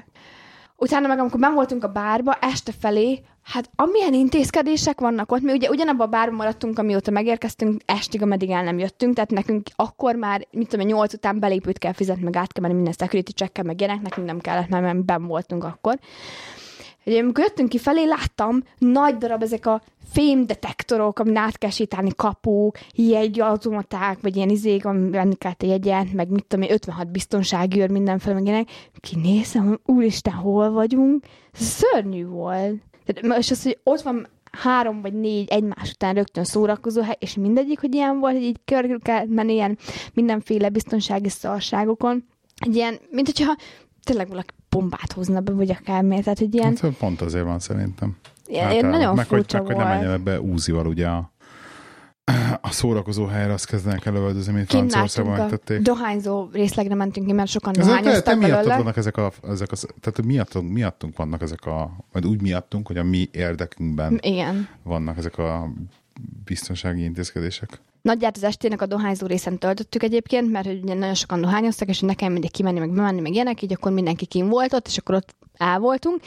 utána 0.76 1.06
meg, 1.06 1.18
amikor 1.18 1.40
ben 1.40 1.54
voltunk 1.54 1.84
a 1.84 1.88
bárba, 1.88 2.38
este 2.40 2.72
felé, 2.78 3.20
hát 3.48 3.70
amilyen 3.76 4.14
intézkedések 4.14 5.00
vannak 5.00 5.32
ott, 5.32 5.40
mi 5.40 5.52
ugye 5.52 5.68
ugyanabban 5.68 6.06
a 6.06 6.10
bárban 6.10 6.36
maradtunk, 6.36 6.78
amióta 6.78 7.10
megérkeztünk, 7.10 7.80
estig, 7.86 8.22
ameddig 8.22 8.50
el 8.50 8.62
nem 8.62 8.78
jöttünk, 8.78 9.14
tehát 9.14 9.30
nekünk 9.30 9.66
akkor 9.76 10.14
már, 10.14 10.46
mit 10.50 10.68
tudom, 10.68 10.86
én, 10.86 10.94
nyolc 10.94 11.12
után 11.12 11.38
belépőt 11.38 11.78
kell 11.78 11.92
fizetni, 11.92 12.22
meg 12.22 12.36
át 12.36 12.52
kell 12.52 12.62
menni 12.62 12.74
minden 12.74 12.94
security 12.98 13.30
check 13.30 13.62
meg 13.62 13.80
ilyenek, 13.80 14.02
nekünk 14.02 14.26
nem 14.26 14.38
kellett, 14.38 14.68
mert 14.68 15.04
ben 15.04 15.26
voltunk 15.26 15.64
akkor. 15.64 15.98
Ugye, 17.06 17.20
amikor 17.20 17.44
jöttünk 17.44 17.68
ki 17.68 17.78
felé, 17.78 18.04
láttam 18.04 18.62
nagy 18.78 19.16
darab 19.16 19.42
ezek 19.42 19.66
a 19.66 19.82
fémdetektorok, 20.12 21.18
amin 21.18 21.36
át 21.36 21.58
kell 21.58 21.70
sétálni 21.70 22.10
kapuk, 22.16 22.78
jegyautomaták, 22.92 24.18
vagy 24.20 24.36
ilyen 24.36 24.48
izék, 24.48 24.84
amin 24.84 25.10
venni 25.10 25.34
kellett 25.34 25.62
a 25.62 25.66
jegyet, 25.66 26.12
meg 26.12 26.28
mit 26.28 26.44
tudom 26.46 26.64
én, 26.64 26.72
56 26.72 27.10
biztonsági 27.10 27.80
őr, 27.80 27.90
mindenféle, 27.90 28.34
meg 28.34 28.44
ilyenek. 28.44 28.68
Kinézem, 29.00 29.80
úristen, 29.84 30.32
hol 30.32 30.70
vagyunk? 30.70 31.24
Szörnyű 31.52 32.26
volt. 32.26 32.87
Tehát, 33.12 33.38
és 33.38 33.50
az, 33.50 33.62
hogy 33.62 33.78
ott 33.82 34.00
van 34.00 34.28
három 34.52 35.00
vagy 35.00 35.12
négy 35.12 35.48
egymás 35.50 35.90
után 35.90 36.14
rögtön 36.14 36.44
szórakozó 36.44 37.02
hely, 37.02 37.16
és 37.18 37.34
mindegyik, 37.34 37.80
hogy 37.80 37.94
ilyen 37.94 38.18
volt, 38.18 38.34
hogy 38.34 38.42
így 38.42 38.60
körül 38.64 39.00
kell 39.00 39.24
menni 39.28 39.52
ilyen 39.52 39.78
mindenféle 40.14 40.68
biztonsági 40.68 41.28
szarságokon. 41.28 42.24
Egy 42.56 42.74
ilyen, 42.74 42.98
mint 43.10 43.26
hogyha 43.26 43.56
tényleg 44.04 44.28
valaki 44.28 44.54
bombát 44.68 45.12
hozna 45.12 45.40
be, 45.40 45.52
vagy 45.52 45.70
akármiért. 45.70 46.22
Tehát, 46.22 46.38
hogy 46.38 46.54
ilyen, 46.54 46.76
Hát, 46.80 46.96
pont 46.96 47.20
azért 47.20 47.44
van 47.44 47.58
szerintem. 47.58 48.16
ilyen, 48.46 48.70
ilyen 48.70 48.86
nagyon 48.86 49.14
meg, 49.14 49.26
furcsa 49.26 49.58
hogy, 49.58 49.66
meg, 49.66 49.76
volt. 49.76 49.88
hogy 49.88 49.96
nem 49.96 50.04
menjenek 50.08 50.24
be 50.24 50.40
úzival 50.40 50.86
ugye 50.86 51.06
a, 51.06 51.30
a 52.60 52.70
szórakozó 52.70 53.26
helyre, 53.26 53.52
azt 53.52 53.66
kezdenek 53.66 54.06
előöldözni, 54.06 54.52
mint 54.52 54.70
Franciaországban 54.70 55.38
megtették. 55.38 55.80
dohányzó 55.80 56.48
részlegre 56.52 56.94
mentünk 56.94 57.26
ki, 57.26 57.32
mert 57.32 57.50
sokan 57.50 57.72
dohányoztak 57.72 58.38
belőle. 58.38 58.76
vannak 58.76 58.96
ezek 58.96 59.16
a, 59.16 59.32
ezek 59.48 59.72
a 59.72 59.76
tehát 60.00 60.24
miattunk, 60.24 60.72
miattunk 60.72 61.16
vannak 61.16 61.42
ezek 61.42 61.66
a, 61.66 61.90
vagy 62.12 62.26
úgy 62.26 62.42
miattunk, 62.42 62.86
hogy 62.86 62.96
a 62.96 63.04
mi 63.04 63.28
érdekünkben 63.32 64.18
Igen. 64.22 64.68
vannak 64.82 65.16
ezek 65.16 65.38
a 65.38 65.68
biztonsági 66.44 67.02
intézkedések. 67.02 67.80
Nagyját 68.02 68.36
az 68.36 68.44
estének 68.44 68.82
a 68.82 68.86
dohányzó 68.86 69.26
részen 69.26 69.58
töltöttük 69.58 70.02
egyébként, 70.02 70.50
mert 70.50 70.66
ugye 70.66 70.94
nagyon 70.94 71.14
sokan 71.14 71.40
dohányoztak, 71.40 71.88
és 71.88 72.00
nekem 72.00 72.32
mindig 72.32 72.50
kimenni, 72.50 72.78
meg 72.78 72.90
bemenni, 72.90 73.20
meg 73.20 73.32
ilyenek, 73.32 73.62
így 73.62 73.72
akkor 73.72 73.92
mindenki 73.92 74.26
kim 74.26 74.48
volt 74.48 74.72
ott, 74.72 74.86
és 74.86 74.98
akkor 74.98 75.14
ott 75.14 75.34
el 75.56 75.78
voltunk. 75.78 76.20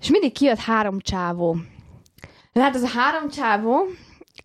És 0.00 0.10
mindig 0.10 0.32
kijött 0.32 0.58
három 0.58 1.00
csávó. 1.00 1.56
Hát 2.54 2.74
az 2.74 2.82
a 2.82 2.88
három 2.88 3.30
csávó, 3.30 3.76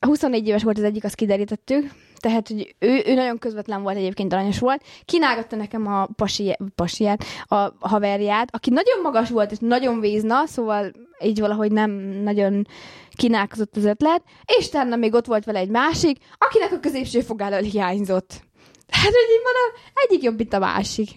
24 0.05 0.47
éves 0.47 0.63
volt 0.63 0.77
az 0.77 0.83
egyik, 0.83 1.03
azt 1.03 1.15
kiderítettük, 1.15 1.91
tehát, 2.23 2.47
hogy 2.47 2.75
ő, 2.79 3.03
ő 3.05 3.13
nagyon 3.13 3.37
közvetlen 3.37 3.81
volt 3.81 3.97
egyébként, 3.97 4.33
aranyos 4.33 4.59
volt. 4.59 4.83
Kínálgatta 5.05 5.55
nekem 5.55 5.87
a 5.87 6.07
pasi, 6.15 6.57
pasiát, 6.75 7.23
a 7.47 7.71
haverját, 7.79 8.55
aki 8.55 8.69
nagyon 8.69 9.01
magas 9.01 9.29
volt, 9.29 9.51
és 9.51 9.57
nagyon 9.59 9.99
vízna, 9.99 10.45
szóval 10.45 10.91
így 11.23 11.39
valahogy 11.39 11.71
nem 11.71 11.91
nagyon 12.23 12.67
kínálkozott 13.15 13.75
az 13.75 13.85
ötlet, 13.85 14.23
és 14.57 14.67
utána 14.67 14.95
még 14.95 15.13
ott 15.13 15.25
volt 15.25 15.45
vele 15.45 15.59
egy 15.59 15.69
másik, 15.69 16.17
akinek 16.37 16.71
a 16.71 16.79
középső 16.79 17.21
fogállal 17.21 17.61
hiányzott. 17.61 18.41
Hát, 18.87 19.11
hogy 19.11 19.35
így 19.35 19.43
mondom, 19.43 19.81
egyik 19.93 20.23
jobb, 20.23 20.37
mint 20.37 20.53
a 20.53 20.59
másik. 20.59 21.09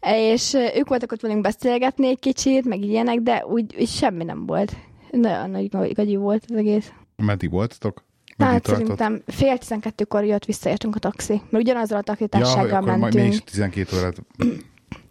És 0.00 0.54
ők 0.54 0.88
voltak 0.88 1.12
ott 1.12 1.20
velünk 1.20 1.40
beszélgetni 1.40 2.06
egy 2.06 2.18
kicsit, 2.18 2.64
meg 2.64 2.80
ilyenek, 2.82 3.18
de 3.18 3.46
úgy, 3.46 3.74
úgy 3.78 3.88
semmi 3.88 4.24
nem 4.24 4.46
volt. 4.46 4.72
Nagyon 5.10 5.50
nagy 5.50 5.94
gagyi 5.94 6.16
volt 6.16 6.44
az 6.48 6.56
egész. 6.56 6.92
Meddig 7.22 7.50
voltatok? 7.50 8.04
Meddig 8.36 8.52
Hát 8.54 8.62
tartott? 8.62 8.80
szerintem 8.86 9.22
fél 9.26 9.58
tizenkettőkor 9.58 10.24
jött 10.24 10.44
visszaértünk 10.44 10.94
a 10.94 10.98
taxi. 10.98 11.42
Mert 11.50 11.64
ugyanazzal 11.64 11.96
a 11.96 12.02
Ja, 12.06 12.14
taxitársággal 12.14 12.80
akkor 12.82 12.96
majd 12.96 13.14
mi 13.14 13.20
is 13.20 13.28
mentünk. 13.28 13.44
12 13.44 13.96
órát. 13.96 14.16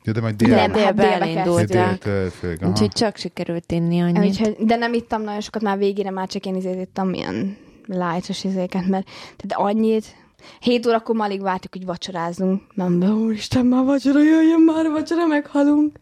Ja, 0.04 0.14
de 0.14 0.22
majd 0.22 0.42
Nem. 0.42 0.50
Délbe 0.50 0.80
hát 0.80 0.96
délbe 0.96 1.22
elindultak. 1.22 2.04
Dél- 2.04 2.32
félig, 2.32 2.62
aha. 2.62 2.72
Úgyhogy 2.72 2.92
csak 2.92 3.16
sikerült 3.16 3.72
inni 3.72 4.02
annyit. 4.02 4.24
Úgyhogy, 4.24 4.56
de 4.60 4.76
nem 4.76 4.94
ittam 4.94 5.22
nagyon 5.22 5.42
sokat, 5.42 5.62
már 5.62 5.78
végére 5.78 6.12
már 6.12 6.28
csak 6.28 6.46
én 6.46 6.56
izét 6.56 6.82
ittam 6.82 7.14
ilyen 7.14 7.58
lightos 7.86 8.44
izéket, 8.44 8.88
mert 8.88 9.10
tehát 9.36 9.70
annyit, 9.70 10.16
Hét 10.60 10.86
órakor 10.86 11.16
már 11.16 11.28
alig 11.30 11.42
vártuk, 11.42 11.72
hogy 11.72 11.86
vacsorázunk. 11.86 12.62
Nem, 12.74 13.00
de 13.00 13.08
úristen, 13.08 13.66
már 13.66 13.84
vacsora, 13.86 14.24
jöjjön 14.24 14.62
már 14.62 14.90
vacsora, 14.90 15.26
meghalunk. 15.26 16.00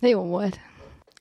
De 0.00 0.08
jó 0.08 0.20
volt. 0.22 0.58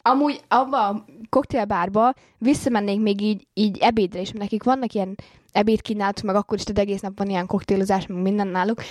Amúgy 0.02 0.42
abba 0.48 0.88
a 0.88 1.06
koktélbárba 1.36 2.14
visszamennék 2.38 3.02
még 3.02 3.22
így, 3.22 3.48
így 3.54 3.78
ebédre 3.82 4.20
is, 4.22 4.32
nekik 4.32 4.64
vannak 4.64 4.94
ilyen 4.94 5.16
ebédkínálatok, 5.52 6.24
meg 6.26 6.36
akkor 6.36 6.58
is 6.58 6.64
tehát 6.64 6.82
egész 6.82 7.00
nap 7.00 7.18
van 7.18 7.30
ilyen 7.30 7.46
koktélozás, 7.46 8.08
meg 8.08 8.22
minden 8.22 8.48
náluk. 8.48 8.82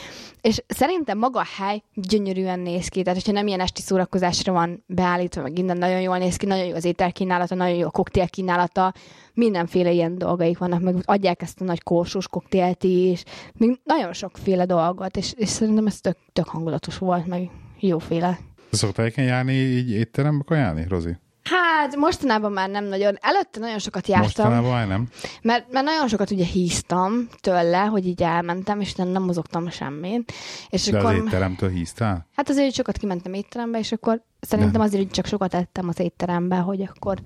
És 0.41 0.63
szerintem 0.67 1.19
maga 1.19 1.41
a 1.41 1.47
hely 1.57 1.83
gyönyörűen 1.95 2.61
néz 2.61 2.89
ki, 2.89 3.03
tehát 3.03 3.19
hogyha 3.19 3.33
nem 3.33 3.47
ilyen 3.47 3.61
esti 3.61 3.81
szórakozásra 3.81 4.53
van 4.53 4.85
beállítva, 4.87 5.43
meg 5.43 5.53
minden 5.53 5.77
nagyon 5.77 6.01
jól 6.01 6.19
néz 6.19 6.37
ki, 6.37 6.47
nagyon 6.47 6.65
jó 6.65 6.75
az 6.75 6.85
ételkínálata, 6.85 7.55
nagyon 7.55 7.77
jó 7.77 7.87
a 7.87 7.91
koktélkínálata, 7.91 8.95
mindenféle 9.35 9.91
ilyen 9.91 10.19
dolgaik 10.19 10.59
vannak, 10.59 10.81
meg 10.81 10.95
adják 11.05 11.43
ezt 11.43 11.61
a 11.61 11.65
nagy 11.65 11.83
korsós 11.83 12.29
koktélt 12.29 12.85
is, 12.85 13.25
még 13.59 13.81
nagyon 13.85 14.13
sokféle 14.13 14.67
dolgot, 14.67 15.17
és, 15.17 15.33
és 15.37 15.49
szerintem 15.49 15.87
ez 15.87 16.01
tök, 16.01 16.17
tök 16.33 16.49
hangulatos 16.49 16.99
volt, 16.99 17.27
meg 17.27 17.51
jóféle. 17.81 18.39
Szoktál 18.71 19.11
járni 19.17 19.53
így 19.53 19.91
étterembe 19.91 20.45
kajálni, 20.45 20.87
Rozi? 20.89 21.17
Hát 21.51 21.97
mostanában 21.97 22.53
már 22.53 22.69
nem 22.71 22.85
nagyon. 22.85 23.17
Előtte 23.21 23.59
nagyon 23.61 23.79
sokat 23.79 24.09
jártam. 24.09 24.27
Mostanában 24.27 24.71
már 24.71 24.87
nem? 24.87 25.09
Mert, 25.43 25.73
mert 25.73 25.85
nagyon 25.85 26.09
sokat 26.09 26.31
ugye 26.31 26.45
híztam 26.45 27.29
tőle, 27.41 27.79
hogy 27.79 28.07
így 28.07 28.23
elmentem, 28.23 28.81
és 28.81 28.95
nem, 28.95 29.09
nem 29.09 29.23
mozogtam 29.23 29.71
semmin. 29.71 30.25
És 30.69 30.85
De 30.85 30.99
akkor, 30.99 31.15
az 31.15 31.25
étteremtől 31.25 31.71
híztál? 31.71 32.27
Hát 32.37 32.49
azért 32.49 32.65
hogy 32.65 32.75
sokat 32.75 32.97
kimentem 32.97 33.33
étterembe, 33.33 33.79
és 33.79 33.93
akkor 33.93 34.23
szerintem 34.41 34.81
azért, 34.81 35.03
hogy 35.03 35.13
csak 35.13 35.27
sokat 35.27 35.55
ettem 35.55 35.89
az 35.89 36.01
étterembe, 36.01 36.57
hogy 36.57 36.83
akkor 36.83 37.19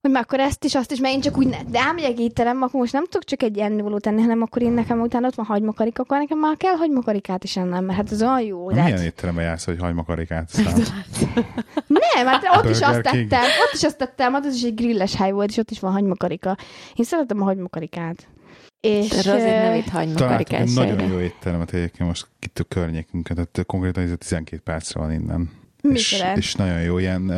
hogy 0.00 0.10
már 0.10 0.22
akkor 0.22 0.40
ezt 0.40 0.64
is, 0.64 0.74
azt 0.74 0.92
is, 0.92 1.00
mert 1.00 1.14
én 1.14 1.20
csak 1.20 1.36
úgy, 1.38 1.46
ne, 1.46 1.62
de 1.62 1.78
elmegyek 1.78 2.18
étterembe, 2.18 2.64
akkor 2.64 2.80
most 2.80 2.92
nem 2.92 3.04
tudok 3.04 3.24
csak 3.24 3.42
egy 3.42 3.58
ennivalót 3.58 4.02
tenni, 4.02 4.20
hanem 4.20 4.42
akkor 4.42 4.62
én 4.62 4.72
nekem 4.72 5.00
utána 5.00 5.26
ott 5.26 5.34
van 5.34 5.46
hagymakarika, 5.46 6.02
akkor 6.02 6.18
nekem 6.18 6.38
már 6.38 6.56
kell 6.56 6.74
hagymakarikát 6.74 7.44
is 7.44 7.56
ennem, 7.56 7.84
mert 7.84 7.98
hát 7.98 8.12
ez 8.12 8.22
olyan 8.22 8.40
jó. 8.40 8.68
De 8.68 8.82
milyen 8.82 8.96
hát- 8.96 9.06
étterembe 9.06 9.42
jársz, 9.42 9.64
hogy 9.64 9.78
hagymakarikát? 9.78 10.50
Nem, 12.14 12.26
hát 12.26 12.42
ott 12.56 12.68
is 12.70 12.80
azt 12.80 13.00
King. 13.00 13.28
tettem, 13.28 13.42
ott 13.44 13.72
is 13.72 13.82
azt 13.82 13.98
tettem, 13.98 14.34
ott 14.34 14.44
is 14.44 14.62
egy 14.62 14.74
grilles 14.74 15.16
hely 15.16 15.30
volt, 15.30 15.50
és 15.50 15.56
ott 15.56 15.70
is 15.70 15.80
van 15.80 15.92
hagymakarika. 15.92 16.56
Én 16.94 17.04
szeretem 17.04 17.40
a 17.40 17.44
hagymakarikát. 17.44 18.28
És, 18.80 19.08
De 19.08 19.32
Rozi 19.32 19.44
nem 19.44 19.74
itt 19.74 19.88
hagyma 19.88 20.14
Találtuk 20.14 20.52
egy 20.52 20.58
karikás 20.58 20.74
nagyon 20.74 21.12
jó 21.12 21.18
étteremet 21.18 21.72
egyébként 21.72 22.08
most 22.08 22.26
itt 22.40 22.58
a 22.58 22.64
környékünkön, 22.64 23.36
tehát 23.36 23.66
konkrétan 23.66 24.02
ez 24.02 24.10
a 24.10 24.16
12 24.16 24.62
percre 24.64 25.00
van 25.00 25.12
innen. 25.12 25.50
És, 25.82 26.10
Micsoda? 26.10 26.36
és 26.36 26.54
nagyon 26.54 26.80
jó, 26.80 26.98
ilyen, 26.98 27.30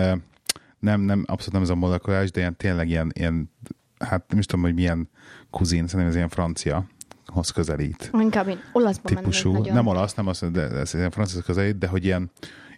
nem, 0.83 1.01
nem, 1.01 1.25
abszolút 1.27 1.53
nem 1.53 1.63
ez 1.63 1.69
a 1.69 1.75
molekulás, 1.75 2.31
de 2.31 2.41
ilyen 2.41 2.57
tényleg 2.57 2.89
ilyen, 2.89 3.11
ilyen 3.15 3.51
hát 3.99 4.25
nem 4.29 4.39
is 4.39 4.47
tudom, 4.47 4.65
hogy 4.65 4.75
milyen 4.75 5.09
kuzin, 5.51 5.87
szerintem 5.87 6.09
ez 6.09 6.15
ilyen 6.15 6.29
francia 6.29 6.87
hoz 7.27 7.51
közelít 7.51 8.11
Inkább 8.19 8.49
én 8.49 8.61
olaszba 8.73 9.09
típusú, 9.09 9.53
nagyon. 9.53 9.75
nem 9.75 9.87
olasz, 9.87 10.15
nem 10.15 10.27
azt, 10.27 10.51
de 10.51 10.61
ez 10.61 10.95
ilyen 10.95 11.11
francia 11.11 11.43
közelít, 11.43 11.79
de 11.79 11.87
hogy 11.87 12.05
ilyen, 12.05 12.31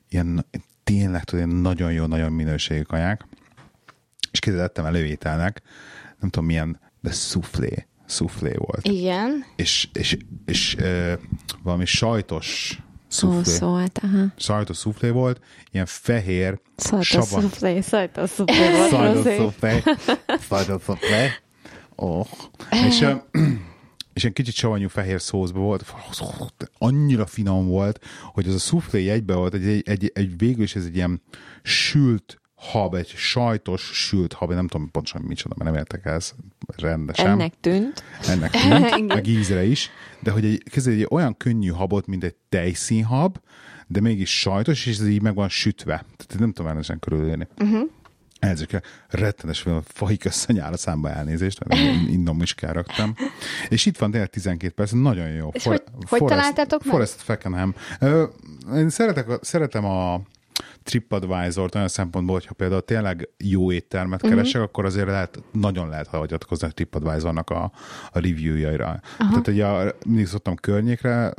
ilyen 0.09 0.47
tényleg 0.85 1.25
tudod, 1.25 1.47
ilyen 1.47 1.61
nagyon 1.61 1.93
jó, 1.93 2.07
nagyon 2.07 2.33
minőségű 2.33 2.83
kaják. 2.83 3.27
És 4.31 4.39
készítettem 4.39 4.85
előételnek, 4.85 5.63
nem 6.21 6.31
tudom 6.31 6.49
milyen, 6.49 6.81
de 7.01 7.11
soufflé, 7.11 7.87
soufflé 8.07 8.53
volt. 8.57 8.89
Igen. 8.89 9.45
És, 9.57 9.89
és, 9.93 10.17
és 10.47 10.77
ö, 10.79 11.13
valami 11.63 11.85
sajtos 11.85 12.79
Szó 13.15 13.31
soufflé, 13.33 13.53
szólt, 13.53 13.99
aha. 14.03 14.27
sajtos 14.37 14.79
soufflé 14.79 15.11
volt, 15.11 15.41
ilyen 15.71 15.87
fehér, 15.87 16.61
Sajtos 16.77 17.07
Saban. 17.07 17.27
szuflé, 17.27 17.81
sajtos 17.81 18.31
szuflé 18.31 18.71
volt, 18.71 18.91
Sajtos 18.91 19.35
soufflé, 19.35 19.83
sajtos 20.41 20.83
soufflé. 20.83 21.31
Oh. 21.95 22.27
És, 22.87 23.07
és 24.15 24.23
ilyen 24.23 24.33
kicsit 24.33 24.55
savanyú 24.55 24.89
fehér 24.89 25.21
szószba 25.21 25.61
volt, 25.61 25.95
annyira 26.79 27.27
finom 27.27 27.67
volt, 27.67 28.05
hogy 28.33 28.49
az 28.49 28.55
a 28.55 28.59
soufflé 28.59 29.09
egybe 29.09 29.35
volt, 29.35 29.55
egy, 29.55 29.67
egy, 29.67 29.83
egy, 29.87 30.11
egy 30.15 30.39
végül 30.39 30.63
is 30.63 30.77
ez 30.77 30.85
egy 30.85 30.97
ilyen 30.97 31.23
sült 31.63 32.41
hab, 32.71 32.95
egy 32.95 33.09
sajtos 33.09 33.91
sült 33.93 34.33
hab, 34.33 34.51
én 34.51 34.57
nem 34.57 34.67
tudom 34.69 34.91
pontosan 34.91 35.23
micsoda, 35.23 35.55
mert 35.59 35.71
nem 35.71 35.79
értek 35.79 36.05
ezt 36.05 36.35
rendesen 36.77 37.27
Ennek 37.31 37.53
tűnt. 37.61 38.05
ennek 38.29 38.51
tűnt, 38.91 39.07
meg 39.07 39.27
ízre 39.27 39.65
is, 39.65 39.91
de 40.21 40.31
hogy 40.31 40.45
egy, 40.45 40.63
kezdve 40.71 40.93
egy 40.93 41.07
olyan 41.11 41.37
könnyű 41.37 41.69
habot, 41.69 42.07
mint 42.07 42.25
egy 42.25 42.35
tejszínhab, 42.49 43.37
de 43.87 44.01
mégis 44.01 44.41
sajtos, 44.41 44.87
és 44.87 44.99
ez 44.99 45.07
így 45.09 45.23
meg 45.23 45.35
van 45.35 45.49
sütve. 45.49 45.95
Tehát 46.17 46.39
nem 46.39 46.49
tudom 46.53 46.67
rendesen 46.67 46.99
körülélni. 46.99 47.47
Uh-huh. 47.59 47.89
Ezekre 48.39 48.83
rettenes 49.09 49.65
fahi 49.85 50.19
összenyál 50.25 50.73
a 50.73 50.77
számba 50.77 51.11
elnézést, 51.11 51.59
innom 52.09 52.43
is 52.43 52.55
kell 52.55 52.73
raktam. 52.73 53.15
És 53.69 53.87
itt 53.87 53.99
van 53.99 54.11
tényleg 54.11 54.31
12 54.31 54.73
perc, 54.75 54.91
nagyon 54.91 55.29
jó. 55.29 55.49
És 55.53 55.65
hogy- 55.65 55.83
hogy 56.09 56.25
találtátok 56.25 56.85
meg? 56.85 56.93
Forest 56.93 57.15
Feckenham. 57.23 57.75
Én 58.75 58.89
szeretek, 58.91 59.29
a- 59.29 59.39
szeretem 59.43 59.85
a 59.85 60.21
TripAdvisor-t 60.83 61.75
olyan 61.75 61.89
szempontból, 61.89 62.35
hogyha 62.35 62.55
például 62.55 62.85
tényleg 62.85 63.29
jó 63.39 63.73
éttermet 63.73 64.23
Mhm. 64.23 64.31
keresek, 64.31 64.55
uh-huh. 64.55 64.69
akkor 64.69 64.85
azért 64.85 65.07
lehet, 65.07 65.43
nagyon 65.53 65.89
lehet 65.89 66.07
hagyatkozni 66.07 66.67
a 66.67 66.71
TripAdvisor-nak 66.71 67.51
a, 67.51 67.63
a 68.13 68.19
review-jaira. 68.19 69.01
Tehát 69.19 69.49
ugye 69.49 69.93
mindig 70.07 70.27
szoktam 70.27 70.55
környékre, 70.55 71.35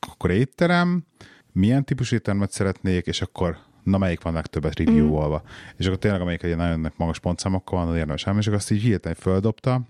akkor 0.00 0.30
étterem, 0.30 1.04
milyen 1.52 1.84
típusú 1.84 2.14
éttermet 2.14 2.50
szeretnék, 2.50 3.06
és 3.06 3.22
akkor 3.22 3.56
na 3.82 3.98
melyik 3.98 4.22
van 4.22 4.32
legtöbbet 4.32 4.78
review-olva. 4.78 5.42
És 5.76 5.86
akkor 5.86 5.98
tényleg 5.98 6.20
amelyik 6.20 6.42
egy 6.42 6.56
nagyon 6.56 6.92
magas 6.96 7.18
pontszámokkal 7.18 7.86
van, 7.86 7.96
érdemes 7.96 8.22
elmenni, 8.22 8.42
és 8.44 8.46
akkor 8.48 8.60
azt 8.60 8.70
így 8.70 8.82
hirtelen 8.82 9.16
földobta, 9.20 9.80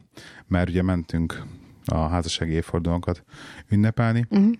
mert 0.46 0.68
ugye 0.68 0.82
mentünk 0.82 1.42
a 1.84 1.96
házassági 1.98 2.52
évfordulónkat 2.52 3.24
ünnepelni, 3.68 4.26
uh-huh. 4.30 4.52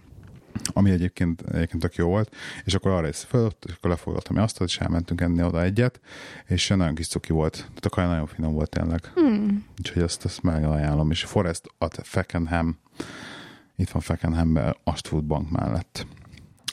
Ami 0.73 0.91
egyébként, 0.91 1.43
egyébként 1.53 1.83
tök 1.83 1.95
jó 1.95 2.07
volt, 2.07 2.35
és 2.65 2.75
akkor 2.75 2.91
arra 2.91 3.09
is 3.09 3.17
földobta, 3.17 3.69
és 3.69 3.75
akkor 3.75 3.91
lefoglaltam 3.91 4.37
azt, 4.37 4.61
és 4.61 4.79
elmentünk 4.79 5.21
enni 5.21 5.43
oda 5.43 5.63
egyet, 5.63 6.01
és 6.47 6.69
nagyon 6.69 6.95
kis 6.95 7.09
cuki 7.09 7.33
volt. 7.33 7.53
Tehát 7.53 7.85
a 7.85 7.89
kaja 7.89 8.09
nagyon 8.09 8.27
finom 8.27 8.53
volt 8.53 8.71
tényleg. 8.71 9.11
Hmm. 9.15 9.67
Úgyhogy 9.79 10.03
ezt, 10.03 10.25
ezt 10.25 10.43
megajánlom. 10.43 11.11
És 11.11 11.25
Forest 11.25 11.67
at 11.79 11.99
Feckenham, 12.03 12.79
itt 13.77 13.91
van 13.91 14.03
Feckenhamben, 14.03 14.77
Astfood 14.85 15.25
Bank 15.25 15.51
mellett. 15.51 16.07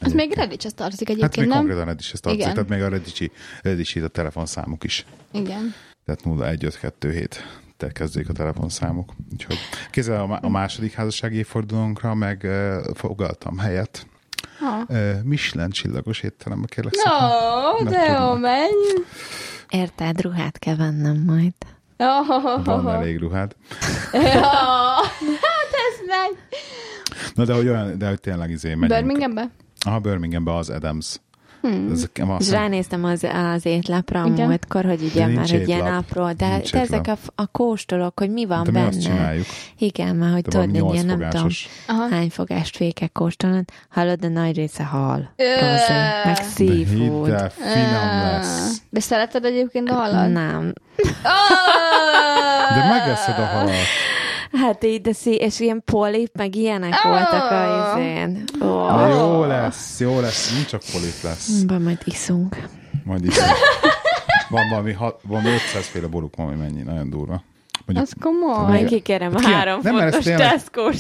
Az 0.02 0.14
még 0.14 0.34
Redditch 0.34 0.72
tartozik 0.72 1.08
Hát 1.08 1.18
egyébként, 1.18 1.36
még 1.36 1.48
nem? 1.48 1.58
konkrétan 1.58 1.86
Redditch-hez 1.86 2.20
tartozik, 2.20 2.46
Igen. 2.46 2.54
tehát 2.54 2.70
még 2.70 2.82
a 2.82 2.90
Redditch-i, 2.90 3.32
Redditch 3.62 4.04
a 4.04 4.08
telefonszámuk 4.08 4.84
is. 4.84 5.06
Igen. 5.32 5.74
Tehát 6.06 6.22
01527 6.26 7.44
te 7.80 7.92
kezdődik 7.92 8.30
a 8.30 8.34
telefonszámok. 8.34 9.12
Úgyhogy 9.32 9.58
kézzel 9.92 10.22
a, 10.22 10.26
má- 10.28 10.44
a 10.44 10.50
második 10.50 10.94
házassági 10.94 11.38
évfordulónkra 11.38 12.14
meg 12.14 12.42
uh, 12.44 12.96
foglaltam 12.96 13.58
helyet. 13.58 14.08
Ha. 14.60 14.84
Uh, 14.88 15.24
Michelin 15.24 15.70
csillagos 15.70 16.22
étterembe 16.22 16.68
kérlek 16.68 16.94
No, 16.94 17.78
szépen. 17.78 17.92
de 17.94 18.12
jó, 18.12 18.34
menj! 18.34 19.04
Érted, 19.70 20.22
ruhát 20.22 20.60
kell 20.60 20.76
vennem 20.76 21.18
majd. 21.26 21.54
Van 22.64 22.90
elég 22.90 23.18
ruhád. 23.20 23.56
Hát 24.12 25.72
ez 25.72 26.06
megy. 26.08 26.38
Na 27.34 27.46
de 27.46 27.54
hogy 27.54 27.68
olyan, 27.68 27.98
de 27.98 28.08
hogy 28.08 28.20
tényleg 28.20 28.50
izé 28.50 28.74
megyünk. 28.76 29.00
Birminghambe? 29.00 29.50
Aha, 29.86 30.00
Birminghambe 30.00 30.56
az 30.56 30.70
Adams. 30.70 31.16
Hmm. 31.62 31.90
Ez, 31.92 32.02
azt 32.02 32.18
És 32.18 32.46
hiszem- 32.46 32.60
ránéztem 32.60 33.04
az, 33.04 33.24
az 33.56 33.66
étlapra 33.66 34.24
Igen. 34.26 34.48
múltkor, 34.48 34.86
hogy 34.86 35.02
ugye 35.02 35.20
De 35.20 35.26
már 35.26 35.36
nincs 35.36 35.54
egy 35.54 35.68
ilyen 35.68 35.80
étlap. 35.86 35.94
apró, 36.10 36.32
de, 36.32 36.48
Nincs 36.48 36.72
de 36.72 36.80
ezek 36.80 36.94
a, 36.98 37.00
étlap. 37.00 37.20
a 37.36 37.48
kóstolok, 37.48 38.20
hogy 38.20 38.30
mi 38.32 38.46
van 38.46 38.64
de 38.64 38.72
mi 38.72 38.78
benne. 38.78 38.88
azt 38.88 39.02
csináljuk. 39.02 39.46
Igen, 39.78 40.16
mert 40.16 40.34
hogy 40.34 40.42
De 40.42 40.50
tudod, 40.50 40.76
egy 40.76 40.94
ilyen 40.94 41.06
nem 41.06 41.30
tudom. 41.30 41.48
Aha. 41.88 42.08
hány 42.10 42.30
fogást 42.30 42.76
fékek 42.76 43.12
kóstolni. 43.12 43.64
Hallod, 43.90 44.20
de 44.20 44.28
nagy 44.28 44.56
része 44.56 44.84
hal. 44.84 45.34
Rozi, 45.38 45.94
meg 46.26 46.36
De 46.36 46.44
seafood. 46.56 47.26
hidd 47.26 47.34
el, 47.34 47.50
finom 47.50 48.22
lesz. 48.32 48.82
De 48.90 49.00
szereted 49.00 49.46
egyébként 49.46 49.90
a 49.90 49.94
halat? 49.94 50.32
Nem. 50.32 50.74
De 52.76 52.88
megeszed 52.90 53.40
a 53.40 53.46
halat. 53.46 53.74
Hát 54.52 54.84
így, 54.84 55.02
de 55.02 55.14
szí, 55.14 55.32
és 55.32 55.60
ilyen 55.60 55.82
polip, 55.86 56.36
meg 56.38 56.56
ilyenek 56.56 57.02
voltak 57.02 57.52
a 57.52 57.98
izén. 57.98 58.44
Oh. 58.60 59.10
jó 59.10 59.44
lesz, 59.44 60.00
jó 60.00 60.20
lesz, 60.20 60.54
nem 60.54 60.66
csak 60.66 60.82
polip 60.92 61.22
lesz. 61.24 61.62
Ba, 61.62 61.80
majd 61.80 62.02
iszunk. 62.04 62.64
Majd 63.04 63.26
is. 63.26 63.36
Van 64.50 64.70
valami, 64.70 64.94
hat, 64.94 65.22
valami 65.24 65.50
500 65.50 65.88
féle 65.88 66.08
boruk, 66.08 66.36
valami 66.36 66.56
mennyi, 66.56 66.82
nagyon 66.82 67.10
durva. 67.10 67.44
Mondjuk, 67.86 68.08
Az 68.08 68.14
komoly. 68.20 68.68
Majd 68.68 68.88
kikérem 68.88 69.36
a 69.36 69.42
Hát 69.42 69.54
három 69.54 69.80
nem, 69.84 69.98
fontos 69.98 70.24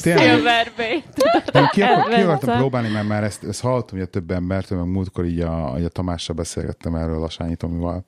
Silverbait. 0.01 1.05
nem, 1.53 1.67
ki, 1.71 1.82
akar, 1.82 2.13
ki 2.13 2.21
akartam 2.21 2.57
próbálni, 2.57 2.89
mert 2.89 3.07
már 3.07 3.23
ezt, 3.23 3.43
ezt 3.43 3.61
hallottam 3.61 3.97
ugye 3.97 4.05
több 4.05 4.32
embertől, 4.32 4.80
meg 4.80 4.91
múltkor 4.91 5.25
így 5.25 5.39
a, 5.39 5.73
a 5.73 5.88
Tamással 5.88 6.36
beszélgettem 6.36 6.95
erről 6.95 7.23
a 7.23 7.30
Sányi 7.30 7.55
Tomival, 7.55 8.05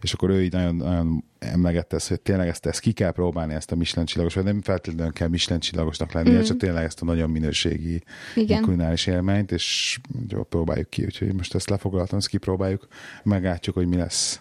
és 0.00 0.12
akkor 0.12 0.30
ő 0.30 0.42
így 0.42 0.52
nagyon, 0.52 0.74
nagyon 0.74 1.24
emlegette 1.38 1.96
ezt, 1.96 2.08
hogy 2.08 2.20
tényleg 2.20 2.48
ezt, 2.48 2.66
ezt 2.66 2.80
ki 2.80 2.92
kell 2.92 3.10
próbálni, 3.10 3.54
ezt 3.54 3.72
a 3.72 3.76
Michelin 3.76 4.06
csillagos, 4.06 4.34
vagy 4.34 4.44
nem 4.44 4.62
feltétlenül 4.62 5.12
kell 5.12 5.28
Michelin 5.28 5.60
csillagosnak 5.60 6.12
lennie, 6.12 6.38
mm. 6.38 6.42
csak 6.42 6.56
tényleg 6.56 6.84
ezt 6.84 7.02
a 7.02 7.04
nagyon 7.04 7.30
minőségi 7.30 8.02
Igen. 8.34 8.62
kulináris 8.62 9.06
élményt, 9.06 9.52
és 9.52 9.98
jó, 10.28 10.42
próbáljuk 10.42 10.90
ki, 10.90 11.04
úgyhogy 11.04 11.34
most 11.34 11.54
ezt 11.54 11.70
lefoglaltam, 11.70 12.18
ezt 12.18 12.28
kipróbáljuk, 12.28 12.86
meglátjuk, 13.22 13.74
hogy 13.74 13.86
mi 13.86 13.96
lesz, 13.96 14.40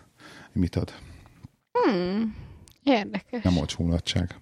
mit 0.53 0.75
ad. 0.75 0.93
Érdekes. 2.87 3.43
Nem 3.43 3.57
olcsó 3.57 3.83
mulatság. 3.83 4.35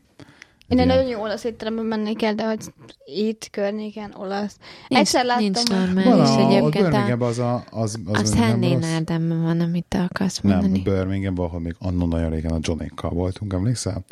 Én 0.67 0.79
egy 0.79 0.85
ilyen- 0.85 0.97
nagyon 0.97 1.09
jó 1.11 1.21
olasz 1.21 1.43
étteremben 1.43 1.85
mennék 1.85 2.23
el, 2.23 2.35
de 2.35 2.45
hogy 2.47 2.59
itt 3.05 3.47
környéken 3.51 4.13
olasz. 4.17 4.57
Nincs, 4.87 5.01
Egyszer 5.01 5.25
láttam 5.25 5.43
nincs 5.43 5.69
már. 5.69 5.93
Van 5.93 6.03
normális 6.03 6.29
a, 6.29 6.45
a 6.45 6.47
egyébként. 6.49 6.75
A, 6.85 6.89
Birminghamben 6.89 7.27
az 7.27 7.39
a... 7.39 7.63
Az, 7.71 7.99
az, 8.05 8.21
az 8.21 8.29
nem 8.31 8.43
Henné 8.43 8.73
rossz. 8.73 8.81
Nárdemben 8.81 9.41
van, 9.43 9.59
amit 9.59 9.85
te 9.87 10.01
akarsz 10.01 10.39
Nem, 10.41 10.51
mondani. 10.57 10.81
Birminghamben, 10.81 11.45
ahol 11.45 11.59
még 11.59 11.75
annó 11.79 12.05
nagyon 12.05 12.29
régen 12.29 12.51
a 12.51 12.57
Johnékkal 12.61 13.09
voltunk, 13.09 13.53
emlékszel? 13.53 14.03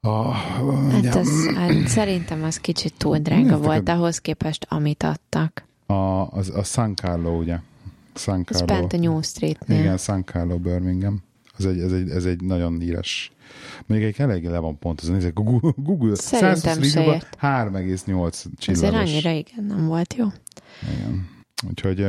A, 0.00 0.30
Hát, 0.32 1.14
az, 1.14 1.28
hát 1.54 1.86
szerintem 1.88 2.42
az 2.44 2.58
kicsit 2.60 2.94
túl 2.96 3.18
drága 3.18 3.40
Nézd, 3.42 3.64
volt 3.64 3.66
neked- 3.84 3.88
ahhoz 3.88 4.18
képest, 4.18 4.66
amit 4.68 5.02
adtak. 5.02 5.64
a, 5.86 5.92
az, 6.30 6.48
a 6.56 6.62
San 6.62 6.96
Carlo, 6.96 7.30
ugye? 7.38 7.58
San 8.14 8.44
Ez 8.48 8.56
Carlo. 8.56 8.74
bent 8.74 8.92
a 8.92 8.96
New 8.96 9.22
Streetnél. 9.22 9.78
Igen, 9.78 9.96
San 9.96 10.24
Carlo, 10.24 10.58
Birmingham. 10.58 11.22
Ez 11.58 11.64
egy, 11.64 11.80
ez 11.80 11.92
egy, 11.92 12.10
ez 12.10 12.24
egy 12.24 12.40
nagyon 12.40 12.80
híres. 12.80 13.32
Még 13.86 14.02
egy 14.02 14.20
eléggé 14.20 14.46
le 14.48 14.58
van 14.58 14.78
pontozva. 14.78 15.14
Nézzük, 15.14 15.34
Google, 15.34 15.72
Google 15.76 16.14
Szerintem 16.14 16.54
120 16.54 16.90
se 16.90 16.98
review-ban 16.98 17.14
ért. 17.14 17.36
3,8 17.40 18.26
Azért 18.26 18.58
csillagos. 18.58 18.98
annyira 18.98 19.30
igen, 19.30 19.64
nem 19.64 19.86
volt 19.86 20.14
jó. 20.14 20.26
Igen. 20.96 21.28
Úgyhogy, 21.68 22.06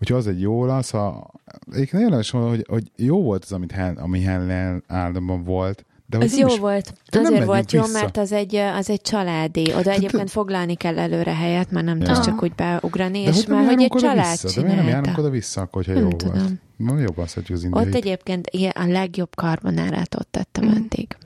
úgyhogy 0.00 0.16
az 0.16 0.26
egy 0.26 0.40
jó 0.40 0.64
lesz. 0.64 0.94
A, 0.94 1.30
egyébként 1.72 2.02
érdemes 2.02 2.30
volna, 2.30 2.48
hogy, 2.48 2.66
hogy 2.68 2.90
jó 2.96 3.22
volt 3.22 3.44
az, 3.44 3.52
amit 3.52 3.72
Hen, 3.72 3.96
ami 3.96 4.20
Helen 4.20 4.84
áldamban 4.86 5.44
volt, 5.44 5.84
de 6.18 6.24
Az 6.24 6.38
jó 6.38 6.46
is, 6.46 6.58
volt. 6.58 6.94
Azért 7.10 7.44
volt 7.44 7.72
jó, 7.72 7.80
vissza. 7.82 8.00
mert 8.00 8.16
az 8.16 8.32
egy, 8.32 8.54
az 8.54 8.90
egy 8.90 9.00
családi. 9.00 9.72
Oda 9.74 9.90
egyébként 9.90 10.30
foglalni 10.30 10.74
kell 10.74 10.98
előre 10.98 11.34
helyet, 11.34 11.70
mert 11.70 11.86
nem 11.86 12.00
Ja. 12.00 12.06
tudsz 12.06 12.24
csak 12.24 12.42
úgy 12.42 12.52
beugrani, 12.54 13.22
de 13.24 13.30
és 13.30 13.46
már 13.46 13.64
hogy 13.64 13.82
egy 13.82 13.92
család 13.96 14.30
vissza? 14.42 14.60
De 14.60 14.66
miért 14.66 14.76
nem 14.76 14.86
járunk 14.86 15.04
csinálta. 15.04 15.20
oda 15.22 15.30
vissza, 15.30 15.60
akkor, 15.60 15.84
hogyha 15.84 16.00
Nem 16.00 16.10
jó 16.10 16.16
tudom. 16.16 16.34
volt? 16.38 16.52
Na, 16.76 16.98
jobban 17.00 17.26
szeretjük 17.26 17.56
az 17.58 17.64
indiait. 17.64 17.86
Ott 17.86 17.94
egyébként 17.94 18.46
ilyen 18.50 18.72
a 18.74 18.86
legjobb 18.86 19.34
karbonárát 19.34 20.14
ott 20.14 20.28
tettem 20.30 20.64
Mm. 20.64 20.72
eddig. 20.72 21.16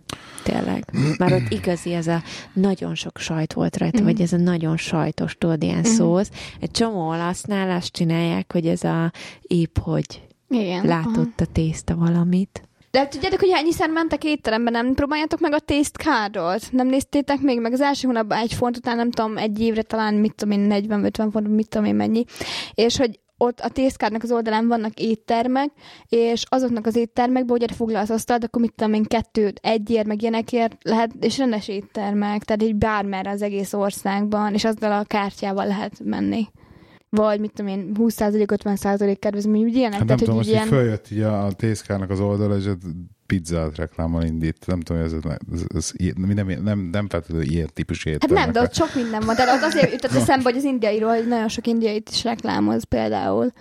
Tényleg. 0.43 0.85
Már 1.19 1.33
ott 1.33 1.49
igazi 1.51 1.93
ez 1.95 2.07
a 2.07 2.23
nagyon 2.53 2.95
sok 2.95 3.19
sajt 3.19 3.53
volt 3.53 3.77
rajta, 3.77 4.01
Mm. 4.01 4.05
vagy 4.05 4.21
ez 4.21 4.33
a 4.33 4.37
nagyon 4.37 4.77
sajtos, 4.77 5.37
tudod, 5.39 5.63
ilyen 5.63 5.79
Mm. 5.79 5.83
szósz. 5.83 6.31
Egy 6.61 6.71
csomó 6.71 7.09
olasznál 7.09 7.71
azt 7.77 7.93
csinálják, 7.93 8.53
hogy 8.53 8.67
ez 8.67 8.85
a 8.85 9.13
épp, 9.43 9.79
hogy 9.79 10.23
Igen. 10.49 10.79
aha. 10.79 10.87
látott 10.87 11.41
a 11.41 11.47
tészta 11.53 11.95
valamit. 11.95 12.66
De 12.97 13.09
tudjátok, 13.09 13.41
hogy 13.41 13.53
ennyiszer 13.55 13.91
mentek 13.91 14.25
étterembe, 14.25 14.71
nem 14.71 14.95
próbáljátok 14.95 15.41
meg 15.41 15.53
a 15.53 15.61
cardot? 15.93 16.73
Nem 16.73 16.87
néztétek 16.87 17.41
még 17.41 17.61
meg 17.61 17.73
az 17.73 17.81
első 17.81 18.07
hónapban 18.07 18.39
egy 18.39 18.53
font 18.53 18.77
után, 18.77 18.97
nem 18.97 19.11
tudom, 19.11 19.37
egy 19.37 19.61
évre 19.61 19.83
talán, 19.83 20.15
mit 20.15 20.35
tudom 20.35 20.59
én, 20.59 20.87
40-50 20.89 21.29
font, 21.33 21.49
mit 21.49 21.69
tudom 21.69 21.87
én 21.87 21.95
mennyi. 21.95 22.25
És 22.75 22.97
hogy 22.97 23.21
ott 23.37 23.61
a 23.61 23.69
taste 23.69 23.97
cardnak 23.97 24.23
az 24.23 24.33
oldalán 24.33 24.69
vannak 24.69 25.01
éttermek, 25.01 25.71
és 26.09 26.45
azoknak 26.49 26.87
az 26.87 26.97
éttermekben, 26.97 27.59
hogy 27.59 27.77
foglalsz 27.77 28.11
asztalt, 28.11 28.45
akkor 28.45 28.61
mit 28.61 28.73
tudom 28.75 28.93
én, 28.93 29.05
kettő, 29.05 29.53
egyért, 29.61 30.07
meg 30.07 30.23
ilyenekért 30.23 30.77
lehet, 30.83 31.11
és 31.21 31.39
rendes 31.39 31.69
éttermek, 31.69 32.45
tehát 32.45 32.63
így 32.63 32.77
bármerre 32.77 33.31
az 33.31 33.43
egész 33.43 33.73
országban, 33.73 34.55
és 34.55 34.65
azzal 34.65 34.93
a 34.93 35.05
kártyával 35.05 35.67
lehet 35.67 36.01
menni. 36.05 36.47
Vagy 37.17 37.41
mit 37.41 37.53
tudom 37.53 37.71
én, 37.71 37.91
20% 37.99 38.45
50% 38.65 39.17
kedvezmény, 39.19 39.63
úgy 39.63 39.75
ilyenek. 39.75 39.99
Hát 39.99 40.09
nem 40.09 40.17
tehát, 40.17 40.23
tudom, 40.23 40.37
hogy 40.37 40.47
most 40.47 40.65
így 40.65 40.69
följött 40.69 41.11
így 41.11 41.21
a 41.21 41.53
tészkának 41.53 42.11
az 42.11 42.21
oldala, 42.21 42.57
és 42.57 42.69
pizzát 43.27 43.77
reklámmal 43.77 44.23
indít. 44.23 44.67
Nem 44.67 44.81
tudom, 44.81 45.03
ez, 45.03 45.13
ez, 45.13 45.63
ez, 45.75 45.93
nem, 46.15 46.31
nem, 46.35 46.63
nem, 46.63 46.79
nem 46.79 47.09
feltétlenül 47.09 47.47
ilyen 47.47 47.69
típusú 47.73 48.11
Hát 48.11 48.23
éttermek. 48.23 48.45
nem, 48.45 48.53
de 48.53 48.61
ott 48.61 48.75
sok 48.75 48.95
minden 48.95 49.23
van. 49.27 49.37
Tehát 49.37 49.57
az 49.57 49.63
azért 49.63 49.93
jutott 49.93 50.11
eszembe, 50.11 50.45
hogy 50.51 50.57
az 50.57 50.65
indiairól, 50.65 51.15
hogy 51.15 51.29
nagyon 51.29 51.49
sok 51.49 51.67
indiait 51.67 52.09
is 52.11 52.25
reklámoz 52.25 52.85
például. 52.85 53.53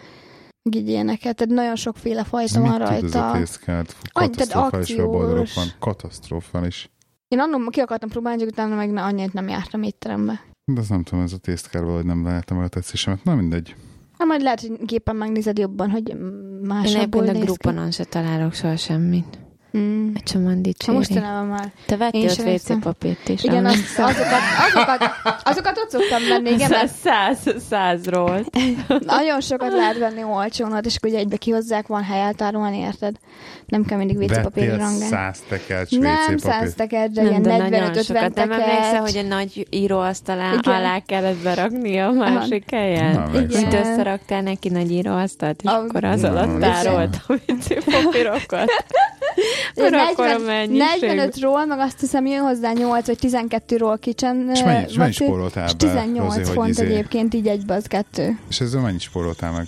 Így 0.70 0.88
ilyeneket, 0.88 1.36
tehát 1.36 1.54
nagyon 1.54 1.76
sokféle 1.76 2.24
fajta 2.24 2.60
mit 2.60 2.70
van 2.70 2.80
tud 2.80 3.04
ez 3.04 3.16
a 3.16 3.20
rajta. 3.20 3.38
tészkát? 3.38 3.96
Katasztrofális 4.14 4.96
van. 5.56 5.68
Katasztrofális. 5.80 6.90
Én 7.28 7.40
annól 7.40 7.70
ki 7.70 7.80
akartam 7.80 8.10
próbálni, 8.10 8.40
csak 8.40 8.50
utána 8.50 8.76
meg 8.76 8.96
annyit 8.96 9.34
nem 9.34 9.48
jártam 9.48 9.84
étterembe. 9.84 10.42
De 10.74 10.80
azt 10.80 10.90
nem 10.90 11.04
tudom, 11.04 11.24
ez 11.24 11.34
a 11.34 11.38
tészkár 11.38 11.84
valahogy 11.84 12.06
nem 12.06 12.24
lehetem 12.24 12.58
el 12.58 12.64
a 12.64 12.68
tetszésemet. 12.68 13.24
Na 13.24 13.36
mindegy. 13.36 13.76
Hát 14.18 14.28
majd 14.28 14.42
lehet, 14.42 14.62
hogy 14.62 14.86
gépen 14.86 15.16
megnézed 15.16 15.58
jobban, 15.58 15.90
hogy 15.90 16.10
Én 16.10 16.16
másabbul 16.64 17.22
egyébként 17.22 17.44
a 17.44 17.46
grupponon 17.46 17.92
se 17.92 18.04
találok 18.04 18.54
soha 18.54 18.76
semmit. 18.76 19.40
Mm. 19.78 20.08
Egy 20.16 20.24
csomóan 20.24 20.54
Ha 20.56 20.62
dicséri. 20.62 20.98
mostanában 20.98 21.46
már. 21.48 21.72
Te 21.86 21.98
vettél 21.98 22.30
ott. 22.30 22.46
WC 22.48 22.80
papírt 22.80 23.30
is. 23.30 23.44
Igen, 23.44 23.66
az, 23.66 23.72
emlékszel? 23.72 24.06
azokat, 24.06 24.40
azokat, 24.74 25.12
azokat 25.44 25.78
ott 25.78 25.90
szoktam 25.90 26.22
venni, 26.30 26.50
igen, 26.50 26.70
mert 26.70 26.94
száz, 27.04 27.38
százról. 27.70 28.46
nagyon 29.06 29.42
sokat 29.42 29.72
lehet 29.72 29.98
venni 29.98 30.24
olcsón, 30.24 30.80
és 30.84 30.96
akkor 30.96 31.10
ugye 31.10 31.20
egybe 31.20 31.38
kihozzák, 31.38 31.88
van 31.88 32.04
hely 32.04 32.22
eltárolni, 32.22 32.78
érted? 32.78 33.16
Nem 33.66 33.86
kell 33.86 33.98
mindig 33.98 34.18
WC 34.18 34.42
papírra 34.42 34.52
Vettél 34.72 34.78
rangálni. 34.78 35.06
száz 35.06 35.40
tekercs 35.50 35.92
Nem 35.98 36.38
száz 36.38 36.58
papír. 36.60 36.74
tekercs, 36.74 37.12
de 37.12 37.22
Nem, 37.22 37.30
ilyen 37.30 37.42
de 37.42 37.58
nagyon 37.58 37.92
45-50 37.94 38.04
sokat. 38.06 38.34
Nem 38.36 38.52
emlékszel, 38.52 38.82
tekercs. 38.92 39.12
hogy 39.14 39.18
a 39.18 39.28
nagy 39.28 39.68
íróasztalán 39.70 40.58
Igen. 40.58 40.74
alá 40.76 41.00
kellett 41.00 41.38
berakni 41.44 42.00
a 42.00 42.12
másik 42.12 42.72
helyen? 42.72 43.12
Nem 43.12 43.22
emlékszem. 43.24 43.62
Mint 43.62 43.74
Igen. 43.74 43.88
összeraktál 43.92 44.42
neki 44.42 44.70
nagy 44.70 44.92
íróasztalt, 44.92 45.62
és 45.64 45.70
A- 45.70 45.74
akkor 45.74 46.04
az 46.04 46.24
alatt 46.24 46.60
tárolt 46.60 47.18
a 47.28 47.34
WC 47.48 47.84
papírokat. 48.04 48.70
Mert 49.76 49.94
akkor 50.12 50.28
a 50.28 50.38
mennyiség. 50.38 51.12
45-ról, 51.12 51.68
meg 51.68 51.80
azt 51.80 52.00
hiszem 52.00 52.26
jön 52.26 52.42
hozzá 52.42 52.72
8 52.72 53.06
vagy 53.08 53.18
12-ról 53.22 53.98
kicsen. 54.00 54.50
És 54.54 54.64
mennyi- 54.64 54.96
vacit, 54.96 55.14
spóroltál 55.14 55.66
és 55.66 55.72
be, 55.74 55.78
18 55.88 56.38
Rozi, 56.38 56.52
font 56.52 56.70
izé- 56.70 56.86
egyébként 56.86 57.34
így 57.34 57.48
egybe 57.48 57.74
az 57.74 57.86
kettő. 57.86 58.40
És 58.50 58.60
ezzel 58.62 58.82
mennyit 58.82 59.02
spóroltál 59.02 59.52
meg? 59.52 59.68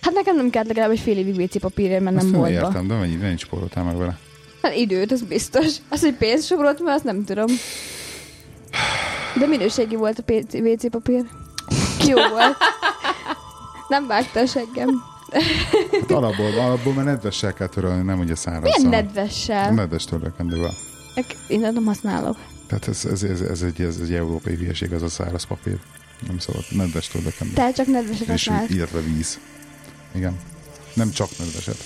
Hát 0.00 0.14
nekem 0.14 0.36
nem 0.36 0.50
kellett 0.50 0.68
legalább 0.68 0.90
egy 0.90 0.98
fél 1.00 1.18
évig 1.18 1.40
WC 1.40 1.60
papírért 1.60 2.02
mennem 2.02 2.32
boltba. 2.32 2.50
értem, 2.50 2.86
de 2.88 2.94
mennyit, 2.94 3.20
mennyit 3.20 3.38
spóroltál 3.38 3.84
meg 3.84 3.96
vele? 3.96 4.18
Hát 4.62 4.76
időt, 4.76 5.12
az 5.12 5.22
biztos. 5.22 5.66
Az, 5.88 6.00
hogy 6.00 6.14
pénzt 6.14 6.46
sorolt, 6.46 6.80
mert 6.82 6.96
azt 6.96 7.04
nem 7.04 7.24
tudom. 7.24 7.46
De 9.38 9.46
minőségi 9.46 9.96
volt 9.96 10.18
a 10.26 10.32
WC 10.58 10.90
papír. 10.90 11.24
Jó 12.06 12.14
volt. 12.14 12.56
Nem 13.88 14.06
vágta 14.06 14.40
a 14.40 14.46
seggem. 14.46 15.02
Hát 16.00 16.10
alapból, 16.20 16.58
alapból 16.58 16.92
mert 16.92 17.06
nedvessel 17.06 17.52
kell 17.52 17.66
törölni, 17.66 18.02
nem 18.02 18.18
ugye 18.18 18.34
szárazzal. 18.34 18.72
Milyen 18.76 19.04
nedvessel? 19.04 19.70
Nedves 19.72 20.04
törlőkendővel. 20.04 20.74
Én 21.46 21.60
nem 21.60 21.84
használok. 21.84 22.36
Tehát 22.66 22.88
ez, 22.88 23.04
ez, 23.04 23.22
ez, 23.22 23.40
ez, 23.40 23.62
egy, 23.62 23.80
ez 23.80 23.96
egy 24.02 24.14
európai 24.14 24.54
hülyeség, 24.54 24.92
az 24.92 25.02
a 25.02 25.08
száraz 25.08 25.44
papír. 25.44 25.78
Nem 26.26 26.38
szabad. 26.38 26.64
Nedves 26.70 27.08
törlőkendő. 27.08 27.54
Te 27.54 27.72
csak 27.72 27.86
nedveset 27.86 28.28
És 28.28 28.28
használsz. 28.28 28.70
illetve 28.70 29.00
víz. 29.00 29.38
Igen. 30.14 30.36
Nem 30.94 31.10
csak 31.10 31.28
nedveset. 31.38 31.84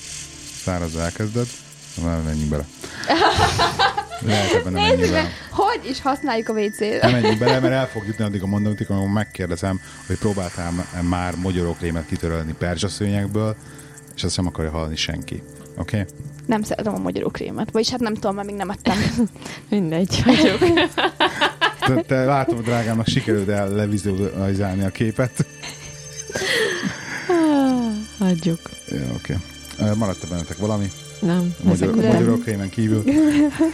Szárazza 0.63 1.01
elkezded, 1.01 1.47
nem 2.03 2.23
menjünk 2.23 2.51
bele. 2.51 2.65
Lehet 4.21 4.53
ebben 4.53 4.73
nem 4.73 4.97
bele. 4.97 5.11
meg, 5.11 5.33
hogy 5.51 5.81
is 5.91 6.03
használjuk 6.03 6.49
a 6.49 6.53
WC-t. 6.53 7.03
Nem 7.03 7.11
menjünk 7.11 7.39
bele, 7.39 7.61
mert 7.61 7.75
el 7.75 7.89
fog 7.89 8.07
jutni 8.07 8.25
addig 8.25 8.43
a 8.43 8.47
mondatig, 8.47 8.91
amikor 8.91 9.13
megkérdezem, 9.13 9.81
hogy 10.07 10.19
próbáltál 10.19 10.73
már 11.09 11.35
mogyorókrémet 11.37 12.07
kitörölni 12.07 12.55
perzsaszőnyekből, 12.59 13.57
és 14.17 14.25
azt 14.25 14.35
sem 14.35 14.47
akarja 14.47 14.71
hallani 14.71 14.97
senki. 14.97 15.43
Oké? 15.77 16.01
Okay? 16.01 16.15
Nem 16.47 16.63
szeretem 16.63 16.95
a 16.95 16.99
magyarókrémet. 16.99 17.71
Vagyis 17.71 17.91
hát 17.91 18.01
nem 18.01 18.15
tudom, 18.15 18.35
mert 18.35 18.47
még 18.47 18.57
nem 18.57 18.71
ettem. 18.71 18.97
Mindegy 19.71 20.23
vagyok. 20.25 20.59
Te, 21.81 22.03
te 22.03 22.25
látom, 22.25 22.63
drágámnak 22.63 23.07
sikerült 23.07 23.49
el 23.49 23.69
levizualizálni 23.69 24.85
a 24.85 24.91
képet. 24.91 25.47
Hagyjuk. 28.19 28.61
Ja, 28.89 28.97
oké. 29.15 29.37
Okay. 29.79 29.95
Maradt-e 29.97 30.27
bennetek 30.27 30.57
valami? 30.57 30.91
Nem, 31.21 31.55
magyar, 31.63 31.95
nem. 31.95 32.13
magyarokrémen 32.13 32.69
kívül? 32.71 33.05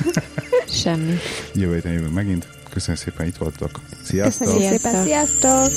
semmi. 0.83 1.17
Jövő 1.55 1.75
héten 1.75 1.93
jövünk 1.93 2.15
megint. 2.15 2.49
Köszönöm 2.71 2.97
szépen, 2.97 3.27
itt 3.27 3.37
voltok. 3.37 3.81
Sziasztok! 4.03 4.49
Sziasztok. 4.49 4.81
szépen, 4.81 5.05
sziasztok! 5.05 5.71